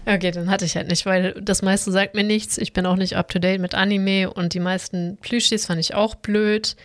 [0.07, 2.60] Okay, dann hatte ich halt nicht, weil das meiste sagt mir nichts.
[2.60, 5.95] Ich bin auch nicht up to date mit Anime und die meisten Plüschis fand ich
[5.95, 6.76] auch blöd.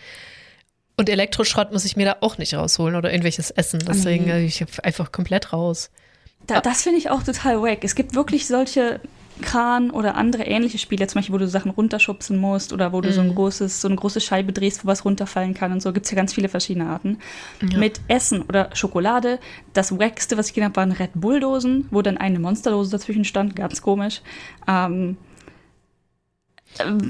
[0.97, 3.83] Und Elektroschrott muss ich mir da auch nicht rausholen oder irgendwelches Essen.
[3.87, 4.31] Deswegen Nee.
[4.31, 5.91] äh, ich einfach komplett raus.
[6.47, 7.83] Da, das finde ich auch total wack.
[7.83, 8.99] Es gibt wirklich solche
[9.41, 13.09] Kran oder andere ähnliche Spiele, zum Beispiel, wo du Sachen runterschubsen musst oder wo du
[13.09, 13.13] mm.
[13.13, 13.35] so, ein mhm.
[13.35, 15.91] großes, so eine große Scheibe drehst, wo was runterfallen kann und so.
[15.93, 17.19] Gibt es ja ganz viele verschiedene Arten.
[17.61, 17.77] Ja.
[17.77, 19.39] Mit Essen oder Schokolade.
[19.73, 23.55] Das wackste, was ich gesehen habe, waren Red Bull-Dosen, wo dann eine Monsterdose dazwischen stand.
[23.55, 24.21] Ganz komisch.
[24.67, 25.17] Ähm,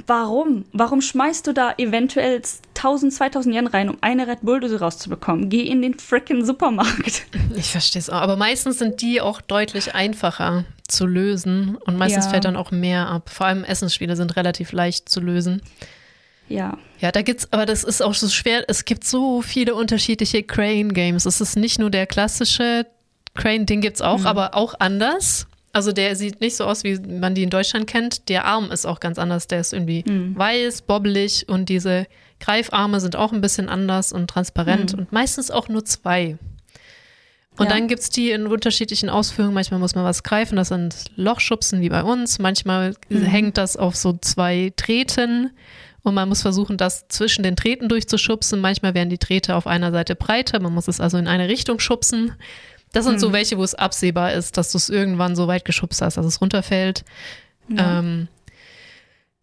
[0.07, 0.65] Warum?
[0.73, 2.41] Warum schmeißt du da eventuell
[2.75, 5.49] 1000, 2000 Yen rein, um eine Red Bull-Dose rauszubekommen?
[5.49, 7.27] Geh in den frickin' Supermarkt.
[7.55, 8.21] Ich verstehe es auch.
[8.21, 12.31] Aber meistens sind die auch deutlich einfacher zu lösen und meistens ja.
[12.31, 13.30] fällt dann auch mehr ab.
[13.30, 15.61] Vor allem Essensspiele sind relativ leicht zu lösen.
[16.47, 16.77] Ja.
[16.99, 18.65] Ja, da gibt's, aber das ist auch so schwer.
[18.68, 21.26] Es gibt so viele unterschiedliche Crane-Games.
[21.26, 22.85] Es ist nicht nur der klassische
[23.34, 24.27] Crane, den gibt es auch, mhm.
[24.27, 25.47] aber auch anders.
[25.73, 28.27] Also der sieht nicht so aus, wie man die in Deutschland kennt.
[28.27, 29.47] Der Arm ist auch ganz anders.
[29.47, 30.38] Der ist irgendwie mhm.
[30.38, 32.07] weiß, bobbelig und diese
[32.39, 34.99] Greifarme sind auch ein bisschen anders und transparent mhm.
[34.99, 36.38] und meistens auch nur zwei.
[37.57, 37.73] Und ja.
[37.73, 39.53] dann gibt es die in unterschiedlichen Ausführungen.
[39.53, 42.40] Manchmal muss man was greifen, das sind Lochschubsen wie bei uns.
[42.40, 43.23] Manchmal mhm.
[43.23, 45.52] hängt das auf so zwei Treten
[46.03, 48.60] und man muss versuchen, das zwischen den Treten durchzuschubsen.
[48.60, 51.80] Manchmal werden die Trete auf einer Seite breiter, man muss es also in eine Richtung
[51.80, 52.34] schubsen.
[52.94, 53.19] Das sind hm.
[53.19, 56.26] so welche, wo es absehbar ist, dass du es irgendwann so weit geschubst hast, dass
[56.26, 57.03] es runterfällt.
[57.69, 57.99] Ja.
[57.99, 58.28] Ähm,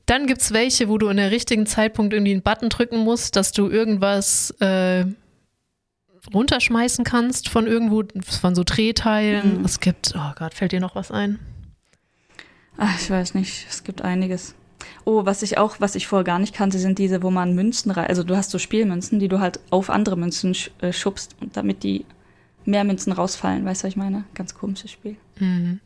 [0.07, 3.37] dann gibt es welche, wo du in der richtigen Zeitpunkt irgendwie einen Button drücken musst,
[3.37, 5.05] dass du irgendwas äh,
[6.33, 9.59] runterschmeißen kannst von irgendwo, von so Drehteilen.
[9.59, 9.65] Mhm.
[9.65, 11.39] Es gibt, oh Gott, fällt dir noch was ein?
[12.77, 14.55] Ach, ich weiß nicht, es gibt einiges.
[15.05, 17.91] Oh, was ich auch, was ich vorher gar nicht kannte, sind diese, wo man Münzen
[17.91, 21.35] rein, also du hast so Spielmünzen, die du halt auf andere Münzen sch äh, schubst
[21.41, 22.05] und damit die
[22.65, 23.65] mehr Münzen rausfallen.
[23.65, 24.25] Weißt du, was ich meine?
[24.35, 25.17] Ganz komisches Spiel.
[25.39, 25.81] Mhm.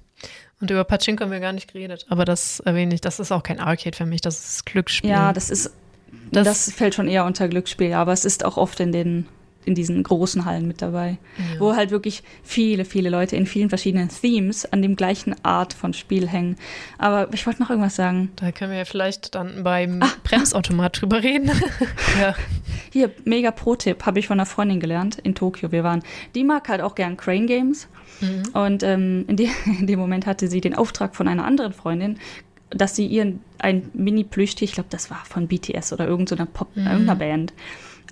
[0.61, 2.07] Und über Pachinko haben wir gar nicht geredet.
[2.09, 5.11] Aber das erwähne ich, das ist auch kein Arcade für mich, das ist Glücksspiel.
[5.11, 5.73] Ja, das ist,
[6.31, 9.27] das, das fällt schon eher unter Glücksspiel, aber es ist auch oft in den
[9.65, 11.61] in diesen großen Hallen mit dabei, ja.
[11.61, 15.93] wo halt wirklich viele, viele Leute in vielen verschiedenen Themes an dem gleichen Art von
[15.93, 16.57] Spiel hängen.
[16.99, 18.33] Aber ich wollte noch irgendwas sagen.
[18.37, 20.09] Da können wir ja vielleicht dann beim ah.
[20.25, 21.51] Bremsautomat drüber reden.
[22.21, 22.35] ja.
[22.93, 25.73] Hier, mega Pro-Tipp, habe ich von einer Freundin gelernt in Tokio.
[25.73, 26.03] Wir waren,
[26.35, 27.89] die mag halt auch gern Crane Games.
[28.21, 28.43] Mhm.
[28.53, 32.19] Und ähm, in, die, in dem Moment hatte sie den Auftrag von einer anderen Freundin,
[32.71, 36.87] dass sie ihren ein Mini-Plüschtier, ich glaube, das war von BTS oder irgendeiner Pop, mhm.
[36.87, 37.53] irgendeiner Band,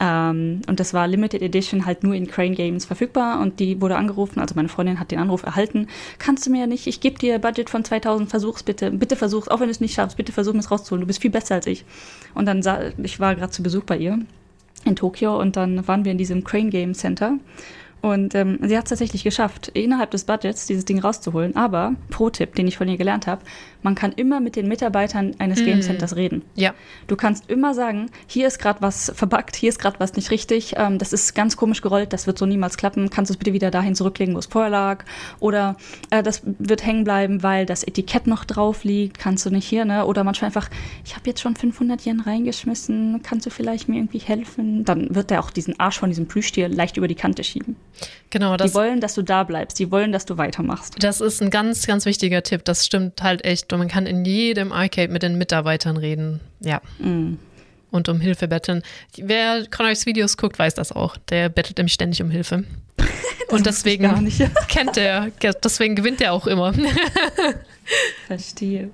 [0.01, 3.97] ähm, und das war Limited Edition halt nur in Crane Games verfügbar und die wurde
[3.97, 5.89] angerufen, also meine Freundin hat den Anruf erhalten.
[6.19, 9.61] Kannst du mir nicht, ich gebe dir Budget von 2000, versuch's bitte, bitte versuch's, auch
[9.61, 11.85] wenn du es nicht schaffst, bitte versuch es rauszuholen, du bist viel besser als ich.
[12.35, 14.19] Und dann sah, ich war gerade zu Besuch bei ihr
[14.87, 17.39] in Tokio und dann waren wir in diesem Crane Game Center
[18.03, 21.55] und ähm, sie hat es tatsächlich geschafft, innerhalb des Budgets dieses Ding rauszuholen.
[21.57, 23.43] Aber, Pro-Tipp, den ich von ihr gelernt habe,
[23.83, 25.65] man kann immer mit den Mitarbeitern eines mm.
[25.65, 26.43] Game Centers reden.
[26.55, 26.75] Ja.
[27.07, 30.75] Du kannst immer sagen, hier ist gerade was verbuggt, hier ist gerade was nicht richtig,
[30.77, 33.53] ähm, das ist ganz komisch gerollt, das wird so niemals klappen, kannst du es bitte
[33.53, 35.05] wieder dahin zurücklegen, wo es vorher lag.
[35.39, 35.77] Oder
[36.11, 39.85] äh, das wird hängen bleiben, weil das Etikett noch drauf liegt, kannst du nicht hier,
[39.85, 40.07] ne?
[40.07, 40.69] Oder manchmal einfach,
[41.05, 44.85] ich habe jetzt schon 500 Yen reingeschmissen, kannst du vielleicht mir irgendwie helfen?
[44.85, 47.77] Dann wird der auch diesen Arsch von diesem Plüschtier leicht über die Kante schieben.
[48.31, 49.79] Genau, das, die wollen, dass du da bleibst.
[49.79, 51.03] Die wollen, dass du weitermachst.
[51.03, 52.65] Das ist ein ganz, ganz wichtiger Tipp.
[52.65, 53.70] Das stimmt halt echt.
[53.73, 56.41] Und man kann in jedem Arcade mit den Mitarbeitern reden.
[56.61, 56.81] Ja.
[56.99, 57.35] Mm.
[57.91, 58.83] Und um Hilfe betteln.
[59.17, 61.17] Wer Connors Videos guckt, weiß das auch.
[61.29, 62.65] Der bettelt nämlich ständig um Hilfe.
[63.49, 64.31] Und deswegen
[64.69, 65.33] kennt er,
[65.65, 66.73] deswegen gewinnt er auch immer.
[68.29, 68.91] Verstehe.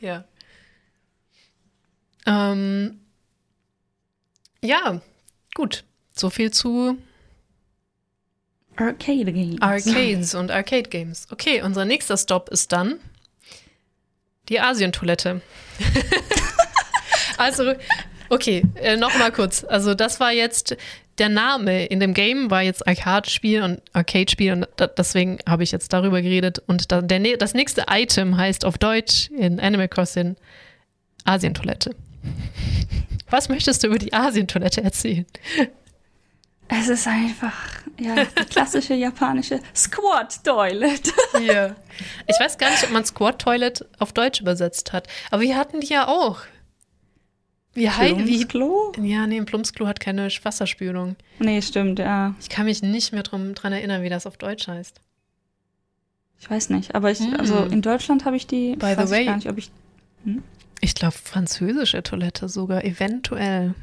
[0.00, 0.24] Ja.
[2.24, 3.00] Ähm,
[4.62, 5.02] ja,
[5.54, 5.84] gut.
[6.14, 6.96] So viel zu
[8.76, 9.60] Arcade Games.
[9.60, 11.26] Arcades und Arcade Games.
[11.30, 12.98] Okay, unser nächster Stop ist dann
[14.52, 15.40] die Asientoilette.
[17.38, 17.72] also,
[18.28, 19.64] okay, äh, nochmal kurz.
[19.64, 20.76] Also, das war jetzt
[21.18, 25.70] der Name in dem Game war jetzt Arcade-Spiel und Arcade-Spiel und da, deswegen habe ich
[25.70, 26.62] jetzt darüber geredet.
[26.66, 30.36] Und da, der, das nächste Item heißt auf Deutsch in Animal Crossing
[31.24, 31.94] Asientoilette.
[33.28, 35.26] Was möchtest du über die Asientoilette erzählen?
[36.68, 37.52] Es ist einfach,
[38.00, 41.12] ja, die klassische japanische Squat Toilet.
[41.44, 41.76] Ja.
[42.26, 45.08] Ich weiß gar nicht, ob man Squat Toilet auf Deutsch übersetzt hat.
[45.30, 46.38] Aber wir hatten die ja auch.
[47.74, 48.92] Wie Plumpsklo?
[48.96, 51.16] Wie, ja, nee, ein Plumpsklo hat keine Wasserspülung.
[51.38, 52.34] Nee, stimmt, ja.
[52.40, 55.00] Ich kann mich nicht mehr drum, dran erinnern, wie das auf Deutsch heißt.
[56.38, 57.36] Ich weiß nicht, aber ich, mm.
[57.38, 58.76] also in Deutschland habe ich die.
[58.76, 59.22] By the way.
[59.22, 59.70] Ich nicht, ich.
[60.24, 60.42] Hm?
[60.80, 63.74] Ich glaube, französische Toilette sogar, eventuell.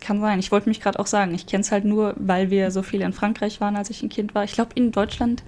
[0.00, 0.38] Kann sein.
[0.38, 3.02] Ich wollte mich gerade auch sagen, ich kenne es halt nur, weil wir so viel
[3.02, 4.44] in Frankreich waren, als ich ein Kind war.
[4.44, 5.42] Ich glaube, in Deutschland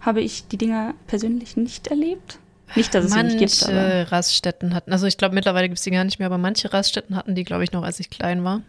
[0.00, 2.38] habe ich die Dinger persönlich nicht erlebt.
[2.74, 3.72] Nicht, dass es manche sie nicht gibt.
[3.72, 6.72] Manche Raststätten hatten, also ich glaube, mittlerweile gibt es die gar nicht mehr, aber manche
[6.72, 8.62] Raststätten hatten die, glaube ich, noch, als ich klein war.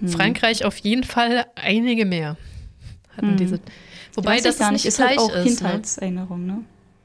[0.00, 0.08] Hm.
[0.08, 2.36] Frankreich auf jeden Fall einige mehr
[3.16, 3.36] hatten hm.
[3.36, 3.60] diese.
[4.14, 5.36] Wobei das gar nicht ist gleich halt auch ist.
[5.36, 5.44] Ne?
[5.44, 6.64] Kindheitserinnerung, ne?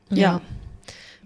[0.10, 0.42] Ja.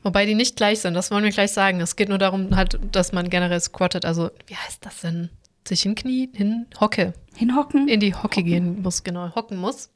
[0.04, 1.80] Wobei die nicht gleich sind, das wollen wir gleich sagen.
[1.80, 4.06] Es geht nur darum, halt, dass man generell squattet.
[4.06, 5.30] Also, wie heißt das denn?
[5.68, 7.14] Sich hinknie, hin, hocke.
[7.36, 7.88] Hinhocken?
[7.88, 9.90] In die Hocke gehen muss, genau, hocken muss.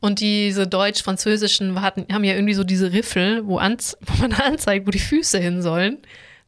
[0.00, 4.86] Und diese deutsch-französischen hatten, haben ja irgendwie so diese Riffel, wo, anz wo man anzeigt,
[4.86, 5.98] wo die Füße hin sollen.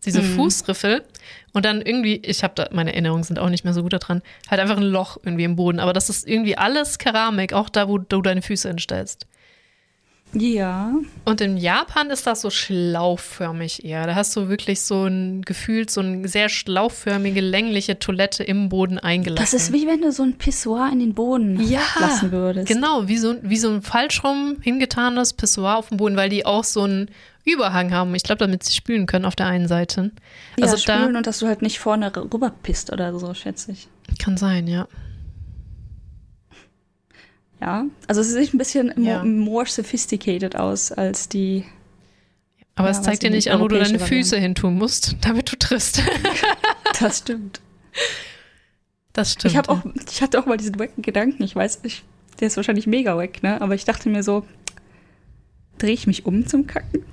[0.04, 0.36] Diese Mhm.
[0.36, 1.04] Fußriffel.
[1.52, 4.20] Und dann irgendwie, ich habe da, meine Erinnerungen sind auch nicht mehr so gut daran,
[4.50, 5.80] halt einfach ein Loch irgendwie im Boden.
[5.80, 9.26] Aber das ist irgendwie alles Keramik, auch da, wo du deine Füße hinstellst.
[10.32, 10.92] Ja.
[11.24, 14.06] Und in Japan ist das so schlauchförmig eher.
[14.06, 18.98] Da hast du wirklich so ein gefühlt so eine sehr schlauchförmige, längliche Toilette im Boden
[18.98, 19.42] eingelassen.
[19.42, 22.68] Das ist wie wenn du so ein Pissoir in den Boden ja, lassen würdest.
[22.68, 26.44] Genau, wie so, wie so ein falsch rum hingetanes Pissoir auf dem Boden, weil die
[26.44, 27.10] auch so einen
[27.44, 28.14] Überhang haben.
[28.14, 30.10] Ich glaube, damit sie spülen können auf der einen Seite.
[30.60, 33.32] Also Also ja, spülen da und dass du halt nicht vorne rüber pisst oder so,
[33.34, 33.88] schätze ich.
[34.18, 34.88] kann sein, ja.
[37.60, 39.24] Ja, also es sieht ein bisschen Ja.
[39.24, 41.64] more, sophisticated aus als die.
[42.74, 45.50] Aber Ja, es zeigt dir ich nicht an, wo du deine Füße hintun musst, damit
[45.52, 46.02] du triffst.
[46.98, 47.60] Das stimmt.
[49.12, 49.52] Das stimmt.
[49.52, 49.68] Ich ja.
[49.68, 51.42] auch, ich hatte auch mal diesen wacken Gedanken.
[51.42, 52.04] Ich weiß, ich,
[52.40, 53.60] der ist wahrscheinlich mega wack, ne?
[53.60, 54.46] Aber ich dachte mir so,
[55.76, 57.04] drehe ich mich um zum Kacken?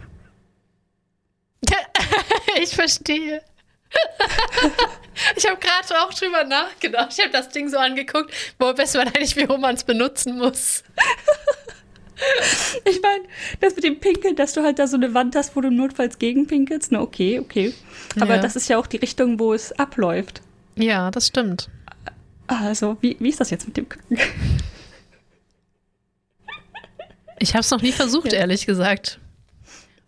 [2.61, 3.41] Ich verstehe.
[5.35, 7.09] ich habe gerade auch drüber nachgedacht.
[7.15, 10.37] Ich habe das Ding so angeguckt, wo weiß man eigentlich, wie rum man es benutzen
[10.37, 10.83] muss.
[12.85, 13.23] Ich meine,
[13.59, 16.19] das mit dem Pinkeln, dass du halt da so eine Wand hast, wo du notfalls
[16.19, 17.73] gegenpinkelst, ne, okay, okay.
[18.21, 18.41] Aber Ja.
[18.41, 20.41] das ist ja auch die Richtung, wo es abläuft.
[20.75, 21.69] Ja, das stimmt.
[22.47, 24.19] Also, wie, wie ist das jetzt mit dem Kacken?
[27.39, 28.39] Ich habe es noch nie versucht, Ja.
[28.39, 29.19] ehrlich gesagt.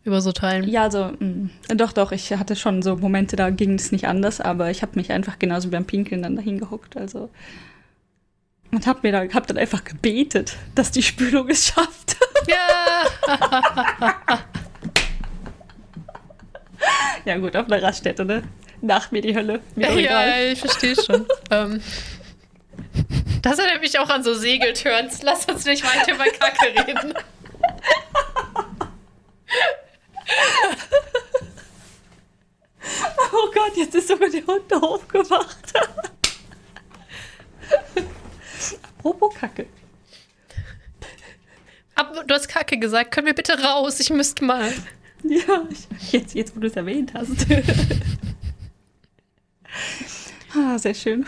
[0.06, 0.68] Über so Teilen.
[0.69, 4.40] Ja, also, mh, doch, doch, ich hatte schon so Momente, da ging es nicht anders,
[4.40, 7.30] aber ich habe mich einfach genauso beim Pinkeln dann dahin gehockt, also.
[8.72, 12.18] Und hab mir da, hab dann einfach gebetet, dass die Spülung es schafft.
[12.48, 14.40] Ja.
[17.26, 18.44] ja, gut, auf einer Raststätte, ne?
[18.82, 19.61] Nach mir die Hölle.
[19.76, 20.52] Mir Ja, egal.
[20.53, 21.26] ich verstehe schon.
[21.52, 21.82] ähm,
[23.41, 25.22] das erinnert mich auch an so Segelturns.
[25.23, 27.14] Lass uns nicht weiter über Kacke reden.
[33.32, 35.74] Oh Gott, jetzt ist sogar der Hund aufgewacht.
[38.98, 39.68] Apropos Kacke.
[41.95, 43.12] Aber du hast Kacke gesagt.
[43.12, 43.99] Können wir bitte raus?
[43.99, 44.72] Ich müsste mal.
[45.24, 47.48] Ja, ich, jetzt, jetzt, wo du es erwähnt hast.
[50.56, 51.26] ah, sehr schön.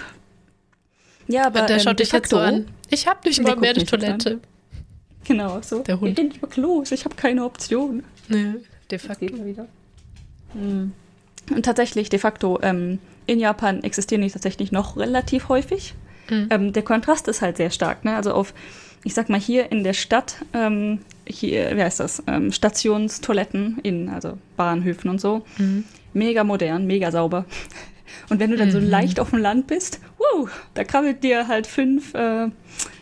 [1.27, 2.67] Ja, aber Der ähm, schaut dich jetzt so an.
[2.89, 4.39] Ich habe nicht mal mehr eine Toilette.
[5.23, 5.79] Genau, so.
[5.83, 6.15] Der Hund.
[6.15, 8.03] Geh nicht mal los, ich habe keine Option.
[8.27, 8.55] Nee,
[8.91, 9.25] de facto.
[9.25, 9.67] geht mal wieder.
[10.53, 10.93] Hm.
[11.53, 15.93] Und tatsächlich, de facto, ähm, in Japan existieren die tatsächlich noch relativ häufig.
[16.29, 16.47] Mhm.
[16.49, 18.03] Ähm, der Kontrast ist halt sehr stark.
[18.05, 18.15] Ne?
[18.15, 18.53] Also auf,
[19.03, 24.09] ich sag mal, hier in der Stadt, ähm, hier, wie heißt das, ähm, Stationstoiletten in,
[24.09, 25.83] also Bahnhöfen und so, Mhm.
[26.13, 27.45] mega modern, mega sauber.
[28.29, 28.89] Und wenn du dann so Mhm.
[28.89, 32.47] leicht auf dem Land bist, wow, da krabbelt dir halt fünf äh,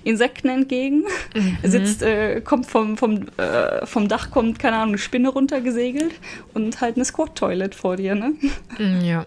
[0.04, 1.04] Insekten entgegen,
[1.36, 1.58] Mhm.
[1.64, 6.14] sitzt, äh, kommt vom, vom, äh, vom Dach, kommt, keine Ahnung, eine Spinne runtergesegelt
[6.54, 8.34] und halt eine Squat-Toilet vor dir, ne?
[8.78, 9.26] Mm, Ja,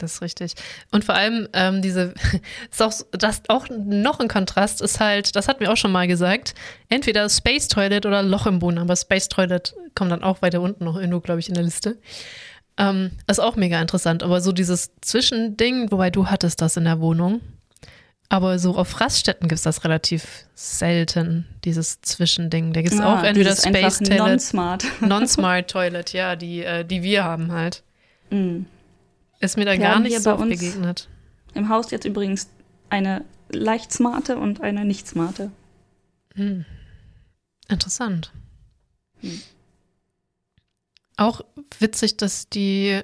[0.00, 0.54] das ist richtig.
[0.90, 2.14] Und vor allem ähm, diese,
[2.70, 5.92] ist auch, so- das auch noch ein Kontrast ist halt, das hatten wir auch schon
[5.92, 6.54] mal gesagt,
[6.88, 10.84] entweder Space Toilet oder Loch im Boden, aber Space Toilet kommt dann auch weiter unten
[10.84, 11.98] noch irgendwo, glaube ich, in der Liste.
[12.78, 17.00] Ähm, ist auch mega interessant, aber so dieses Zwischending, wobei du hattest das in der
[17.00, 17.40] Wohnung,
[18.28, 22.72] aber so auf Raststätten gibt es das relativ selten, dieses Zwischending.
[22.72, 24.84] Da gibt es auch entweder Ah, dieses einfach Space Toilet, Non-smart.
[25.00, 27.82] Non-Smart Toilet, ja, die, äh, die wir haben halt.
[28.30, 28.62] Mm.
[29.40, 31.08] Ist mir da Wir gar nicht so begegnet.
[31.54, 32.48] Im Haus jetzt übrigens
[32.90, 35.50] eine leicht smarte und eine nicht smarte.
[36.34, 36.64] Hm.
[37.68, 38.32] Interessant.
[39.20, 39.40] Hm.
[41.16, 41.40] Auch
[41.78, 43.00] witzig, dass die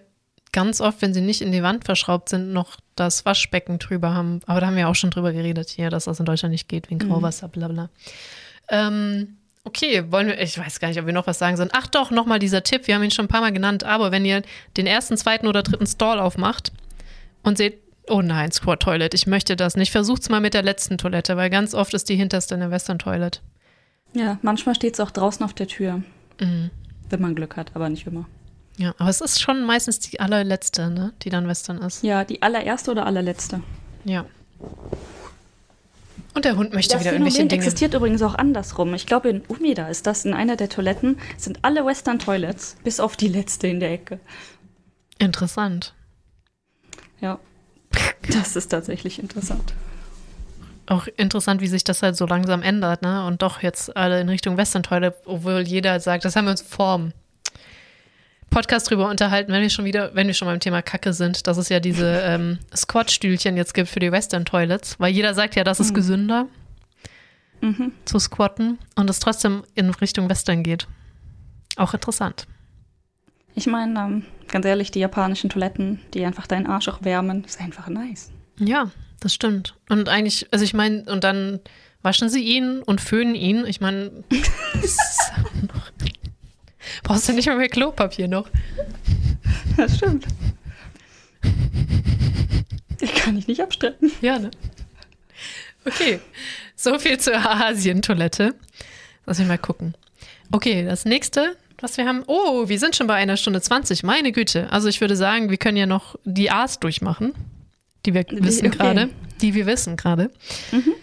[0.53, 4.41] ganz oft, wenn sie nicht in die Wand verschraubt sind, noch das Waschbecken drüber haben.
[4.47, 6.91] Aber da haben wir auch schon drüber geredet hier, dass das in Deutschland nicht geht
[6.91, 7.09] wegen Mhm.
[7.11, 7.89] Grauwasser, bla bla.
[8.69, 11.71] Ähm, okay, wollen wir, ich weiß gar nicht, ob wir noch was sagen sollen.
[11.73, 14.25] Ach doch, nochmal dieser Tipp, wir haben ihn schon ein paar Mal genannt, aber wenn
[14.27, 14.43] ihr
[14.77, 16.73] den ersten, zweiten oder dritten Stall aufmacht
[17.43, 17.79] und seht,
[18.09, 21.49] oh nein, Squat Toilet, ich möchte das nicht, versucht's mal mit der letzten Toilette, weil
[21.51, 23.41] ganz oft ist die hinterste eine Western Toilet.
[24.13, 26.03] Ja, manchmal steht es auch draußen auf der Tür,
[26.41, 26.71] Mhm.
[27.13, 28.27] Wenn man Glück hat, aber nicht immer.
[28.79, 32.03] Ja, aber es ist schon meistens die allerletzte, ne, die dann Western ist.
[32.03, 33.63] Ja, die allererste oder allerletzte.
[34.05, 34.25] Ja.
[36.35, 37.63] Und der Hund möchte Das wieder irgendwelche Phänomen Dinge.
[37.63, 38.95] existiert übrigens auch andersrum.
[38.95, 43.01] Ich glaube, in Umida ist das, in einer der Toiletten sind alle Western Toilets, bis
[43.01, 44.19] auf die letzte in der Ecke.
[45.19, 45.93] Interessant.
[47.21, 47.39] Ja.
[48.33, 49.75] Das ist tatsächlich interessant.
[50.93, 53.25] Auch interessant, wie sich das halt so langsam ändert, ne?
[53.27, 56.63] Und doch jetzt alle in Richtung Western Toilet, obwohl jeder sagt, das haben wir uns
[56.63, 57.13] vorm
[58.51, 61.57] Podcast drüber unterhalten, wenn wir schon wieder, wenn wir schon beim Thema Kacke sind, dass
[61.57, 65.65] es ja diese ähm, Squat-Stühlchen jetzt gibt für die Western Toilets, weil jeder sagt ja,
[65.65, 65.95] das ist mhm.
[65.95, 66.47] gesünder
[67.63, 67.93] mhm.
[68.05, 70.87] zu squatten und es trotzdem in Richtung Western geht.
[71.77, 72.47] Auch interessant.
[73.55, 77.61] Ich meine, ähm, ganz ehrlich, die japanischen Toiletten, die einfach deinen Arsch auch wärmen, ist
[77.61, 78.31] einfach nice.
[78.59, 78.91] Ja,
[79.23, 79.75] das stimmt.
[79.89, 81.61] Und eigentlich, also ich meine, und dann
[82.03, 83.65] waschen sie ihn und föhnen ihn.
[83.67, 84.11] Ich meine,
[87.05, 88.49] brauchst du nicht mal mehr Klopapier noch.
[89.77, 90.27] Das stimmt.
[93.01, 94.11] Ich kann dich nicht abstreiten.
[94.21, 94.51] Ja, ne?
[95.85, 96.21] Okay,
[96.77, 98.55] so viel zur Asien-Toilette.
[99.27, 99.95] Lass mich mal gucken.
[100.51, 102.25] Okay, das nächste, was wir haben.
[102.27, 104.03] Oh, wir sind schon bei einer Stunde 20.
[104.03, 104.71] Meine Güte.
[104.73, 107.35] Also ich würde sagen, wir können ja noch die A's durchmachen
[108.07, 108.77] die wir wissen okay.
[108.77, 109.09] gerade.
[109.41, 110.31] Die wir wissen gerade.
[110.71, 110.95] Mhm.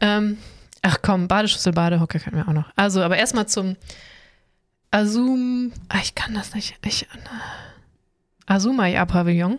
[0.00, 0.38] Ähm,
[0.82, 2.70] ach komm, Badeschüssel, Badehocker können wir auch noch.
[2.76, 3.76] Also, aber erstmal zum
[4.90, 5.72] Asum.
[5.88, 6.76] Ach, ich kann das nicht.
[6.84, 7.06] Ich, äh,
[8.46, 9.58] Asumaya-Pavillon.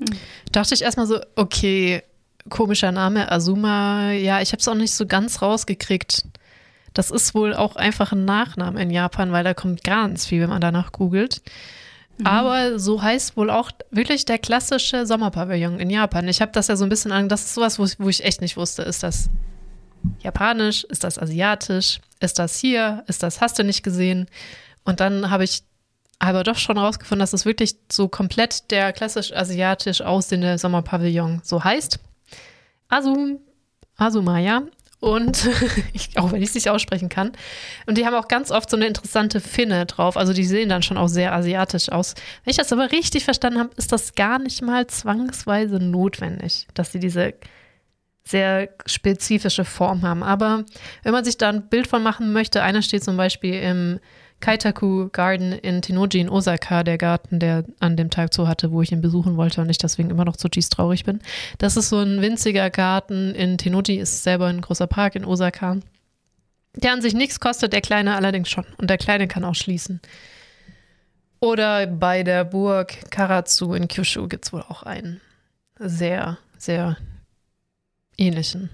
[0.00, 0.06] Mhm.
[0.52, 2.02] Dachte ich erstmal so, okay,
[2.48, 4.12] komischer Name, Azuma.
[4.12, 6.24] Ja, ich habe es auch nicht so ganz rausgekriegt.
[6.94, 10.48] Das ist wohl auch einfach ein Nachname in Japan, weil da kommt ganz viel, wenn
[10.48, 11.42] man danach googelt.
[12.20, 12.26] Mhm.
[12.26, 16.28] Aber so heißt wohl auch wirklich der klassische Sommerpavillon in Japan.
[16.28, 18.24] Ich habe das ja so ein bisschen an, das ist sowas, wo ich, wo ich
[18.24, 18.82] echt nicht wusste.
[18.82, 19.30] Ist das
[20.20, 20.84] japanisch?
[20.84, 22.00] Ist das asiatisch?
[22.20, 23.04] Ist das hier?
[23.06, 24.26] Ist das hast du nicht gesehen?
[24.84, 25.62] Und dann habe ich
[26.18, 31.64] aber doch schon rausgefunden, dass es wirklich so komplett der klassisch asiatisch aussehende Sommerpavillon so
[31.64, 31.98] heißt.
[32.88, 33.38] Asum,
[33.96, 34.62] Asumaya.
[35.00, 35.48] Und
[36.16, 37.32] auch wenn ich es nicht aussprechen kann.
[37.86, 40.16] Und die haben auch ganz oft so eine interessante Finne drauf.
[40.16, 42.14] Also die sehen dann schon auch sehr asiatisch aus.
[42.44, 46.92] Wenn ich das aber richtig verstanden habe, ist das gar nicht mal zwangsweise notwendig, dass
[46.92, 47.34] sie diese
[48.24, 50.22] sehr spezifische Form haben.
[50.22, 50.64] Aber
[51.02, 54.00] wenn man sich da ein Bild von machen möchte, einer steht zum Beispiel im
[54.40, 58.82] Kaitaku Garden in Tenoji in Osaka, der Garten, der an dem Tag zu hatte, wo
[58.82, 61.20] ich ihn besuchen wollte und ich deswegen immer noch zu Cheese traurig bin.
[61.58, 65.76] Das ist so ein winziger Garten in Tenoji, ist selber ein großer Park in Osaka.
[66.74, 68.64] Der an sich nichts kostet, der kleine allerdings schon.
[68.78, 70.00] Und der kleine kann auch schließen.
[71.40, 75.20] Oder bei der Burg Karatsu in Kyushu gibt es wohl auch einen
[75.78, 76.96] sehr, sehr
[78.18, 78.70] ähnlichen.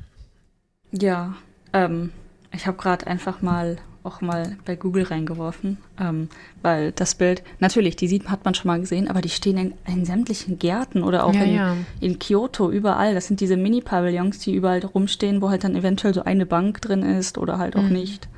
[0.91, 1.35] Ja,
[1.73, 2.13] ähm,
[2.53, 6.29] ich habe gerade einfach mal auch mal bei Google reingeworfen, ähm,
[6.63, 9.75] weil das Bild, natürlich, die sieht, hat man schon mal gesehen, aber die stehen in,
[9.87, 11.77] in sämtlichen Gärten oder auch ja, in, ja.
[12.01, 13.15] in Kyoto, überall.
[13.15, 17.03] Das sind diese Mini-Pavillons, die überall rumstehen, wo halt dann eventuell so eine Bank drin
[17.03, 17.93] ist oder halt auch mhm.
[17.93, 18.29] nicht.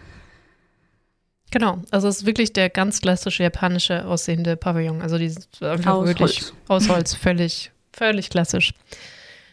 [1.50, 5.00] Genau, also es ist wirklich der ganz klassische japanische aussehende Pavillon.
[5.00, 6.52] Also die ist einfach aus wirklich Holz.
[6.68, 8.74] aus Holz, völlig, völlig klassisch.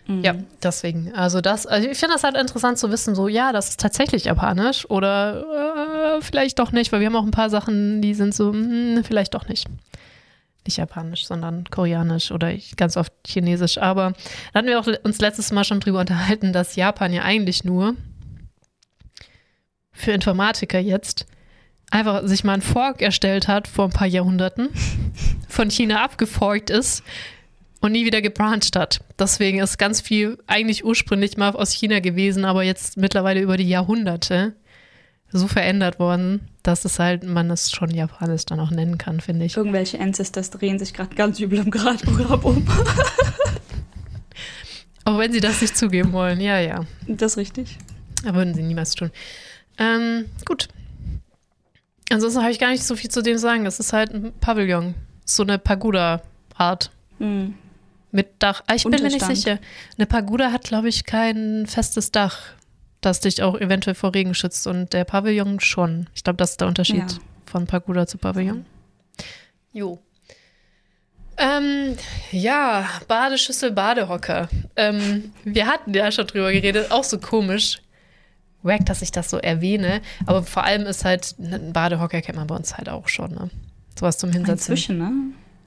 [0.07, 0.23] Mhm.
[0.23, 1.14] Ja, deswegen.
[1.14, 4.26] Also das, also ich finde das halt interessant zu wissen, so ja, das ist tatsächlich
[4.26, 8.34] japanisch oder äh, vielleicht doch nicht, weil wir haben auch ein paar Sachen, die sind
[8.34, 9.68] so, mh, hm, vielleicht doch nicht.
[10.65, 13.77] Nicht japanisch, sondern koreanisch oder ganz oft chinesisch.
[13.77, 14.14] Aber
[14.52, 17.95] da hatten wir auch uns letztes Mal schon drüber unterhalten, dass Japan ja eigentlich nur
[19.91, 21.26] für Informatiker jetzt
[21.91, 24.69] einfach sich mal ein Fork erstellt hat vor ein paar Jahrhunderten,
[25.48, 27.03] von China abgeforkt ist,
[27.86, 28.99] und nie wieder gebrancht hat.
[29.18, 33.70] Deswegen ist ganz viel eigentlich ursprünglich mal aus China gewesen, aber jetzt mittlerweile über die
[33.70, 34.56] Jahrhunderte
[35.32, 39.45] so verändert worden, dass es halt, man es schon japanisch dann auch nennen kann, finde
[39.45, 39.56] ich.
[39.56, 42.68] Irgendwelche Ancestors drehen sich gerade ganz übel im Gradprogramm um.
[45.06, 46.86] auch wenn sie das nicht zugeben wollen, ja, ja.
[47.07, 47.78] Das ist richtig.
[48.24, 49.12] Würden sie niemals tun.
[49.78, 50.70] Ähm, gut.
[52.10, 53.66] Ansonsten habe ich gar nicht so viel zu dem sagen.
[53.66, 54.95] Es ist halt ein Pavillon.
[55.26, 56.91] So eine Pagoda-Art.
[57.20, 57.56] Mhm.
[58.16, 58.64] Mit Dach.
[58.68, 59.60] Ah, ich bin mir nicht sicher.
[59.98, 62.40] Eine Pagoda hat, glaube ich, kein festes Dach,
[63.02, 64.68] das dich auch eventuell vor Regen schützt.
[64.68, 66.08] Und der Pavillon schon.
[66.16, 67.18] Ich glaube, das ist der Unterschied ja.
[67.46, 68.66] von Pagoda zu Pavillon.
[69.74, 70.00] Jo.
[71.38, 71.98] Ähm,
[72.32, 74.48] ja, Badeschüssel, Badehocker.
[74.78, 77.82] Ähm, wir hatten ja schon drüber geredet, auch so komisch.
[78.64, 80.02] Wack, dass ich das so erwähne.
[80.26, 83.50] Aber vor allem ist halt, ein Badehocker kennt man bei uns halt auch schon, ne?
[84.00, 84.54] Sowas zum Hinsetzen.
[84.54, 85.12] Inzwischen, ne?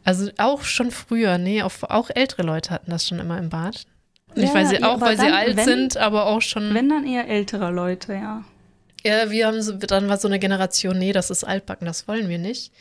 [0.05, 3.87] Also auch schon früher, nee, auch, auch ältere Leute hatten das schon immer im Bad.
[4.35, 6.75] Nicht, ja, weil sie, auch weil dann, sie alt wenn, sind, aber auch schon.
[6.75, 8.45] Wenn dann eher ältere Leute, ja.
[9.05, 12.29] Ja, wir haben so, dann war so eine Generation, nee, das ist altbacken, das wollen
[12.29, 12.73] wir nicht.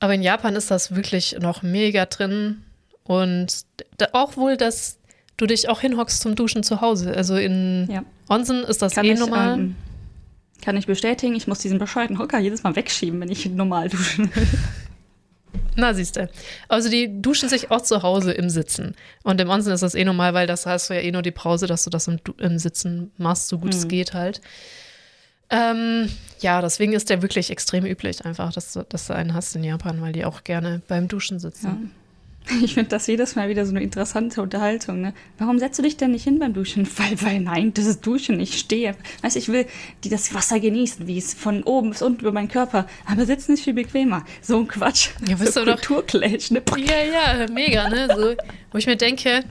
[0.00, 2.62] Aber in Japan ist das wirklich noch mega drin.
[3.04, 3.64] Und
[3.96, 4.98] da, auch wohl, dass
[5.36, 7.14] du dich auch hinhockst zum Duschen zu Hause.
[7.14, 8.04] Also in ja.
[8.28, 9.54] Onsen ist das kann eh ich, normal.
[9.54, 9.76] Ähm,
[10.62, 14.34] kann ich bestätigen, ich muss diesen bescheuerten Hocker jedes Mal wegschieben, wenn ich normal duschen
[14.34, 14.46] will.
[15.76, 16.28] Na, siehst du.
[16.68, 18.94] Also die duschen sich auch zu Hause im Sitzen.
[19.22, 21.30] Und im Onsen ist das eh normal, weil das hast du ja eh nur die
[21.30, 23.78] Pause, dass du das im, im Sitzen machst, so gut mhm.
[23.78, 24.40] es geht halt.
[25.50, 26.10] Ähm,
[26.40, 29.64] ja, deswegen ist der wirklich extrem üblich, einfach, dass du, dass du einen hast in
[29.64, 31.92] Japan, weil die auch gerne beim Duschen sitzen.
[32.62, 35.00] Ich finde das jedes Mal wieder so eine interessante Unterhaltung.
[35.00, 35.14] Ne?
[35.38, 36.88] Warum setzt du dich denn nicht hin beim Duschen?
[36.96, 38.40] Weil, weil, nein, das ist Duschen.
[38.40, 38.94] Ich stehe.
[39.22, 39.66] Weißt ich will
[40.04, 42.86] die das Wasser genießen, wie es von oben bis unten über meinen Körper.
[43.06, 44.24] Aber sitzen ist viel bequemer.
[44.42, 45.10] So ein Quatsch.
[45.28, 46.62] Ja, bist so du Kulturclash, ne?
[46.76, 48.08] Ja, ja, mega, ne?
[48.14, 48.34] So,
[48.72, 49.44] wo ich mir denke,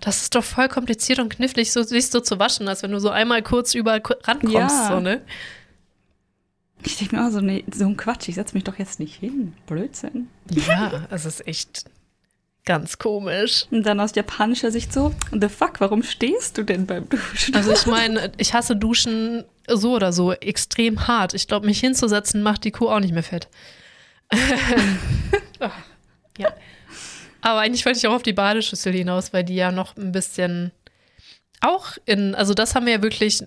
[0.00, 2.98] das ist doch voll kompliziert und knifflig, so sich so zu waschen, als wenn du
[2.98, 4.88] so einmal kurz überall rankommst, ja.
[4.88, 5.22] so, ne?
[6.84, 9.14] Ich denke mir auch so, ne, so ein Quatsch, ich setze mich doch jetzt nicht
[9.14, 9.52] hin.
[9.66, 10.28] Blödsinn.
[10.50, 11.84] Ja, es ist echt
[12.64, 13.66] Ganz komisch.
[13.70, 17.54] Und dann aus japanischer Sicht so, the fuck, warum stehst du denn beim Duschen?
[17.54, 21.34] Also ich meine, ich hasse Duschen so oder so extrem hart.
[21.34, 23.48] Ich glaube, mich hinzusetzen macht die Kuh auch nicht mehr fett.
[26.38, 26.52] ja.
[27.40, 30.72] Aber eigentlich wollte ich auch auf die Badeschüssel hinaus, weil die ja noch ein bisschen
[31.60, 33.42] auch in, also das haben wir ja wirklich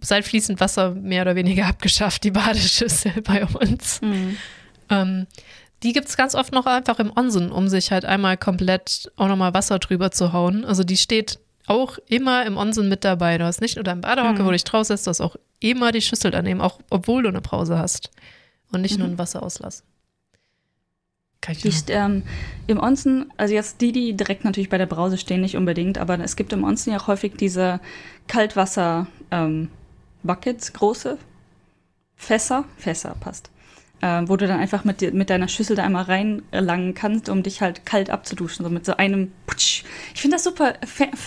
[0.00, 4.00] seit fließend Wasser mehr oder weniger abgeschafft, die Badeschüssel bei uns.
[4.02, 4.36] Mhm.
[4.90, 5.26] Ähm,
[5.82, 9.28] die gibt es ganz oft noch einfach im Onsen, um sich halt einmal komplett auch
[9.28, 10.64] nochmal Wasser drüber zu hauen.
[10.64, 13.38] Also die steht auch immer im Onsen mit dabei.
[13.38, 14.46] Du hast nicht nur dein Badehocke, mhm.
[14.46, 17.28] wo du dich draus setzt, du hast auch immer die Schüssel daneben, auch obwohl du
[17.28, 18.10] eine Pause hast.
[18.72, 18.98] Und nicht mhm.
[18.98, 19.84] nur einen Wasserauslass.
[21.48, 22.24] Die, ähm,
[22.66, 26.18] Im Onsen, also jetzt die, die direkt natürlich bei der Brause stehen, nicht unbedingt, aber
[26.18, 27.78] es gibt im Onsen ja auch häufig diese
[28.26, 31.18] Kaltwasser-Buckets, ähm, große
[32.16, 33.50] Fässer, Fässer passt,
[34.00, 37.60] äh, wo du dann einfach mit, mit deiner Schüssel da einmal reinlangen kannst, um dich
[37.60, 39.84] halt kalt abzuduschen, so mit so einem Putsch.
[40.14, 40.74] Ich finde das super,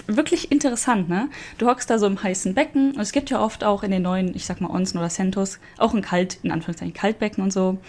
[0.07, 1.29] wirklich interessant, ne?
[1.57, 4.03] Du hockst da so im heißen Becken und es gibt ja oft auch in den
[4.03, 7.79] neuen, ich sag mal Onsen oder Centos, auch ein Kalt, in Anführungszeichen Kaltbecken und so.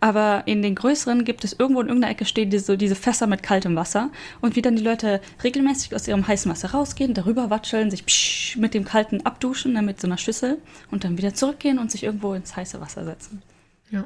[0.00, 3.42] Aber in den größeren gibt es irgendwo in irgendeiner Ecke stehen diese, diese Fässer mit
[3.42, 7.90] kaltem Wasser und wie dann die Leute regelmäßig aus ihrem heißen Wasser rausgehen, darüber watscheln,
[7.90, 10.58] sich mit dem kalten abduschen, ne, mit so einer Schüssel
[10.90, 13.42] und dann wieder zurückgehen und sich irgendwo ins heiße Wasser setzen.
[13.90, 14.04] Ja.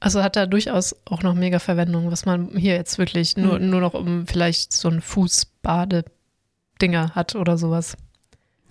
[0.00, 3.70] Also hat da durchaus auch noch mega Verwendung, was man hier jetzt wirklich nur, mhm.
[3.70, 7.96] nur noch um vielleicht so ein Fußbade-Dinger hat oder sowas.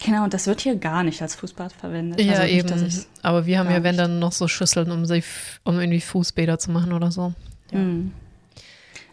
[0.04, 2.20] Genau, und das wird hier gar nicht als Fußbad verwendet.
[2.20, 3.06] Ja, also nicht, eben.
[3.22, 5.26] Aber wir haben ja, wenn dann noch so Schüsseln, um, sich,
[5.64, 7.34] um irgendwie Fußbäder zu machen oder so.
[7.72, 7.80] Ja.
[7.80, 8.12] Mhm.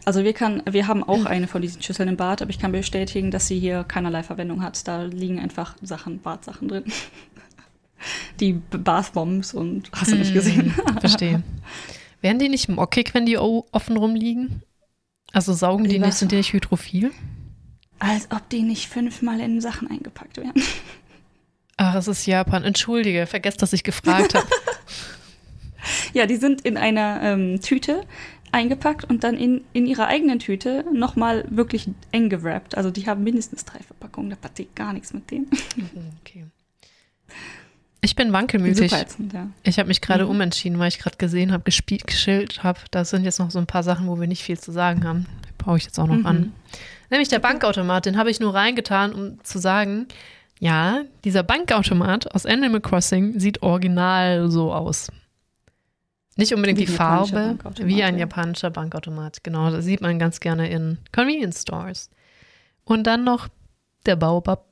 [0.05, 2.71] Also wir, kann, wir haben auch eine von diesen Schüsseln im Bad, aber ich kann
[2.71, 4.87] bestätigen, dass sie hier keinerlei Verwendung hat.
[4.87, 6.85] Da liegen einfach Sachen, Badsachen drin.
[8.39, 10.35] Die Bathbombs und hast du nicht mhm.
[10.35, 10.75] gesehen.
[10.99, 11.43] Verstehe.
[12.21, 14.61] Werden die nicht mockig, wenn die offen rumliegen?
[15.31, 17.11] Also saugen die, nicht, sind die nicht hydrophil?
[17.99, 20.61] Als ob die nicht fünfmal in Sachen eingepackt werden.
[21.77, 22.63] Ach, es ist Japan.
[22.63, 24.47] Entschuldige, vergesst, dass ich gefragt habe.
[26.13, 28.01] ja, die sind in einer ähm, Tüte
[28.51, 32.75] eingepackt und dann in, in ihrer eigenen Tüte nochmal wirklich eng gewrappt.
[32.75, 35.49] Also die haben mindestens drei Verpackungen, da passiert gar nichts mit denen.
[36.21, 36.47] Okay.
[38.01, 38.91] Ich bin wankelmütig.
[38.91, 39.49] Ja.
[39.63, 40.31] Ich habe mich gerade mhm.
[40.31, 42.79] umentschieden, weil ich gerade gesehen habe, gespielt, geschillt habe.
[42.91, 45.25] Da sind jetzt noch so ein paar Sachen, wo wir nicht viel zu sagen haben.
[45.57, 46.25] Brauche ich jetzt auch noch mhm.
[46.25, 46.53] an.
[47.09, 50.07] Nämlich der Bankautomat, den habe ich nur reingetan, um zu sagen,
[50.59, 55.11] ja, dieser Bankautomat aus Animal Crossing sieht original so aus.
[56.35, 59.43] Nicht unbedingt wie die Farbe, wie ein japanischer Bankautomat.
[59.43, 62.09] Genau, das sieht man ganz gerne in Convenience Stores.
[62.85, 63.49] Und dann noch
[64.05, 64.65] der Baobab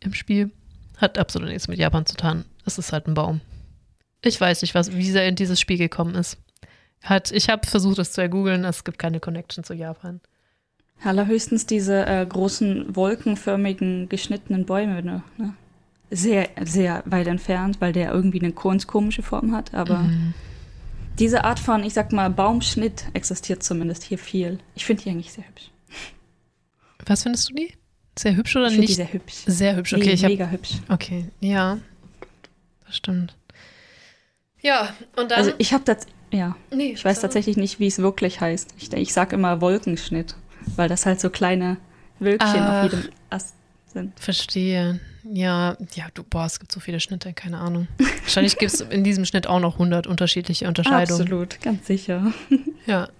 [0.00, 0.50] im Spiel.
[0.98, 2.44] Hat absolut nichts mit Japan zu tun.
[2.68, 3.40] Es ist halt ein Baum.
[4.22, 6.36] Ich weiß nicht, was, wie er in dieses Spiel gekommen ist.
[7.02, 8.64] Hat, ich habe versucht, es zu ergoogeln.
[8.64, 10.20] Es gibt keine Connection zu Japan.
[11.02, 15.02] Allerhöchstens diese äh, großen wolkenförmigen geschnittenen Bäume.
[15.02, 15.22] Ne?
[16.10, 19.72] Sehr, sehr weit entfernt, weil der irgendwie eine ganz komische Form hat.
[19.72, 20.34] Aber mhm.
[21.18, 24.58] diese Art von, ich sag mal, Baumschnitt existiert zumindest hier viel.
[24.74, 25.70] Ich finde die eigentlich sehr hübsch.
[27.06, 27.72] Was findest du die?
[28.18, 28.90] Sehr hübsch oder ich nicht?
[28.90, 29.34] Die sehr hübsch.
[29.46, 30.16] Sehr hübsch, okay.
[30.20, 30.72] Nee, mega hab, hübsch.
[30.88, 31.78] Okay, ja.
[32.88, 33.36] Das stimmt.
[34.60, 35.38] Ja, und dann.
[35.38, 36.56] Also ich habe das, ja.
[36.72, 38.74] Nee, ich weiß tatsächlich nicht, wie es wirklich heißt.
[38.78, 40.34] Ich, ich sage immer Wolkenschnitt,
[40.74, 41.76] weil das halt so kleine
[42.18, 43.54] Wölkchen Ach, auf jedem Ast
[43.92, 44.18] sind.
[44.18, 45.00] Verstehe.
[45.30, 47.86] Ja, ja, du, boah, es gibt so viele Schnitte, keine Ahnung.
[48.22, 51.20] Wahrscheinlich gibt es in diesem Schnitt auch noch 100 unterschiedliche Unterscheidungen.
[51.20, 52.32] Absolut, ganz sicher.
[52.86, 53.08] Ja,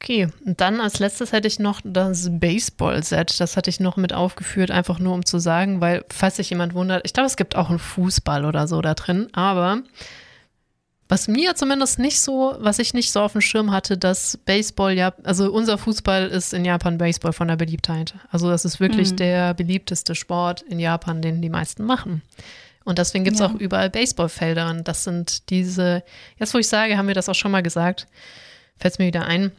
[0.00, 3.40] Okay, und dann als letztes hätte ich noch das Baseball-Set.
[3.40, 6.74] Das hatte ich noch mit aufgeführt, einfach nur um zu sagen, weil, falls sich jemand
[6.74, 9.82] wundert, ich glaube, es gibt auch einen Fußball oder so da drin, aber
[11.08, 14.92] was mir zumindest nicht so, was ich nicht so auf dem Schirm hatte, dass Baseball
[14.92, 18.14] ja, also unser Fußball ist in Japan Baseball von der Beliebtheit.
[18.30, 19.16] Also das ist wirklich mhm.
[19.16, 22.22] der beliebteste Sport in Japan, den die meisten machen.
[22.84, 23.46] Und deswegen gibt es Ja.
[23.46, 24.68] auch überall Baseballfelder.
[24.68, 26.02] Und das sind diese,
[26.38, 28.08] jetzt wo ich sage, haben wir das auch schon mal gesagt,
[28.76, 29.52] fällt es mir wieder ein.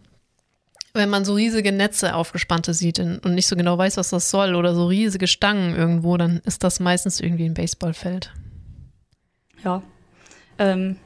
[0.98, 4.56] Wenn man so riesige Netze aufgespannte sieht und nicht so genau weiß, was das soll,
[4.56, 8.34] oder so riesige Stangen irgendwo, dann ist das meistens irgendwie ein Baseballfeld.
[9.64, 9.82] Ja.
[10.58, 10.98] Ähm,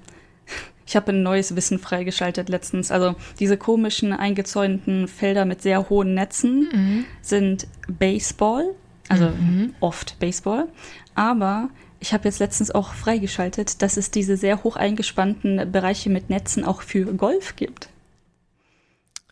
[0.85, 2.91] ich habe ein neues Wissen freigeschaltet letztens.
[2.91, 8.73] Also diese komischen eingezäunten Felder mit sehr hohen Netzen sind Baseball,
[9.07, 9.31] also
[9.79, 10.67] oft Baseball.
[11.15, 11.69] Aber
[12.01, 16.65] ich habe jetzt letztens auch freigeschaltet, dass es diese sehr hoch eingespannten Bereiche mit Netzen
[16.65, 17.87] auch für Golf gibt,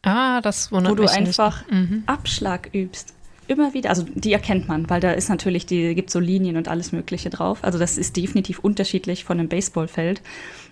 [0.01, 1.67] Ah, das wundert wo du mich einfach.
[1.69, 2.03] Mhm.
[2.05, 3.13] Abschlag übst.
[3.47, 6.67] Immer wieder, also die erkennt man, weil da ist natürlich, die gibt so Linien und
[6.67, 7.63] alles Mögliche drauf.
[7.63, 10.21] Also das ist definitiv unterschiedlich von einem Baseballfeld.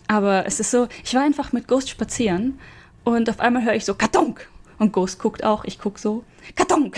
[0.08, 2.60] Aber es ist so, ich war einfach mit Ghost spazieren
[3.04, 4.48] und auf einmal höre ich so Kartonk.
[4.78, 6.24] Und Ghost guckt auch, ich guck so,
[6.56, 6.98] Kartonk.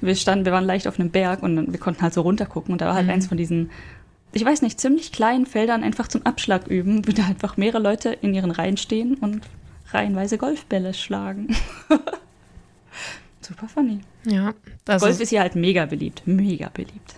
[0.00, 2.80] Wir standen, wir waren leicht auf einem Berg und wir konnten halt so runtergucken und
[2.80, 3.70] da war halt eins von diesen,
[4.32, 8.10] ich weiß nicht, ziemlich kleinen Feldern einfach zum Abschlag üben, wo da einfach mehrere Leute
[8.10, 9.42] in ihren Reihen stehen und
[9.92, 11.54] reihenweise Golfbälle schlagen.
[13.40, 14.00] Super funny.
[14.24, 14.54] Ja,
[14.84, 16.22] das Golf ist hier halt mega beliebt.
[16.26, 17.14] Mega beliebt.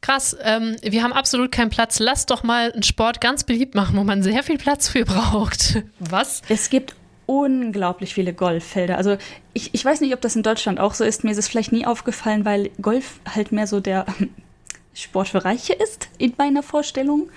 [0.00, 0.36] krass.
[0.42, 1.98] Ähm, wir haben absolut keinen Platz.
[1.98, 5.82] Lass doch mal einen Sport ganz beliebt machen, wo man sehr viel Platz für braucht.
[5.98, 6.42] Was?
[6.48, 6.94] Es gibt
[7.26, 8.96] unglaublich viele Golffelder.
[8.96, 9.16] Also
[9.52, 11.22] ich, ich weiß nicht, ob das in Deutschland auch so ist.
[11.22, 14.06] Mir ist es vielleicht nie aufgefallen, weil Golf halt mehr so der
[14.94, 17.28] Sport für Reiche ist in meiner Vorstellung.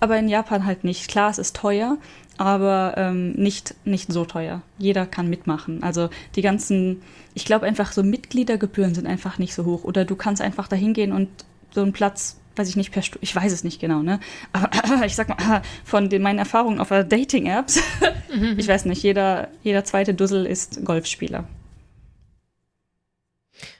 [0.00, 1.08] Aber in Japan halt nicht.
[1.08, 1.96] Klar, es ist teuer,
[2.38, 4.62] aber ähm, nicht, nicht so teuer.
[4.78, 5.82] Jeder kann mitmachen.
[5.82, 7.02] Also die ganzen,
[7.34, 9.84] ich glaube einfach so Mitgliedergebühren sind einfach nicht so hoch.
[9.84, 11.28] Oder du kannst einfach da hingehen und
[11.72, 14.20] so einen Platz, weiß ich nicht, per Stu ich weiß es nicht genau, ne?
[14.52, 17.82] Aber ich sag mal, von den, meinen Erfahrungen auf Dating-Apps,
[18.56, 21.44] ich weiß nicht, jeder, jeder zweite Dussel ist Golfspieler.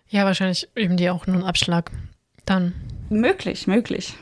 [0.08, 1.92] Ja, wahrscheinlich üben die auch nur einen Abschlag.
[2.44, 2.74] Dann.
[3.10, 4.14] Möglich, möglich.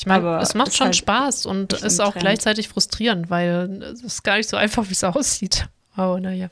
[0.00, 2.22] Ich meine, es macht schon halt Spaß und ist auch Trend.
[2.22, 5.68] gleichzeitig frustrierend, weil es ist gar nicht so einfach, wie es aussieht.
[5.94, 6.48] Aber naja.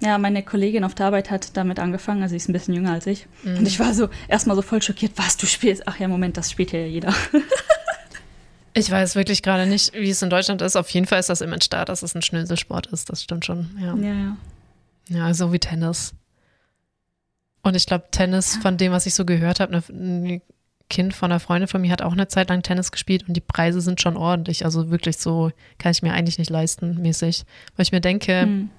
[0.00, 2.92] Ja, meine Kollegin auf der Arbeit hat damit angefangen, also sie ist ein bisschen jünger
[2.92, 3.26] als ich.
[3.44, 3.58] Mhm.
[3.58, 5.88] Und ich war so erstmal so voll schockiert, was du spielst.
[5.88, 7.14] Ach ja, Moment, das spielt ja jeder.
[8.74, 10.76] Ich weiß wirklich gerade nicht, wie es in Deutschland ist.
[10.76, 13.10] Auf jeden Fall ist das Image da, dass es ein Schnöselsport ist.
[13.10, 13.70] Das stimmt schon.
[13.80, 14.36] Ja, Ja, ja.
[15.08, 16.14] ja so wie Tennis.
[17.62, 20.42] Und ich glaube, Tennis, von dem, was ich so gehört habe, ein
[20.90, 23.40] Kind von einer Freundin von mir hat auch eine Zeit lang Tennis gespielt und die
[23.42, 24.64] Preise sind schon ordentlich.
[24.64, 27.44] Also wirklich so, kann ich mir eigentlich nicht leisten, mäßig.
[27.76, 28.70] Weil ich mir denke, Hm.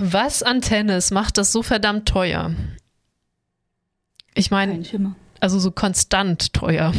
[0.00, 2.52] was an Tennis macht das so verdammt teuer?
[4.34, 4.82] Ich meine,
[5.40, 6.92] also so konstant teuer.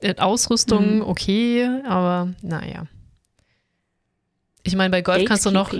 [0.00, 1.02] Äh, Ausrüstung, Mhm.
[1.02, 2.86] okay, aber naja.
[4.62, 5.74] Ich meine, bei Golf kannst du noch,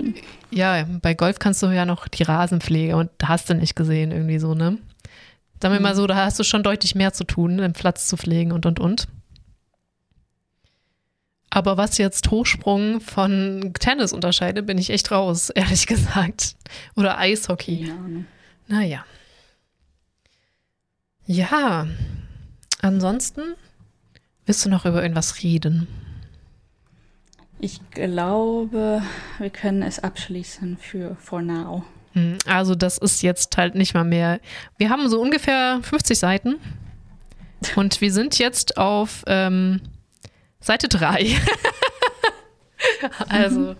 [0.51, 4.37] ja, bei Golf kannst du ja noch die Rasenpflege und hast du nicht gesehen, irgendwie
[4.39, 4.77] so, ne?
[5.65, 5.83] Sagen wir Mhm.
[5.83, 8.67] mal so, da hast du schon deutlich mehr zu tun, den Platz zu pflegen und
[8.67, 9.07] und und.
[11.49, 16.55] Aber was jetzt Hochsprung von Tennis unterscheidet, bin ich echt raus, ehrlich gesagt.
[16.95, 17.89] Oder Eishockey.
[17.89, 18.27] Ahnung.
[18.67, 19.03] Naja.
[21.25, 21.87] Ja.
[22.83, 23.41] Ansonsten
[24.45, 25.87] willst du noch über irgendwas reden?
[27.59, 29.01] Ich glaube,
[29.39, 31.83] wir können es abschließen für for now.
[32.15, 34.39] Hm, Also das ist jetzt halt nicht mal mehr.
[34.77, 36.55] Wir haben so ungefähr 50 Seiten
[37.75, 39.81] und wir sind jetzt auf ähm,
[40.59, 41.27] Seite 3.
[43.29, 43.75] also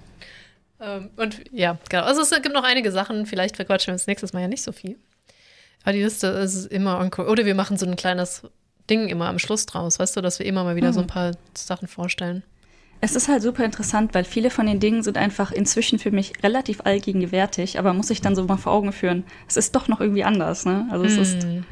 [0.79, 2.03] ähm, und ja, genau.
[2.03, 3.25] Also es gibt noch einige Sachen.
[3.25, 4.97] Vielleicht verquatschen wir uns nächstes Mal ja nicht so viel.
[5.83, 7.29] Aber die Liste ist immer encore.
[7.29, 8.43] Oder wir machen so ein kleines
[8.89, 11.31] Ding immer am Schluss draus, weißt du, dass wir immer mal wieder so ein paar
[11.55, 12.43] Sachen vorstellen.
[13.05, 16.33] Es ist halt super interessant, weil viele von den Dingen sind einfach inzwischen für mich
[16.41, 20.01] relativ allgegenwärtig, aber muss ich dann so mal vor Augen führen, es ist doch noch
[20.01, 20.87] irgendwie anders, ne?
[20.89, 21.65] Also es ist Hm.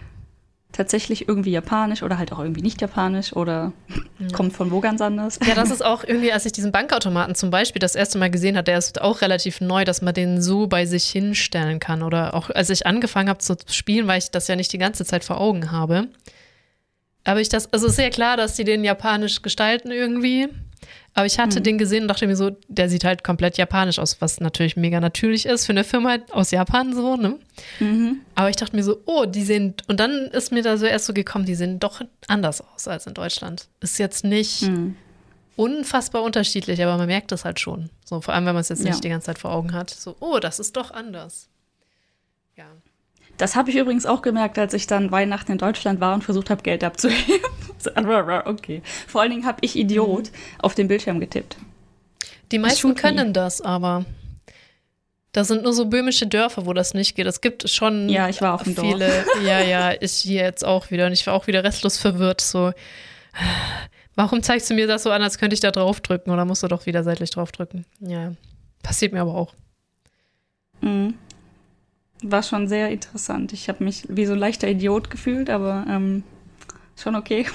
[0.73, 3.73] tatsächlich irgendwie japanisch oder halt auch irgendwie nicht japanisch oder
[4.31, 5.39] kommt von wo ganz anders.
[5.47, 8.55] Ja, das ist auch irgendwie, als ich diesen Bankautomaten zum Beispiel das erste Mal gesehen
[8.55, 12.03] habe, der ist auch relativ neu, dass man den so bei sich hinstellen kann.
[12.03, 15.03] Oder auch als ich angefangen habe zu spielen, weil ich das ja nicht die ganze
[15.03, 16.10] Zeit vor Augen habe.
[17.24, 20.50] Aber ich das, also ist sehr klar, dass die den japanisch gestalten irgendwie.
[21.16, 24.20] Aber ich hatte den gesehen und dachte mir so, der sieht halt komplett japanisch aus,
[24.20, 27.38] was natürlich mega natürlich ist für eine Firma aus Japan so, ne?
[27.80, 28.22] Mhm.
[28.34, 31.06] Aber ich dachte mir so, oh, die sehen, und dann ist mir da so erst
[31.06, 33.68] so gekommen, die sehen doch anders aus als in Deutschland.
[33.80, 34.95] Ist jetzt nicht Mhm.
[35.56, 37.91] unfassbar unterschiedlich, aber man merkt das halt schon.
[38.04, 38.90] So, vor allem, wenn man es jetzt Ja.
[38.90, 39.91] nicht die ganze Zeit vor Augen hat.
[39.91, 41.48] So, oh, das ist doch anders.
[42.58, 42.66] Ja.
[43.44, 46.49] Das habe ich übrigens auch gemerkt, als ich dann Weihnachten in Deutschland war und versucht
[46.49, 47.41] habe, Geld abzuheben.
[48.45, 48.82] Okay.
[49.10, 51.57] Vor allen Dingen habe ich Idiot auf den Bildschirm getippt.
[52.53, 54.06] Die meisten können das, aber
[55.34, 57.28] Da sind nur so böhmische Dörfer, wo das nicht geht.
[57.28, 59.10] Es gibt schon ja, ich war auf dem viele.
[59.10, 59.28] Dorf.
[59.45, 61.07] Ja, ja, ich hier jetzt auch wieder.
[61.07, 62.40] Und ich war auch wieder restlos verwirrt.
[62.40, 62.72] So,
[64.15, 66.32] warum zeigst du mir das so an, als könnte ich da draufdrücken?
[66.32, 67.86] Oder musst du doch wieder seitlich draufdrücken?
[67.99, 68.32] Ja,
[68.82, 69.53] passiert mir aber auch.
[70.80, 71.15] Mhm.
[72.24, 73.54] War schon sehr interessant.
[73.54, 76.24] Ich habe mich wie so ein leichter Idiot gefühlt, aber ähm,
[76.98, 77.45] schon okay.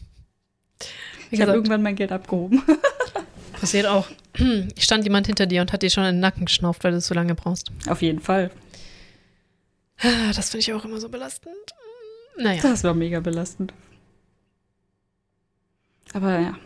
[1.30, 2.62] ich habe irgendwann mein Geld abgehoben.
[3.60, 4.06] Passiert auch.
[4.78, 7.14] Stand jemand hinter dir und hat dir schon in den Nacken geschnauft, weil du so
[7.14, 7.72] lange brauchst.
[7.88, 8.50] Auf jeden Fall.
[10.34, 11.54] Das finde ich auch immer so belastend.
[12.36, 12.60] Naja.
[12.60, 13.72] Das war mega belastend.
[16.12, 16.58] Aber ja.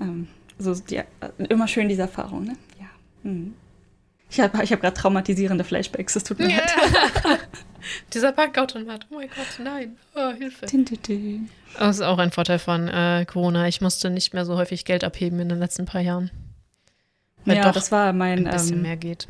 [0.00, 0.28] Ähm,
[0.58, 1.04] also ja,
[1.48, 2.56] immer schön diese Erfahrung, ne?
[2.78, 2.86] Ja.
[3.22, 3.54] Mhm.
[4.30, 6.70] Ich habe ich hab gerade traumatisierende Flashbacks, das tut mir leid.
[8.12, 9.96] Dieser Bankautomat, oh mein Gott, nein.
[10.14, 10.66] Oh, Hilfe.
[11.78, 13.68] Das ist auch ein Vorteil von äh, Corona.
[13.68, 16.30] Ich musste nicht mehr so häufig Geld abheben in den letzten paar Jahren.
[17.44, 18.46] Weil ja, das war mein.
[18.46, 19.28] Ein bisschen ähm, mehr geht.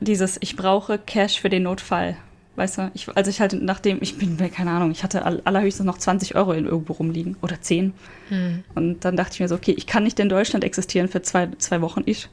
[0.00, 2.16] Dieses, ich brauche Cash für den Notfall.
[2.56, 5.96] Weißt du, ich, also ich halt, nachdem, ich bin, keine Ahnung, ich hatte allerhöchstens noch
[5.96, 7.94] 20 Euro in irgendwo rumliegen oder 10.
[8.28, 8.64] Hm.
[8.74, 11.48] Und dann dachte ich mir so, okay, ich kann nicht in Deutschland existieren für zwei,
[11.56, 12.28] zwei Wochen, ich,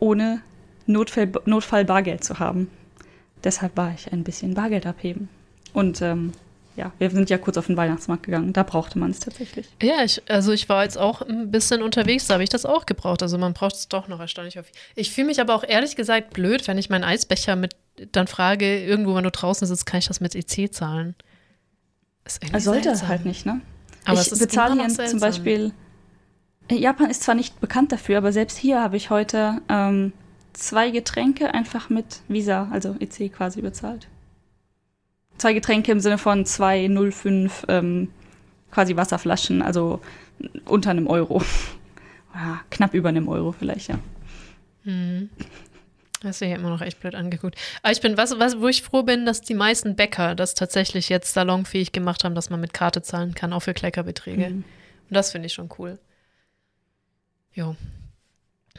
[0.00, 0.40] ohne
[0.86, 2.70] Notfall, Notfall Bargeld zu haben.
[3.44, 5.28] Deshalb war ich ein bisschen Bargeld abheben.
[5.72, 6.32] Und ähm,
[6.76, 8.52] ja, wir sind ja kurz auf den Weihnachtsmarkt gegangen.
[8.52, 9.66] Da brauchte man es tatsächlich.
[9.82, 12.86] Ja, ich, also ich war jetzt auch ein bisschen unterwegs, da habe ich das auch
[12.86, 13.22] gebraucht.
[13.22, 14.74] Also man braucht es doch noch erstaunlich häufig.
[14.94, 17.76] Ich fühle mich aber auch ehrlich gesagt blöd, wenn ich meinen Eisbecher mit
[18.12, 21.14] dann frage, irgendwo, wenn du draußen sitzt, kann ich das mit EC zahlen?
[22.52, 23.60] Er sollte es halt nicht, ne?
[24.04, 25.72] Aber ich bezahle hier zum Beispiel.
[26.70, 30.12] Japan ist zwar nicht bekannt dafür, aber selbst hier habe ich heute ähm,
[30.56, 34.08] zwei Getränke einfach mit Visa, also EC quasi bezahlt.
[35.38, 38.08] Zwei Getränke im Sinne von 2,05 ähm,
[38.70, 40.00] quasi Wasserflaschen, also
[40.64, 41.42] unter einem Euro.
[42.34, 43.98] ja, knapp über einem Euro vielleicht, ja.
[44.84, 45.28] Hm.
[46.22, 47.56] Das ist ja immer noch echt blöd angeguckt.
[47.82, 51.10] Aber ich bin, was, was, wo ich froh bin, dass die meisten Bäcker das tatsächlich
[51.10, 54.48] jetzt salonfähig gemacht haben, dass man mit Karte zahlen kann, auch für Kleckerbeträge.
[54.48, 54.64] Mhm.
[55.08, 55.98] Und das finde ich schon cool.
[57.52, 57.76] Jo.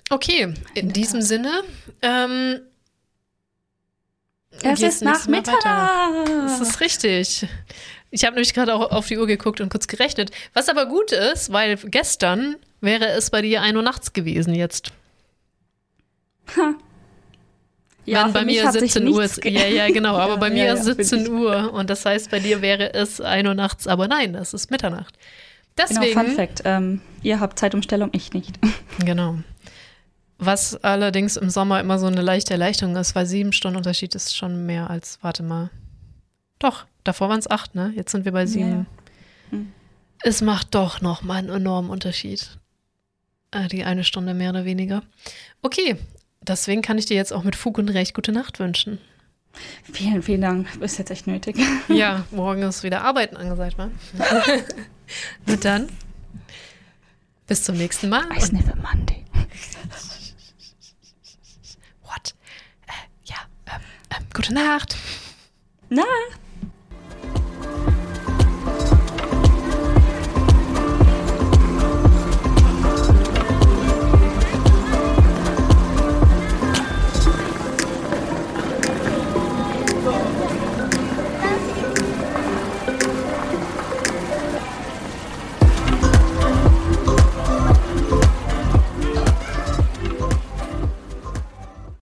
[0.09, 1.63] Okay, in diesem Sinne.
[2.01, 2.61] Ähm,
[4.63, 5.61] es ist Nachmittag.
[5.63, 7.45] Das ist richtig.
[8.09, 10.31] Ich habe nämlich gerade auch auf die Uhr geguckt und kurz gerechnet.
[10.53, 14.91] Was aber gut ist, weil gestern wäre es bei dir 1 Uhr nachts gewesen jetzt.
[16.55, 16.75] Ha.
[18.05, 19.43] Ja, Wenn bei mir 17 Uhr ist.
[19.43, 20.15] Ja, ja, genau.
[20.17, 21.73] Aber ja, bei mir ja, ist 17 Uhr.
[21.73, 23.85] Und das heißt, bei dir wäre es 1 Uhr nachts.
[23.85, 25.15] Aber nein, es ist Mitternacht.
[25.77, 26.61] Deswegen, genau, Fun Fact.
[26.63, 28.57] Ähm, ihr habt Zeitumstellung, ich nicht.
[29.05, 29.37] Genau.
[30.39, 34.35] Was allerdings im Sommer immer so eine leichte Erleichterung ist, weil sieben Stunden Unterschied ist
[34.35, 35.71] schon mehr als, warte mal.
[36.59, 37.91] Doch, davor waren es acht, ne?
[37.95, 38.85] Jetzt sind wir bei sieben.
[39.51, 39.57] Ja.
[39.57, 39.71] Hm.
[40.23, 42.57] Es macht doch noch mal einen enormen Unterschied.
[43.51, 45.03] Äh, die eine Stunde mehr oder weniger.
[45.61, 45.95] Okay,
[46.41, 48.99] deswegen kann ich dir jetzt auch mit Fug und Recht gute Nacht wünschen.
[49.91, 50.67] Vielen, vielen Dank.
[50.81, 51.57] Ist jetzt echt nötig.
[51.87, 53.89] Ja, morgen ist wieder Arbeiten angesagt, wa?
[55.47, 55.87] Und dann
[57.47, 58.25] bis zum nächsten Mal.
[58.33, 59.25] I never Monday.
[64.33, 64.95] Gute Nacht.
[65.89, 66.07] Nacht.